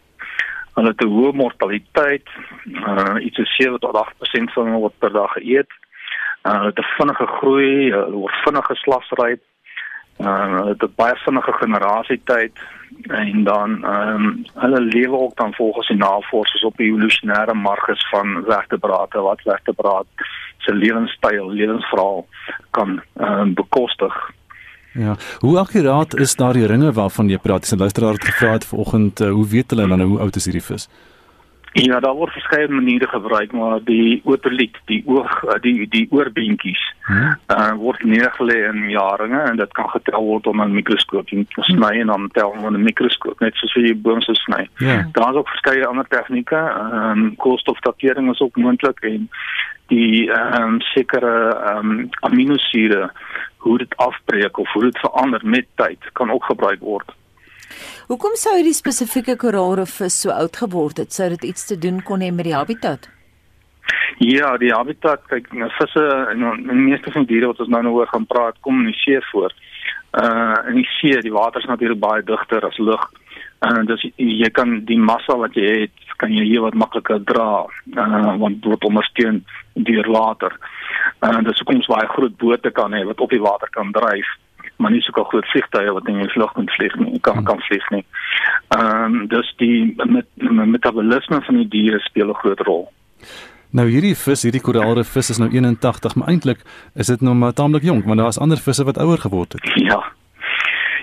Hulle 0.74 0.88
het 0.88 1.00
'n 1.00 1.14
hoë 1.16 1.32
mortaliteit, 1.32 2.28
uh 2.66 3.16
iets 3.24 3.36
so 3.36 3.44
7 3.44 3.80
tot 3.80 3.96
8% 3.96 4.52
van 4.52 4.72
word 4.72 4.98
per 4.98 5.12
dag 5.12 5.32
geëet. 5.32 5.70
Uh, 6.42 6.52
hulle 6.52 6.72
het 6.74 6.78
'n 6.78 6.94
vinnige 6.98 7.26
groei, 7.26 7.90
hulle 7.90 8.10
word 8.10 8.34
vinnig 8.44 8.66
geslagsryp 8.66 9.42
uh 10.18 10.72
dit 10.78 10.94
baie 10.96 11.16
vinnige 11.24 11.52
generasietyd 11.52 12.58
en 13.02 13.44
dan 13.44 13.84
ehm 13.84 14.24
um, 14.24 14.44
hulle 14.54 14.80
lewe 14.80 15.18
ook 15.18 15.36
dan 15.36 15.54
volgens 15.54 15.88
die 15.88 15.96
navorsers 15.96 16.64
op 16.64 16.76
die 16.76 16.86
evolusionêre 16.86 17.54
marges 17.54 18.08
van 18.10 18.44
vertebrate 18.46 19.20
wat 19.20 19.40
vertebraat 19.40 20.06
se 20.58 20.74
lewenstyl, 20.74 21.50
lewensverhaal 21.50 22.26
kan 22.70 23.02
ehm 23.16 23.40
um, 23.40 23.54
bekostig. 23.54 24.30
Ja, 24.92 25.16
hoe 25.38 25.58
akkuraat 25.58 26.14
is 26.14 26.34
daardie 26.34 26.66
ringe 26.66 26.92
waarvan 26.92 27.28
jy 27.28 27.38
praat? 27.38 27.60
Dis 27.60 27.72
'n 27.74 27.78
luisteraar 27.78 28.12
het 28.12 28.24
gevra 28.24 28.52
het 28.52 28.66
vanoggend, 28.66 29.20
uh, 29.20 29.30
hoe 29.30 29.48
weet 29.48 29.70
hulle 29.70 29.88
dan 29.88 30.00
hoe 30.00 30.18
oud 30.18 30.36
is 30.36 30.44
hierdie 30.44 30.62
vis? 30.62 30.88
Ja, 31.74 31.98
daar 32.00 32.14
word 32.14 32.32
verskeie 32.32 32.68
maniere 32.68 33.08
gebruik, 33.10 33.52
maar 33.52 33.80
die 33.82 34.20
otoliet, 34.24 34.76
die 34.86 35.02
oog, 35.10 35.32
eh, 35.44 35.56
die 35.60 35.88
die 35.90 36.06
oorbeentjies, 36.10 36.82
hmm. 37.08 37.32
uh, 37.50 37.72
word 37.80 38.04
neergelê 38.06 38.60
in 38.68 38.84
jaringe 38.92 39.40
en 39.42 39.58
dit 39.58 39.72
kan 39.74 39.88
getel 39.90 40.22
word 40.22 40.46
onder 40.46 40.68
'n 40.68 40.76
mikroskoop. 40.78 41.28
Jy 41.28 41.42
sny 41.66 41.90
en 42.00 42.06
dan 42.06 42.28
tel 42.32 42.50
onder 42.50 42.78
'n 42.78 42.82
mikroskoop, 42.82 43.40
net 43.40 43.54
soos 43.54 43.74
jy 43.74 43.94
boom 43.96 44.20
sou 44.22 44.34
sny. 44.34 44.68
Yeah. 44.78 45.02
Daar 45.12 45.30
is 45.30 45.36
ook 45.36 45.48
verskeie 45.48 45.86
ander 45.86 46.06
tegnieke. 46.08 46.56
Ehm 46.56 47.10
um, 47.10 47.36
koolstofdatering 47.36 48.30
is 48.30 48.40
ook 48.40 48.56
moontlik 48.56 49.00
en 49.00 49.28
die 49.86 50.30
ehm 50.30 50.62
um, 50.62 50.80
sekere 50.80 51.34
ehm 51.54 51.90
um, 51.90 52.08
aminosure 52.20 53.10
hoe 53.56 53.78
dit 53.78 53.96
afbreek 53.96 54.58
of 54.58 54.72
hoe 54.72 54.82
dit 54.82 54.98
verander 54.98 55.40
met 55.42 55.66
tyd 55.74 55.98
kan 56.12 56.30
ook 56.30 56.44
gebruik 56.44 56.80
word. 56.80 57.14
Hoekom 58.08 58.36
sou 58.36 58.54
hierdie 58.56 58.76
spesifieke 58.76 59.36
koraalrifvis 59.40 60.20
so 60.24 60.32
oud 60.34 60.56
geword 60.56 61.00
het? 61.00 61.12
Sou 61.12 61.28
dit 61.32 61.50
iets 61.50 61.66
te 61.70 61.78
doen 61.80 62.02
kon 62.02 62.20
hê 62.20 62.30
met 62.32 62.48
die 62.48 62.56
habitat? 62.56 63.08
Ja, 64.22 64.56
die 64.60 64.70
habitat, 64.72 65.24
kyk, 65.30 65.50
nou 65.52 65.68
visse 65.78 66.04
en 66.30 66.44
die 66.60 66.78
meeste 66.78 67.12
van 67.14 67.26
diere 67.26 67.50
wat 67.50 67.60
ons 67.64 67.72
nou 67.72 67.82
nou 67.82 67.96
oor 67.98 68.10
gaan 68.12 68.26
praat, 68.30 68.60
kom 68.62 68.84
in 68.84 68.92
die 68.92 69.00
see 69.00 69.20
voor. 69.32 69.54
Uh 70.14 70.54
in 70.70 70.78
die 70.78 70.88
see, 71.00 71.18
die 71.24 71.34
water 71.34 71.60
is 71.60 71.66
natuurlik 71.66 71.98
baie 71.98 72.22
digter 72.22 72.64
as 72.68 72.78
lug. 72.78 73.08
En 73.66 73.80
uh, 73.80 73.86
dis 73.88 74.06
jy 74.14 74.50
kan 74.54 74.76
die 74.86 75.00
massa 75.00 75.34
wat 75.40 75.56
jy 75.58 75.66
het, 75.84 76.14
kan 76.22 76.32
jy 76.32 76.44
hier 76.46 76.62
wat 76.62 76.78
makliker 76.78 77.24
dra, 77.26 77.64
uh 77.96 78.36
want 78.38 78.64
word 78.68 78.86
ondersteun 78.86 79.42
deur 79.74 80.10
water. 80.14 80.54
Uh 81.18 81.40
dis 81.48 81.58
hoekom 81.64 81.82
ons 81.82 81.92
baie 81.96 82.12
groot 82.14 82.38
bote 82.38 82.70
kan 82.78 82.94
hê 82.94 83.02
wat 83.08 83.20
op 83.20 83.34
die 83.34 83.42
water 83.42 83.72
kan 83.74 83.90
dryf 83.96 84.30
maar 84.76 84.90
nie 84.90 85.00
so 85.02 85.24
groot 85.24 85.46
vliegtye 85.46 85.92
wat 85.92 86.08
in 86.08 86.20
die 86.20 86.30
lug 86.34 86.52
kan 86.52 86.68
vlieg 86.68 86.94
nie, 86.98 87.20
kan 87.20 87.36
hmm. 87.36 87.44
kan 87.44 87.60
vlieg 87.68 87.90
nie. 87.90 88.04
Ehm 88.68 89.14
um, 89.14 89.26
dus 89.28 89.54
die 89.56 89.94
met, 89.96 90.26
met 90.34 90.66
metabolisme 90.66 91.42
van 91.42 91.56
die 91.62 91.68
diere 91.68 92.00
speel 92.00 92.28
'n 92.28 92.40
groot 92.42 92.60
rol. 92.60 92.88
Nou 93.70 93.88
hierdie 93.90 94.14
vis, 94.16 94.42
hierdie 94.42 94.62
koraalre 94.62 95.04
vis 95.04 95.30
is 95.30 95.38
nou 95.38 95.50
81, 95.50 96.14
maar 96.14 96.28
eintlik 96.28 96.60
is 96.94 97.06
dit 97.06 97.20
nog 97.20 97.34
maar 97.34 97.52
taamlik 97.52 97.82
jonk, 97.82 98.04
want 98.04 98.18
daar 98.18 98.28
is 98.28 98.38
ander 98.38 98.58
visse 98.58 98.84
wat 98.84 98.98
ouer 98.98 99.18
geword 99.18 99.52
het. 99.52 99.72
Ja. 99.74 100.04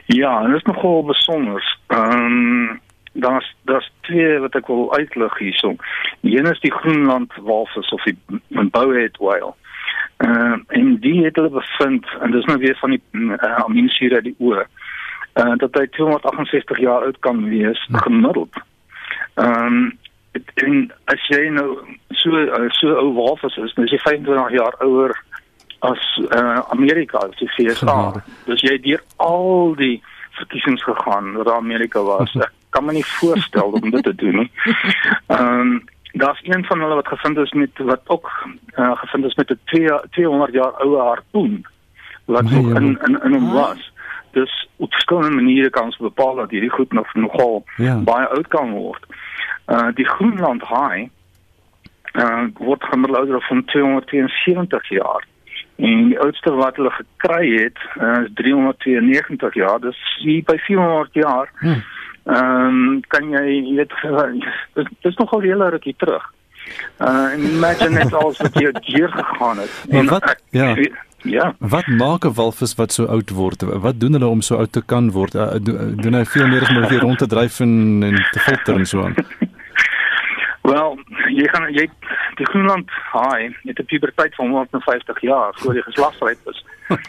Ja, 0.06 0.44
en 0.44 0.48
dit 0.48 0.56
is 0.56 0.74
nogal 0.74 1.04
besonder. 1.04 1.78
Ehm 1.88 2.26
um, 2.26 2.80
daar's 3.14 3.56
daar's 3.64 3.92
twee 4.02 4.40
wat 4.40 4.56
ek 4.56 4.68
wil 4.68 4.94
uitlig 4.96 5.38
hierso. 5.38 5.76
Die 6.22 6.38
een 6.38 6.52
is 6.52 6.60
die 6.60 6.72
Groenland 6.72 7.34
walvis 7.42 7.90
of 7.90 8.04
die 8.04 8.18
bowhead 8.48 9.18
whale. 9.18 9.54
Uh, 10.22 10.58
en 10.68 11.00
die 11.00 11.24
het 11.26 11.36
hulle 11.36 11.50
bevind 11.50 12.06
en 12.22 12.32
dis 12.32 12.46
nou 12.46 12.58
weer 12.62 12.78
van 12.78 12.90
die 12.90 13.02
uh, 13.12 13.56
aminosure 13.64 14.16
uit 14.16 14.30
die 14.30 14.36
oë. 14.40 14.66
uh 15.34 15.56
dat 15.58 15.78
hy 15.80 15.88
268 15.88 16.80
jaar 16.80 17.04
oud 17.08 17.20
kan 17.20 17.44
wees 17.50 17.88
gemiddeld. 17.92 18.54
Ehm 19.34 19.66
um, 19.66 19.98
en 20.54 20.92
as 21.12 21.28
jy 21.28 21.50
nou 21.52 21.78
so 22.10 22.44
so 22.68 22.94
ou 22.96 23.14
walvis 23.14 23.58
is, 23.58 23.74
dan 23.74 23.86
is 23.86 23.92
jy 23.92 24.00
25 24.00 24.52
jaar 24.52 24.76
ouer 24.80 25.16
as 25.80 26.04
uh, 26.30 26.62
Amerika, 26.70 27.18
as 27.18 27.38
die 27.40 27.50
VSA. 27.56 28.24
Dus 28.46 28.62
jy 28.62 28.78
het 28.78 28.84
deur 28.84 29.04
al 29.18 29.74
die 29.80 29.98
verkiesings 30.38 30.84
gegaan 30.84 31.34
wat 31.40 31.52
Amerika 31.52 32.04
was. 32.04 32.36
Ek 32.46 32.54
kan 32.70 32.86
my 32.88 32.94
nie 32.96 33.08
voorstel 33.18 33.74
om 33.82 33.90
dit 33.90 34.04
te 34.04 34.16
doen 34.16 34.44
nie. 34.44 34.52
Ehm 35.28 35.66
um, 35.72 35.82
daar's 36.12 36.42
een 36.44 36.66
van 36.66 36.80
hulle 36.80 36.96
wat 36.96 37.08
gevind 37.08 37.38
is 37.38 37.52
met 37.52 37.70
wat 37.78 38.02
ook 38.06 38.48
uh, 38.76 38.98
gevind 38.98 39.26
is 39.26 39.36
met 39.36 39.50
'n 39.50 39.60
200 40.10 40.54
jaar 40.54 40.74
ou 40.74 40.98
harpoen 40.98 41.66
wat 42.26 42.44
nee, 42.44 42.60
ook 42.60 42.76
in 42.76 43.00
in 43.04 43.22
in 43.24 43.34
hom 43.34 43.52
was. 43.52 43.92
Dus 44.32 44.70
op 44.76 44.92
verskillende 44.92 45.36
maniere 45.36 45.70
kan 45.70 45.84
ons 45.84 45.98
bepaal 45.98 46.36
dat 46.36 46.50
hierdie 46.50 46.70
goed 46.70 46.92
nog 46.92 47.14
nogal 47.14 47.64
ja. 47.76 47.98
baie 47.98 48.28
oud 48.28 48.48
kan 48.48 48.72
word. 48.72 49.06
Uh 49.68 49.88
die 49.94 50.08
Groenland 50.08 50.62
haai 50.62 51.10
uh 52.14 52.44
word 52.54 52.84
gemiddeld 52.84 53.18
ouder 53.18 53.42
van 53.42 53.66
272 53.66 54.90
jaar. 54.90 55.26
En 55.76 56.08
die 56.08 56.20
oudste 56.20 56.52
wat 56.52 56.76
hulle 56.76 56.92
gekry 56.92 57.54
het, 57.62 57.78
uh, 57.98 58.24
is 58.24 58.30
392 58.34 59.54
jaar. 59.54 59.80
Dis 59.80 59.98
hier 60.20 60.44
by 60.44 60.58
400 60.58 61.14
jaar. 61.14 61.50
Hm. 61.60 61.80
Ehm 62.24 62.66
um, 62.66 63.02
kan 63.08 63.30
jy 63.30 63.46
jy 63.50 63.76
weet 63.76 63.94
dis, 64.76 64.88
dis 65.02 65.16
nog 65.16 65.34
al 65.34 65.42
hele 65.42 65.70
rukkie 65.70 65.96
terug. 65.98 66.34
Uh 67.02 67.34
imagine 67.38 67.90
net 67.90 68.14
als 68.14 68.38
wat 68.38 68.54
jy 68.54 68.72
hier 68.82 69.10
gegaan 69.10 69.58
het. 69.58 69.86
En 69.90 70.06
wat 70.06 70.24
ek, 70.24 70.40
ja. 70.50 70.76
Ja. 71.24 71.56
Wat 71.60 71.88
maak 71.88 72.26
'n 72.26 72.34
walvis 72.34 72.76
wat 72.76 72.92
so 72.92 73.06
oud 73.06 73.30
word? 73.30 73.62
Wat 73.62 74.00
doen 74.00 74.14
hulle 74.14 74.28
om 74.28 74.42
so 74.42 74.58
oud 74.58 74.72
te 74.72 74.82
kan 74.86 75.12
word? 75.12 75.36
Uh, 75.36 75.54
doen 76.04 76.14
hy 76.14 76.26
veel 76.26 76.48
meer 76.48 76.62
as 76.62 76.70
om 76.70 76.88
weer 76.88 77.00
rond 77.00 77.18
te 77.18 77.28
dryf 77.28 77.60
en, 77.60 78.04
en 78.04 78.16
te 78.32 78.40
filter 78.40 78.76
en 78.76 78.86
so 78.86 79.04
aan? 79.04 79.16
Wel, 80.72 81.00
jy 81.30 81.48
gaan 81.50 81.74
jy 81.74 81.90
die 82.36 82.46
Groenland 82.46 82.90
haai 82.90 83.56
met 83.64 83.80
'n 83.80 83.86
puberteit 83.86 84.36
van 84.36 84.50
150 84.50 85.22
jaar 85.22 85.52
voor 85.54 85.74
die 85.74 85.84
geslagsryp 85.84 86.40
is. 86.46 86.66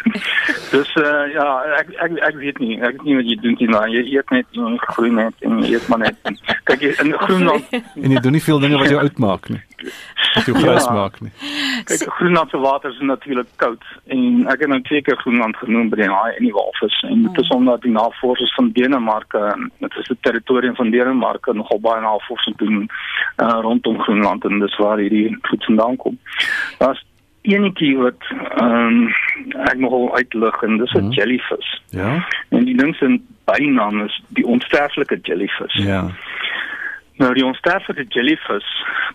dus 0.74 0.94
uh, 0.96 1.24
ja, 1.32 1.46
ek 1.80 1.92
ek 2.06 2.16
ek 2.30 2.36
weet 2.40 2.58
nie, 2.58 2.78
ek 2.80 3.02
weet 3.02 3.04
nie 3.08 3.18
wat 3.18 3.30
jy 3.30 3.36
doen 3.42 3.58
nie, 3.58 3.68
maar 3.74 3.88
jy 3.92 4.04
eet 4.14 4.30
net 4.30 4.46
jy 4.56 4.72
groei 4.86 5.10
net 5.10 5.46
en 5.46 5.60
jy 5.62 5.74
eet 5.76 5.88
maar 5.92 6.02
net. 6.06 6.32
Kyk 6.70 6.86
jy 6.86 6.94
in 7.04 7.12
Groenland 7.24 7.76
en 7.76 8.16
jy 8.16 8.24
doen 8.24 8.36
nie 8.38 8.44
veel 8.44 8.62
dinge 8.62 8.80
wat 8.82 8.92
jou 8.92 9.02
oud 9.02 9.22
maak 9.22 9.52
nie 9.52 9.62
wat 10.34 10.48
jou 10.48 10.54
grys 10.56 10.84
ja. 10.84 10.92
maak 10.94 11.18
nie. 11.20 11.30
Kyk, 11.88 12.04
Groenland 12.16 12.50
se 12.50 12.58
water 12.62 12.90
is 12.90 13.00
natuurlik 13.00 13.50
koud 13.62 13.84
en 14.14 14.46
ek 14.52 14.64
het 14.64 14.70
nou 14.72 14.80
twee 14.88 15.02
keer 15.04 15.18
Groenland 15.22 15.58
genoem 15.60 15.90
by 15.92 16.00
die 16.02 16.10
haai 16.10 16.32
en 16.36 16.46
die 16.46 16.54
walvis 16.54 16.98
en 17.08 17.26
dit 17.26 17.40
is 17.42 17.50
hmm. 17.50 17.62
omdat 17.62 17.84
die 17.86 17.94
navorsers 17.94 18.54
van 18.58 18.72
Denemarke, 18.76 19.44
dit 19.84 19.98
is 20.00 20.10
'n 20.10 20.18
territorium 20.28 20.76
van 20.78 20.90
Denemarke 20.94 21.54
nogal 21.54 21.80
baie 21.80 22.00
navorsing 22.00 22.56
doen 22.56 22.86
uh, 22.86 23.58
rondom 23.66 24.00
Groenland 24.00 24.44
en 24.44 24.58
dis 24.58 24.76
waar 24.76 24.98
hierdie 24.98 25.38
goed 25.48 25.64
vandaan 25.64 25.96
kom. 25.96 26.18
Daar's 26.78 27.04
enetjie 27.42 27.96
wat 27.98 28.22
ehm 28.30 28.70
um, 28.70 29.14
ek 29.66 29.78
nogal 29.78 30.14
uitlig 30.14 30.62
en 30.62 30.78
dis 30.78 30.92
'n 30.92 30.98
hmm. 30.98 31.12
jellyfish. 31.12 31.80
Ja. 31.90 32.28
En 32.48 32.64
die 32.64 32.76
ding 32.76 32.94
se 32.96 33.20
bynaam 33.44 34.04
is 34.04 34.22
die 34.28 34.46
onsterflike 34.46 35.18
jellyfish. 35.22 35.74
Ja. 35.74 36.06
Nou 37.16 37.34
die 37.34 37.44
onsterflike 37.44 38.04
jellyfish 38.08 38.70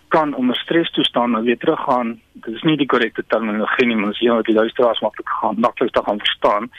kan 0.07 0.36
onder 0.36 0.55
strestoestande 0.55 1.41
weer 1.41 1.57
teruggaan. 1.57 2.19
Dit 2.34 2.53
is 2.53 2.61
nie 2.61 2.78
die 2.78 2.86
korrekte 2.86 3.23
terminologie 3.28 3.88
nie, 3.88 3.95
maar 3.95 4.09
as 4.09 4.19
jy 4.19 4.32
wat 4.32 4.45
die 4.45 4.55
luisteraars 4.55 4.99
maklik 4.99 5.30
gaan 5.41 5.59
maklik 5.59 5.91
te 5.91 6.03
gaan 6.05 6.19
verstaan, 6.19 6.69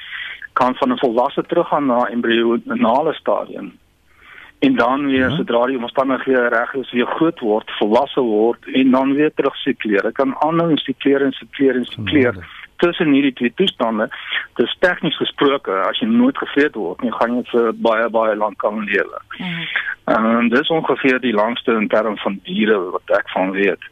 kan 0.52 0.74
van 0.74 0.92
'n 0.92 0.98
volwasse 0.98 1.42
teruggaan 1.46 1.86
na 1.86 2.08
embrionale 2.08 3.14
stadium. 3.14 3.72
En 4.58 4.74
dan 4.74 5.06
weer 5.06 5.28
ja. 5.28 5.36
sodra 5.36 5.66
die 5.66 5.78
omstandighede 5.78 6.48
reg 6.48 6.74
is, 6.74 6.92
weer 6.92 7.06
groot 7.06 7.40
word, 7.40 7.70
volwasse 7.78 8.20
word 8.20 8.66
en 8.66 8.90
dan 8.90 9.12
weer 9.14 9.30
terug 9.34 9.56
sikleer. 9.56 10.02
Dit 10.02 10.16
kan 10.18 10.34
aanhou 10.42 10.76
sikleer 10.76 11.22
en 11.22 11.32
sikleer 11.32 11.76
en 11.76 11.84
sikleer. 11.84 12.34
Ja 12.34 12.56
tussen 12.78 13.12
hierdie 13.12 13.32
twee 13.32 13.52
toestande, 13.54 14.08
dis 14.58 14.76
tegnies 14.82 15.16
gesproke, 15.18 15.74
as 15.88 15.98
jy 16.02 16.08
nooit 16.10 16.38
gevreet 16.38 16.76
word 16.78 17.02
nie, 17.02 17.12
gaan 17.16 17.38
jy 17.38 17.44
vir 17.50 17.70
baie 17.86 18.08
baie 18.14 18.36
lank 18.38 18.58
kan 18.62 18.82
lewe. 18.86 19.22
Mhm. 19.38 19.62
Ehm 20.08 20.26
mm 20.26 20.36
um, 20.38 20.48
dis 20.54 20.70
ongeveer 20.72 21.20
die 21.20 21.34
langste 21.34 21.74
in 21.74 21.88
terme 21.88 22.16
van 22.22 22.40
diere 22.46 22.78
wat 22.94 23.16
ek 23.18 23.30
van 23.34 23.50
weet. 23.56 23.82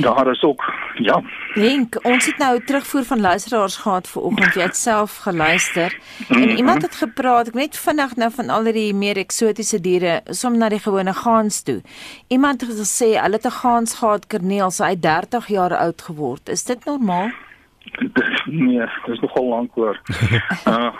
Daar 0.00 0.30
is 0.30 0.42
ook 0.42 0.64
ja. 0.94 1.22
Dink, 1.54 1.98
ons 2.02 2.26
het 2.26 2.38
nou 2.38 2.64
terugvoer 2.64 3.04
van 3.04 3.20
luisteraars 3.20 3.76
gehad 3.76 4.08
vanoggend. 4.08 4.54
Jy 4.54 4.62
het 4.62 4.76
self 4.76 5.16
geluister 5.16 5.98
en 6.28 6.38
mm 6.38 6.42
-hmm. 6.42 6.56
iemand 6.56 6.82
het 6.82 6.94
gepraat, 6.94 7.48
ek 7.48 7.54
net 7.54 7.78
vinnig 7.78 8.16
nou 8.16 8.30
van 8.30 8.50
al 8.50 8.64
die 8.64 8.94
meer 8.94 9.16
eksotiese 9.16 9.80
diere, 9.80 10.20
som 10.24 10.58
na 10.58 10.68
die 10.68 10.78
gewone 10.78 11.12
gaans 11.12 11.62
toe. 11.62 11.80
Iemand 12.28 12.60
het 12.60 12.70
gesê 12.70 13.08
hulle 13.20 13.36
het 13.36 13.46
'n 13.46 13.50
gaans 13.50 13.94
gehad, 13.94 14.26
Kerneel, 14.26 14.70
sy 14.70 14.88
het 14.88 15.02
30 15.02 15.46
jaar 15.46 15.76
oud 15.76 16.02
geword. 16.02 16.48
Is 16.48 16.64
dit 16.64 16.84
normaal? 16.84 17.30
nee, 18.46 18.86
dis 19.06 19.20
nogal 19.20 19.44
lank 19.44 19.70
hoor. 19.74 20.00
uh 20.68 20.90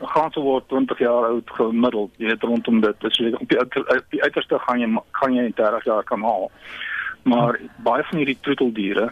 gaan 0.00 0.32
so 0.32 0.42
word 0.42 0.68
20 0.68 0.98
jaar 0.98 1.24
oud 1.24 1.50
gemiddeld, 1.50 2.10
jy 2.16 2.26
weet 2.26 2.42
rondom 2.42 2.80
dit. 2.80 3.00
Dis 3.00 3.16
jy 3.16 3.32
op 3.32 3.48
die 4.10 4.22
uiterste 4.22 4.58
gaan 4.58 4.80
jy 4.80 4.88
gaan 5.10 5.34
jy 5.34 5.52
30 5.54 5.84
jaar 5.84 6.04
kan 6.04 6.22
haal. 6.22 6.50
Maar 7.26 7.58
baie 7.86 8.04
van 8.10 8.22
hierdie 8.22 8.38
troeteldiere 8.40 9.10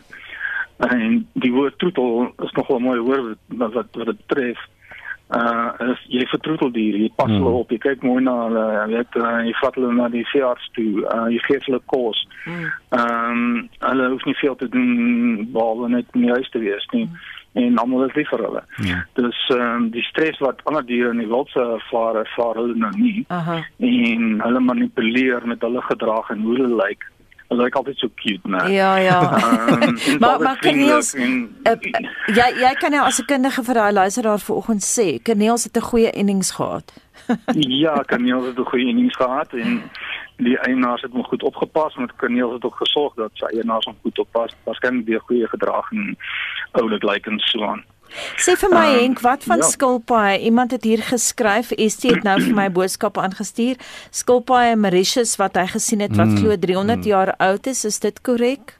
en 0.84 1.20
die 1.38 1.52
woord 1.54 1.78
troetel 1.78 2.30
is 2.46 2.54
nogal 2.58 2.80
mooi 2.82 2.98
hoor 2.98 3.34
wat 3.58 3.74
wat 3.74 3.92
dit 3.94 4.22
betref 4.26 4.62
uh 5.34 5.70
as 5.90 6.00
jy 6.12 6.26
vertroetel 6.28 6.70
diere, 6.74 6.98
jy 7.00 7.10
pas 7.16 7.30
hulle 7.30 7.48
mm. 7.48 7.60
op, 7.62 7.70
jy 7.72 7.78
kyk 7.80 8.02
mooi 8.04 8.20
na 8.22 8.34
hulle, 8.42 8.64
jy 8.74 8.88
weet 8.92 9.16
uh, 9.18 9.30
jy 9.48 9.54
vat 9.60 9.78
hulle 9.78 9.92
na 9.96 10.08
die 10.12 10.24
veearts 10.30 10.66
toe, 10.76 10.90
uh 11.08 11.28
jy 11.32 11.40
gee 11.46 11.62
hulle 11.68 11.80
kos. 11.92 12.20
Mm. 12.44 12.66
Ehm 12.98 13.30
um, 13.30 13.62
hulle 13.86 14.10
hoef 14.12 14.26
nie 14.28 14.36
veel 14.42 14.58
te 14.60 14.68
doen 14.74 15.48
behalwe 15.54 15.88
net 15.96 16.12
in 16.12 16.26
die 16.26 16.34
huis 16.36 16.52
te 16.52 16.60
wees 16.62 16.86
nie. 16.92 17.06
Mm. 17.08 17.32
En 17.64 17.78
almal 17.78 18.08
is 18.08 18.14
lief 18.18 18.30
vir 18.34 18.42
hulle. 18.42 18.62
Ja. 18.84 19.00
Dus 19.16 19.40
ehm 19.54 19.64
um, 19.64 19.88
die 19.94 20.04
stres 20.10 20.38
wat 20.44 20.60
ander 20.68 20.84
diere 20.86 21.14
in 21.16 21.24
die 21.24 21.30
wild 21.30 21.50
se 21.54 21.64
ervaar, 21.78 22.20
ervaar 22.26 22.60
hulle 22.60 22.76
nou 22.84 22.92
nie. 22.98 23.24
Aha. 23.32 23.62
En 23.80 24.30
hulle 24.44 24.64
manipuleer 24.68 25.46
met 25.48 25.64
hulle 25.64 25.82
gedrag 25.88 26.30
en 26.34 26.44
hoe 26.44 26.58
hulle 26.58 26.74
lyk. 26.74 26.84
Like, 26.84 27.13
Hulle 27.48 27.62
lyk 27.62 27.76
altyd 27.76 27.98
so 27.98 28.08
cute, 28.14 28.48
né? 28.48 28.68
Ja, 28.72 28.96
ja. 28.96 29.18
Um, 29.68 29.98
maar 30.22 30.40
maar 30.40 30.58
Kneels, 30.58 31.14
uh, 31.14 31.74
jy 32.26 32.48
jy 32.60 32.74
kan 32.80 32.90
nou 32.90 33.04
as 33.04 33.20
'n 33.20 33.28
kundige 33.28 33.64
vir 33.64 33.74
daai 33.74 33.92
luisteraar 33.92 34.38
vanoggend 34.38 34.82
sê, 34.82 35.22
Kneels 35.22 35.64
het 35.64 35.76
'n 35.76 35.88
goeie 35.90 36.10
innings 36.10 36.50
gehad. 36.50 36.92
ja, 37.84 38.02
Kneels 38.06 38.46
het 38.46 38.58
'n 38.58 38.70
goeie 38.72 38.88
innings 38.88 39.16
gehad 39.16 39.52
en 39.52 39.82
die 40.36 40.58
eienaars 40.58 41.02
het 41.02 41.12
hom 41.12 41.24
goed 41.24 41.42
opgepas 41.42 41.94
met 41.96 42.16
Kneels 42.16 42.52
het 42.52 42.64
ook 42.64 42.76
gesorg 42.76 43.14
dat 43.14 43.30
sy 43.32 43.44
eienaars 43.44 43.84
hom 43.84 43.96
goed 44.02 44.18
oppas. 44.18 44.56
Waarskynlik 44.64 45.06
weer 45.06 45.20
goeie 45.20 45.48
gedrag 45.48 45.90
en 45.92 46.16
oulik 46.72 47.02
lyk 47.02 47.12
like 47.12 47.30
en 47.30 47.38
so 47.38 47.64
aan. 47.64 47.84
Sê 48.38 48.54
vir 48.60 48.70
my 48.72 48.86
um, 48.92 48.98
Henk, 49.00 49.22
wat 49.24 49.44
van 49.48 49.62
ja. 49.62 49.68
skilpaaie? 49.68 50.38
Iemand 50.46 50.74
het 50.74 50.84
hier 50.86 51.02
geskryf, 51.02 51.72
ST 51.74 52.10
het 52.10 52.26
nou 52.26 52.38
vir 52.40 52.54
my 52.56 52.68
boodskap 52.74 53.18
aangestuur. 53.18 53.80
Skilpaaie 54.14 54.76
Mauritius 54.78 55.36
wat 55.40 55.58
hy 55.58 55.66
gesien 55.74 56.04
het 56.04 56.14
wat 56.16 56.34
mm, 56.34 56.42
glo 56.42 56.58
300 56.58 56.98
mm. 56.98 57.08
jaar 57.10 57.34
oud 57.42 57.70
is, 57.70 57.84
is 57.84 57.98
dit 58.04 58.20
korrek? 58.26 58.76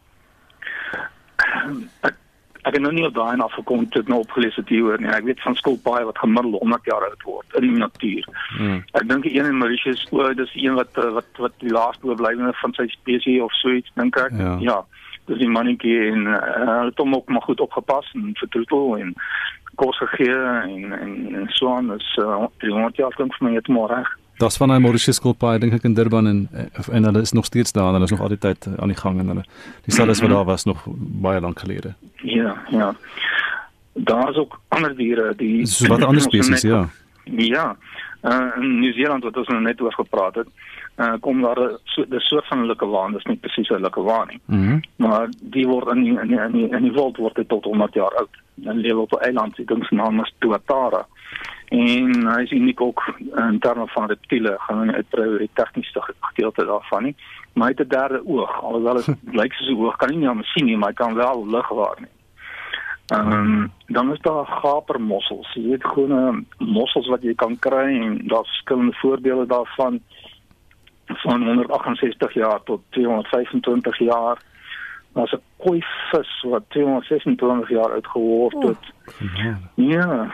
Ek 2.05 2.21
ek 2.65 2.79
het 2.79 2.81
nog 2.81 2.95
nie 2.97 3.05
daai 3.13 3.37
na 3.37 3.45
gekom 3.53 3.83
tot 3.93 4.09
nou 4.09 4.23
opgelees 4.23 4.55
het 4.57 4.71
hieroor 4.73 5.03
nie. 5.03 5.11
Ek 5.13 5.27
weet 5.29 5.43
van 5.45 5.57
skilpaaie 5.59 6.07
wat 6.09 6.19
gemiddeld 6.23 6.63
100 6.63 6.87
jaar 6.89 7.05
oud 7.11 7.27
word 7.29 7.59
in 7.61 7.67
die 7.67 7.81
natuur. 7.83 8.29
Mm. 8.57 8.79
Ek 8.97 9.09
dink 9.11 9.29
een 9.29 9.51
in 9.51 9.59
Mauritius, 9.61 10.07
o, 10.17 10.31
dis 10.39 10.55
een 10.57 10.79
wat 10.79 10.97
wat 10.97 11.43
wat 11.45 11.59
die 11.61 11.73
laaste 11.75 12.09
oorblywende 12.09 12.55
van 12.63 12.73
sy 12.79 12.87
spesies 12.95 13.43
of 13.45 13.53
so 13.61 13.75
iets 13.77 13.93
dink 14.01 14.17
ek. 14.17 14.33
Ja. 14.41 14.57
ja 14.65 14.79
dis 15.29 15.41
die 15.41 15.49
mannetjie 15.49 15.99
en 16.11 16.27
uh, 16.27 16.41
hulle 16.57 16.91
het 16.91 17.01
hom 17.01 17.15
ook 17.15 17.29
maar 17.29 17.43
goed 17.43 17.61
opgepas 17.61 18.11
en 18.15 18.33
vertroetel 18.35 18.99
en 18.99 19.15
kos 19.81 19.99
gegee 19.99 20.35
en 20.35 20.93
en, 20.93 21.15
en 21.35 21.49
so 21.59 21.73
aan 21.75 21.93
is 21.95 22.19
uh, 22.23 22.45
300 22.59 22.97
jaar 22.97 23.17
klink 23.17 23.35
vir 23.39 23.49
my 23.49 23.55
net 23.57 23.69
maar 23.69 23.91
reg. 23.97 24.13
Das 24.39 24.57
van 24.57 24.73
'n 24.73 24.83
Mauritius 24.83 25.17
Skulpie 25.17 25.59
dink 25.59 25.73
ek 25.73 25.85
in 25.85 25.95
Durban 25.95 26.27
en 26.27 26.49
en 26.91 27.05
hulle 27.05 27.21
is 27.21 27.33
nog 27.33 27.45
steeds 27.45 27.73
daar 27.73 27.87
en 27.87 27.93
hulle 27.93 28.05
is 28.05 28.11
nog 28.11 28.21
altyd 28.21 28.41
tyd 28.41 28.69
aan 28.79 28.89
die 28.89 29.01
gang 29.03 29.19
en 29.21 29.29
hulle 29.29 29.45
dieselfde 29.85 30.21
wat 30.21 30.31
daar 30.31 30.45
was 30.45 30.65
nog 30.65 30.85
baie 31.27 31.41
lank 31.41 31.59
gelede. 31.59 31.95
Ja, 32.23 32.57
ja. 32.71 32.95
Daar 33.93 34.31
is 34.31 34.37
ook 34.37 34.61
ander 34.69 34.97
diere 34.97 35.35
die 35.37 35.67
so 35.67 35.87
wat 35.87 36.05
ander 36.05 36.23
spesies 36.23 36.63
ja. 36.63 36.89
Ja. 37.25 37.77
Uh, 38.23 38.57
in 38.57 38.79
Nieu-Seeland 38.81 39.25
wat 39.25 39.37
ons 39.37 39.49
nou 39.49 39.61
net 39.61 39.81
oor 39.81 39.93
gepraat 39.93 40.35
het, 40.35 40.47
uh, 40.47 40.84
kom 41.21 41.43
daar 41.43 41.61
'n 41.61 41.79
so, 41.85 42.05
soort 42.09 42.47
van 42.47 42.67
lukke 42.67 42.87
waan, 42.87 43.13
dis 43.13 43.25
nie 43.25 43.37
presies 43.37 43.69
'n 43.69 43.81
lukke 43.81 44.03
waan 44.03 44.29
nie. 44.29 44.41
Mm 44.47 44.67
-hmm. 44.67 44.81
Maar 44.97 45.29
die 45.41 45.67
word 45.67 45.89
in 45.95 46.03
die, 46.03 46.21
in 46.21 46.29
die, 46.29 46.39
in 46.39 46.53
die, 46.53 46.69
in 46.69 46.83
die 46.83 46.93
wild 46.93 47.17
word 47.17 47.35
dit 47.35 47.49
tot 47.49 47.65
100 47.65 47.95
jaar 47.95 48.15
oud. 48.15 48.35
En 48.65 48.77
leef 48.77 48.95
op 48.95 49.13
'n 49.13 49.25
eiland, 49.25 49.57
dit 49.57 49.71
is 49.71 49.91
naam 49.91 50.21
is 50.21 50.35
Tuatara. 50.39 51.07
En 51.69 52.27
hy 52.35 52.43
is 52.43 52.51
uniek 52.51 52.81
ook 52.81 53.15
in 53.35 53.59
terme 53.59 53.87
van 53.87 54.07
reptiele, 54.07 54.55
gaan 54.59 54.87
nie 54.87 54.95
uitbrei 54.95 55.29
oor 55.29 55.39
die 55.39 55.51
tegniese 55.53 56.03
gedeelte 56.21 56.65
daarvan 56.65 57.03
nie. 57.03 57.17
Maar 57.53 57.69
hy 57.69 57.75
het 57.77 57.87
'n 57.87 57.89
derde 57.89 58.27
oog, 58.27 58.63
alhoewel 58.63 58.95
dit 58.95 59.17
lyk 59.41 59.53
soos 59.53 59.69
'n 59.69 59.81
oog, 59.81 59.97
kan 59.97 60.09
nie 60.09 60.19
nou 60.19 60.43
sien 60.43 60.65
nie, 60.65 60.77
maar 60.77 60.89
hy 60.89 60.95
kan 60.95 61.15
wel 61.15 61.47
lig 61.47 61.69
waarneem. 61.69 62.13
Ehm 63.07 63.33
um, 63.33 63.73
dan 63.87 64.13
is 64.13 64.21
daar 64.21 64.47
gapermossels. 64.47 65.53
Jy 65.55 65.63
weet 65.69 65.85
gewone 65.85 66.45
mossels 66.59 67.07
wat 67.07 67.23
jy 67.23 67.35
kan 67.35 67.59
kry 67.59 68.01
en 68.01 68.21
daar's 68.27 68.49
verskillende 68.49 68.97
voorbeelde 68.97 69.47
daarvan 69.47 70.01
van 71.07 71.43
168 71.45 72.35
jaar 72.35 72.63
tot 72.65 72.81
225 72.89 73.99
jaar. 73.99 74.39
Daar's 75.13 75.33
'n 75.33 75.43
koi 75.57 75.85
vis 76.11 76.43
wat 76.43 76.63
226 76.69 77.69
jaar 77.69 77.93
oud 77.93 78.07
geword 78.07 78.63
het. 78.63 78.93
Oh, 79.07 79.35
ja, 79.75 80.33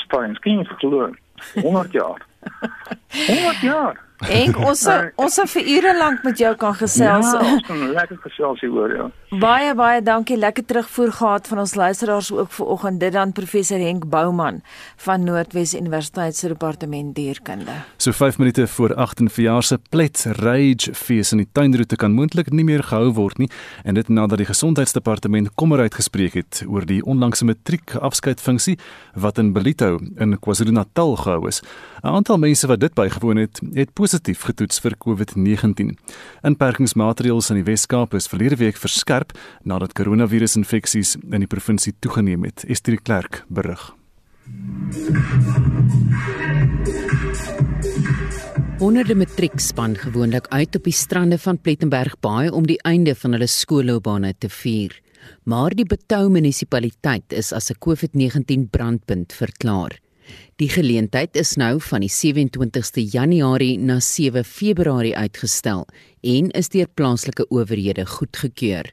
steins, 0.00 0.38
kan 0.38 0.52
jy 0.52 0.64
glo? 0.64 1.14
100 1.54 1.92
jaar. 1.92 2.26
100 3.26 3.60
jaar. 3.60 4.09
En 4.28 4.56
ons 4.68 4.86
ons 5.16 5.34
sal 5.34 5.48
vir 5.54 5.68
ure 5.76 5.96
lank 5.98 6.24
met 6.26 6.38
jou 6.38 6.52
kan 6.60 6.74
gesels. 6.76 7.32
Ja, 7.32 7.40
ons 7.54 7.66
kan 7.66 7.84
lekker 7.98 8.20
gesels 8.26 8.60
hier 8.60 8.70
hoor, 8.74 8.94
ja. 8.94 9.08
Baie 9.40 9.74
baie 9.78 10.02
dankie. 10.02 10.36
Lekker 10.36 10.64
terugvoer 10.66 11.12
gehad 11.12 11.48
van 11.48 11.58
ons 11.62 11.74
luisteraars 11.78 12.32
ook 12.34 12.50
vanoggend. 12.50 13.00
Dit 13.00 13.12
dan 13.14 13.32
professor 13.32 13.78
Henk 13.78 14.08
Bouman 14.10 14.60
van 14.96 15.24
Noordwes 15.24 15.74
Universiteit 15.74 16.36
se 16.36 16.48
departement 16.48 17.14
dierkunde. 17.14 17.76
So 17.96 18.12
5 18.12 18.38
minute 18.38 18.66
voor 18.66 18.94
8 18.94 19.20
en 19.20 19.30
verjaar 19.30 19.62
se 19.62 19.78
Plet 19.88 20.24
Rage 20.24 20.94
fees 20.94 21.32
in 21.32 21.44
die 21.44 21.48
tuinroete 21.52 21.96
kan 21.96 22.12
moontlik 22.12 22.50
nie 22.50 22.64
meer 22.64 22.82
gehou 22.82 23.12
word 23.14 23.38
nie 23.38 23.48
en 23.84 23.94
dit 23.94 24.08
nadat 24.08 24.42
die 24.42 24.48
gesondheidsdepartement 24.50 25.54
kommer 25.54 25.78
uitgespreek 25.78 26.34
het 26.34 26.64
oor 26.66 26.84
die 26.86 27.00
onlangse 27.04 27.44
matriek 27.44 27.94
afskeidfunksie 27.94 28.76
wat 29.14 29.38
in 29.38 29.52
Belito 29.52 29.98
in 30.18 30.38
KwaZulu-Natal 30.38 31.16
gehou 31.16 31.48
is. 31.48 31.62
'n 32.02 32.08
Aantal 32.08 32.38
mense 32.38 32.66
wat 32.66 32.80
dit 32.80 32.94
bygewoon 32.94 33.36
het, 33.36 33.60
het 33.74 33.94
positief 34.10 34.40
getoets 34.42 34.80
vir 34.82 34.96
COVID-19. 34.98 35.92
Inperkingsmaatreëls 36.48 37.52
in 37.52 37.60
die 37.60 37.66
Wes-Kaap 37.68 38.16
is 38.18 38.26
verlede 38.26 38.56
week 38.58 38.78
verskerp 38.80 39.36
nadat 39.62 39.94
koronavirusinfeksies 39.94 41.14
in 41.30 41.44
die 41.44 41.50
provinsie 41.50 41.92
toegeneem 42.02 42.48
het. 42.48 42.64
Esther 42.66 42.98
Klerk 42.98 43.44
berig. 43.46 43.84
Honderde 48.80 49.14
matriekspan 49.14 49.94
gewoonlik 49.94 50.50
uit 50.50 50.74
op 50.74 50.90
die 50.90 50.96
strande 50.96 51.38
van 51.38 51.60
Plettenberg 51.62 52.18
Baai 52.18 52.50
om 52.50 52.66
die 52.66 52.80
einde 52.82 53.14
van 53.14 53.38
hulle 53.38 53.46
skoolloopbane 53.46 54.34
te 54.42 54.50
vier. 54.50 54.98
Maar 55.46 55.76
die 55.78 55.86
Betou 55.86 56.26
munisipaliteit 56.34 57.30
is 57.30 57.52
as 57.52 57.70
'n 57.70 57.78
COVID-19 57.78 58.70
brandpunt 58.70 59.32
verklaar. 59.32 60.00
Die 60.60 60.68
geleentheid 60.68 61.36
is 61.40 61.54
nou 61.56 61.78
van 61.80 62.04
die 62.04 62.10
27ste 62.12 63.00
Januarie 63.00 63.78
na 63.78 64.00
7 64.04 64.44
Februarie 64.44 65.16
uitgestel 65.16 65.86
en 66.20 66.50
is 66.50 66.68
deur 66.68 66.88
plaaslike 66.94 67.46
owerhede 67.48 68.04
goedgekeur. 68.06 68.90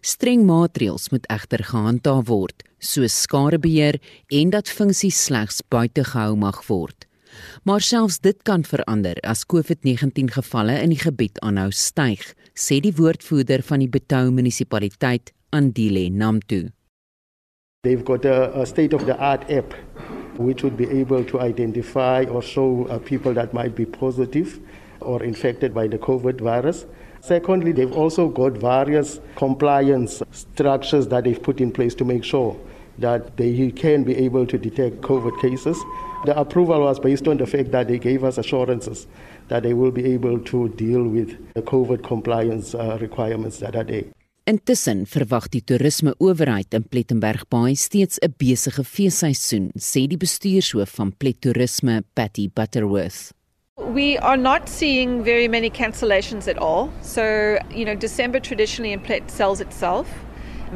Streng 0.00 0.42
maatreëls 0.48 1.08
moet 1.12 1.26
egter 1.32 1.62
gehandhaaf 1.64 2.26
word, 2.28 2.64
soos 2.82 3.14
skadebeheer 3.22 4.00
en 4.28 4.50
dat 4.50 4.68
funksies 4.68 5.22
slegs 5.28 5.62
buite 5.70 6.04
gehou 6.10 6.34
mag 6.36 6.60
word. 6.66 7.06
Maar 7.62 7.80
selfs 7.80 8.20
dit 8.20 8.42
kan 8.42 8.64
verander 8.64 9.18
as 9.22 9.46
COVID-19 9.46 10.34
gevalle 10.34 10.76
in 10.82 10.92
die 10.94 11.00
gebied 11.00 11.40
aanhou 11.46 11.70
styg, 11.70 12.22
sê 12.54 12.80
die 12.82 12.94
woordvoerder 12.94 13.62
van 13.62 13.82
die 13.82 13.90
Betou 13.90 14.30
munisipaliteit, 14.30 15.32
Andile 15.54 16.08
Namtu. 16.10 16.68
They've 17.84 18.04
got 18.04 18.24
a, 18.24 18.50
a 18.62 18.66
state 18.66 18.94
of 18.94 19.06
the 19.06 19.16
art 19.18 19.50
app 19.50 19.74
which 20.38 20.62
would 20.62 20.76
be 20.76 20.88
able 20.90 21.24
to 21.24 21.40
identify 21.40 22.24
or 22.24 22.42
show 22.42 22.86
uh, 22.86 22.98
people 22.98 23.32
that 23.34 23.52
might 23.54 23.74
be 23.74 23.84
positive 23.84 24.60
or 25.00 25.22
infected 25.22 25.74
by 25.74 25.86
the 25.86 25.98
COVID 25.98 26.40
virus. 26.40 26.86
Secondly, 27.20 27.72
they've 27.72 27.92
also 27.92 28.28
got 28.28 28.52
various 28.52 29.20
compliance 29.36 30.22
structures 30.30 31.08
that 31.08 31.24
they've 31.24 31.42
put 31.42 31.60
in 31.60 31.72
place 31.72 31.94
to 31.94 32.04
make 32.04 32.22
sure 32.22 32.58
that 32.98 33.36
they 33.36 33.70
can 33.70 34.04
be 34.04 34.14
able 34.16 34.46
to 34.46 34.58
detect 34.58 35.00
COVID 35.00 35.40
cases. 35.40 35.76
The 36.26 36.38
approval 36.38 36.80
was 36.80 37.00
based 37.00 37.26
on 37.28 37.38
the 37.38 37.46
fact 37.46 37.70
that 37.72 37.88
they 37.88 37.98
gave 37.98 38.24
us 38.24 38.38
assurances 38.38 39.06
that 39.48 39.62
they 39.62 39.74
will 39.74 39.90
be 39.90 40.04
able 40.12 40.38
to 40.40 40.68
deal 40.70 41.02
with 41.02 41.52
the 41.54 41.62
COVID 41.62 42.02
compliance 42.02 42.74
uh, 42.74 42.98
requirements 43.00 43.58
that 43.58 43.76
are 43.76 43.84
there. 43.84 44.04
Intussen 44.46 45.06
verwag 45.08 45.46
die 45.48 45.62
toerismeowerheid 45.64 46.74
in 46.76 46.84
Plettenberg 46.84 47.46
Baai 47.48 47.74
steeds 47.80 48.18
'n 48.20 48.34
besige 48.36 48.84
feesseisoen, 48.84 49.70
sê 49.74 50.06
die 50.06 50.18
bestuurshoof 50.18 50.90
van 50.98 51.16
Plet 51.16 51.40
Toerisme, 51.40 52.02
Patty 52.14 52.50
Butterworth. 52.54 53.32
We 53.94 54.18
are 54.18 54.36
not 54.36 54.68
seeing 54.68 55.24
very 55.24 55.48
many 55.48 55.70
cancellations 55.70 56.46
at 56.46 56.58
all. 56.58 56.90
So, 57.00 57.56
you 57.70 57.86
know, 57.86 57.94
December 57.94 58.38
traditionally 58.38 58.92
in 58.92 59.00
Plet 59.00 59.30
sells 59.30 59.60
itself. 59.60 60.06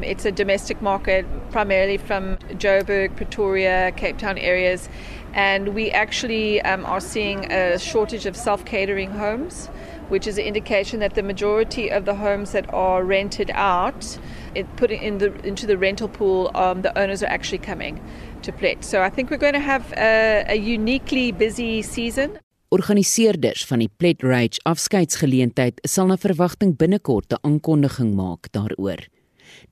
It's 0.01 0.25
a 0.25 0.33
domestic 0.33 0.81
market 0.81 1.27
primarily 1.51 1.99
from 1.99 2.39
Joburg, 2.59 3.17
Pretoria, 3.17 3.93
Cape 3.93 4.17
Town 4.17 4.39
areas. 4.39 4.89
And 5.35 5.75
we 5.75 5.91
actually 5.91 6.63
um, 6.63 6.87
are 6.87 7.01
seeing 7.01 7.53
a 7.53 7.79
shortage 7.79 8.25
of 8.25 8.35
self 8.35 8.65
catering 8.65 9.11
homes. 9.11 9.69
Which 10.09 10.27
is 10.27 10.39
an 10.39 10.45
indication 10.45 11.01
that 11.01 11.15
the 11.15 11.23
majority 11.23 11.91
of 11.91 12.05
the 12.05 12.15
homes 12.15 12.53
that 12.53 12.73
are 12.73 13.05
rented 13.05 13.51
out, 13.55 14.19
it 14.55 14.67
put 14.77 14.91
in 14.91 15.19
the 15.19 15.33
into 15.47 15.67
the 15.67 15.77
rental 15.77 16.09
pool, 16.09 16.51
um, 16.55 16.83
the 16.83 16.93
owners 16.99 17.23
are 17.23 17.31
actually 17.31 17.59
coming 17.59 18.01
to 18.43 18.53
Plet. 18.53 18.85
So 18.85 19.03
I 19.03 19.11
think 19.11 19.31
we're 19.31 19.37
going 19.37 19.55
to 19.55 19.61
have 19.61 19.93
a, 19.97 20.45
a 20.49 20.57
uniquely 20.57 21.33
busy 21.33 21.83
season. 21.83 22.39
Organiseerders 22.71 23.65
van 23.65 23.81
die 23.81 23.89
Plet 23.97 24.23
Rage 24.23 24.61
afskeidsgeleentheid 24.69 25.81
sal 25.89 26.11
na 26.11 26.19
verwagting 26.21 26.77
binnekort 26.77 27.33
'n 27.33 27.41
aankondiging 27.41 28.13
maak 28.15 28.53
daaroor. 28.53 29.01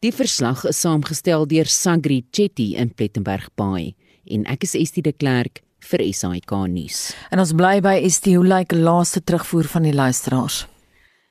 Die 0.01 0.13
verslag 0.13 0.65
is 0.65 0.81
saamgestel 0.81 1.47
deur 1.47 1.69
Sagri 1.69 2.25
Chetty 2.31 2.75
in 2.77 2.95
Plettenberg 2.95 3.49
Bay 3.55 3.95
en 4.25 4.47
ek 4.47 4.63
is 4.63 4.75
Estie 4.75 5.03
de 5.03 5.13
Klerk 5.13 5.61
vir 5.91 6.03
SAK 6.13 6.53
nuus. 6.73 7.01
En 7.31 7.43
ons 7.43 7.53
bly 7.57 7.81
by 7.85 7.97
Estie, 8.07 8.37
hoe 8.39 8.47
lyk 8.47 8.75
laaste 8.75 9.23
terugvoer 9.25 9.69
van 9.71 9.87
die 9.87 9.95
luisteraars? 9.95 10.65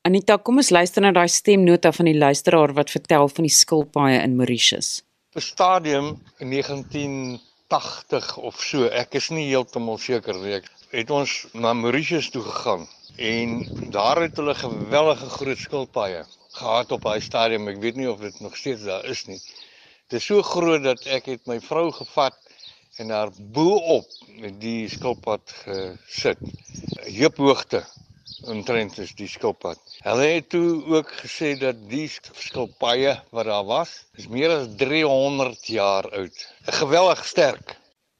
Anita, 0.06 0.36
kom 0.38 0.60
ons 0.62 0.70
luister 0.70 1.02
na 1.02 1.10
daai 1.10 1.28
stemnota 1.28 1.90
van 1.92 2.06
die 2.06 2.18
luisteraar 2.18 2.72
wat 2.76 2.92
vertel 2.94 3.28
van 3.36 3.48
die 3.48 3.52
skilpaaie 3.52 4.20
in 4.22 4.36
Mauritius. 4.38 5.02
'n 5.36 5.42
Stadium 5.42 6.06
in 6.38 6.48
1980 6.54 8.36
of 8.36 8.60
so, 8.62 8.86
ek 9.02 9.18
is 9.20 9.28
nie 9.30 9.48
heeltemal 9.48 9.98
seker 9.98 10.38
nie. 10.44 10.60
Het 10.92 11.10
ons 11.10 11.32
na 11.52 11.74
Mauritius 11.74 12.30
toe 12.30 12.42
gegaan 12.42 12.86
en 13.16 13.90
daar 13.90 14.22
het 14.22 14.36
hulle 14.36 14.54
geweldige 14.54 15.28
groot 15.38 15.58
skilpaaie 15.58 16.22
gehad 16.56 16.92
op 16.92 17.02
daai 17.02 17.20
stadium. 17.20 17.68
Ek 17.68 17.82
weet 17.82 17.96
nie 17.96 18.08
of 18.10 18.20
dit 18.20 18.40
nog 18.40 18.56
steeds 18.56 18.86
daar 18.86 19.04
is 19.04 19.26
nie. 19.26 19.40
Dit 20.08 20.20
is 20.20 20.26
so 20.30 20.42
groot 20.42 20.82
dat 20.82 21.02
ek 21.18 21.26
het 21.34 21.46
my 21.50 21.58
vrou 21.60 21.90
gevat 21.92 22.36
en 22.96 23.08
daar 23.12 23.30
bo-op 23.52 24.08
met 24.40 24.60
die 24.60 24.88
skilpad 24.88 25.54
gesit. 25.64 26.40
Heuphoogte 27.04 27.84
omtrent 28.46 28.98
is 28.98 29.14
die 29.16 29.28
skilpad. 29.28 29.80
Hulle 30.04 30.26
het 30.36 30.48
toe 30.52 30.82
ook 30.92 31.10
gesê 31.22 31.54
dat 31.58 31.78
die 31.90 32.06
skilpaaie 32.10 33.16
wat 33.34 33.48
daar 33.48 33.64
was, 33.64 33.96
is 34.16 34.28
meer 34.28 34.52
as 34.58 34.68
300 34.76 35.66
jaar 35.66 36.08
oud. 36.10 36.46
Geweldig 36.80 37.24
sterk. 37.26 37.76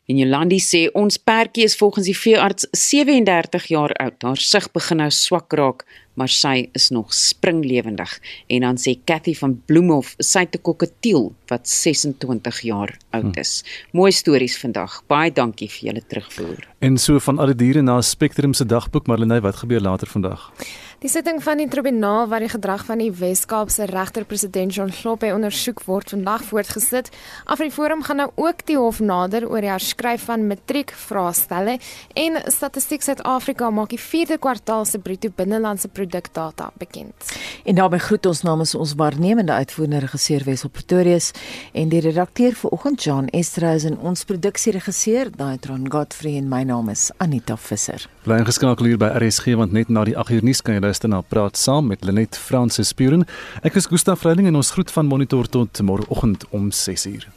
En 0.06 0.18
Jolandi 0.20 0.58
sê 0.62 0.86
ons 0.94 1.18
perdjie 1.18 1.66
is 1.66 1.76
volgens 1.76 2.06
die 2.06 2.16
veearts 2.16 2.68
37 2.70 3.70
jaar 3.72 3.92
oud. 4.02 4.22
Haar 4.22 4.42
sig 4.42 4.68
begin 4.72 5.02
nou 5.02 5.10
swak 5.10 5.52
raak, 5.58 5.82
maar 6.16 6.32
sy 6.32 6.68
is 6.76 6.90
nog 6.90 7.14
springlewendig. 7.14 8.18
En 8.52 8.60
dan 8.66 8.80
sê 8.80 8.96
Cathy 9.04 9.34
van 9.38 9.56
Bloemhof, 9.68 10.14
sy 10.18 10.46
het 10.46 10.56
'n 10.56 10.62
kokketiel 10.62 11.32
wat 11.46 11.68
26 11.68 12.60
jaar 12.60 12.96
oud 13.10 13.34
hm. 13.34 13.40
is. 13.40 13.62
Hm. 13.64 13.96
Mooi 13.96 14.12
stories 14.12 14.58
vandag. 14.58 15.02
Baie 15.06 15.32
dankie 15.32 15.68
vir 15.68 15.88
julle 15.88 16.02
terugvoer. 16.06 16.68
En 16.78 16.98
so 16.98 17.18
van 17.18 17.38
alle 17.38 17.54
diere 17.54 17.82
na 17.82 18.00
Spectrum 18.00 18.52
se 18.54 18.66
dagboek, 18.66 19.06
Marlene, 19.06 19.40
wat 19.40 19.56
gebeur 19.56 19.80
later 19.80 20.06
vandag? 20.06 20.52
Die 20.97 21.11
sitting 21.12 21.42
van 21.44 21.59
die 21.61 21.66
tribunaal 21.68 22.24
waar 22.28 22.40
die 22.40 22.49
gedrag 22.49 22.86
van 22.88 23.03
die 23.03 23.11
Wes-Kaapse 23.12 23.84
regter-president 23.90 24.72
John 24.74 24.88
Sloppe 24.97 25.28
ondersoek 25.34 25.82
word 25.84 26.14
vandag 26.14 26.44
voortgesit. 26.49 27.11
Afriforum 27.44 28.01
gaan 28.07 28.16
nou 28.22 28.30
ook 28.40 28.64
die 28.64 28.78
hof 28.80 29.03
nader 29.05 29.44
oor 29.44 29.61
die 29.61 29.68
herskryf 29.68 30.24
van 30.30 30.47
matriekvraestelle 30.49 31.76
en 32.24 32.40
Statistiek 32.49 33.05
Suid-Afrika 33.05 33.68
maak 33.68 33.92
die 33.92 34.01
4de 34.01 34.40
kwartaal 34.40 34.88
se 34.88 34.97
bruto 34.99 35.28
binnelandse 35.36 35.92
produk 35.92 36.32
data 36.32 36.70
bekend. 36.80 37.28
En 37.68 37.76
daarmee 37.76 38.01
groet 38.01 38.26
ons 38.26 38.42
namens 38.49 38.74
ons 38.74 38.97
waarnemende 38.97 39.53
uitvoerende 39.53 40.01
regisseur 40.09 40.49
Wesel 40.49 40.72
Pretorius 40.72 41.32
en 41.76 41.92
die 41.92 42.01
redakteur 42.01 42.57
vanoggend 42.57 43.05
John 43.05 43.28
Estreus 43.36 43.84
en 43.84 44.01
ons 44.01 44.24
produksieregisseur 44.24 45.28
Daitron 45.36 45.90
Godfrey 45.92 46.40
en 46.40 46.49
my 46.49 46.64
naam 46.64 46.88
is 46.88 47.11
Anita 47.20 47.61
Visser. 47.61 48.09
Bly 48.26 48.40
ingeskakel 48.42 48.88
hier 48.88 48.98
by 48.98 49.12
RSG 49.20 49.52
want 49.54 49.70
net 49.70 49.86
na 49.86 50.02
die 50.02 50.16
8 50.18 50.32
uur 50.34 50.46
nuus 50.48 50.58
kan 50.66 50.74
jy 50.74 50.80
luister 50.82 51.06
na 51.06 51.20
Praat 51.22 51.54
saam 51.54 51.86
met 51.92 52.02
Lenet 52.02 52.34
Fransis 52.34 52.90
Spuren. 52.90 53.22
Ek 53.62 53.78
is 53.78 53.86
Gustaf 53.86 54.24
Vreiding 54.24 54.50
en 54.50 54.58
ons 54.58 54.72
groet 54.74 54.90
van 54.90 55.06
Monitor 55.06 55.46
tot 55.46 55.78
môreoggend 55.78 56.48
om 56.50 56.72
6 56.74 57.06
uur. 57.12 57.28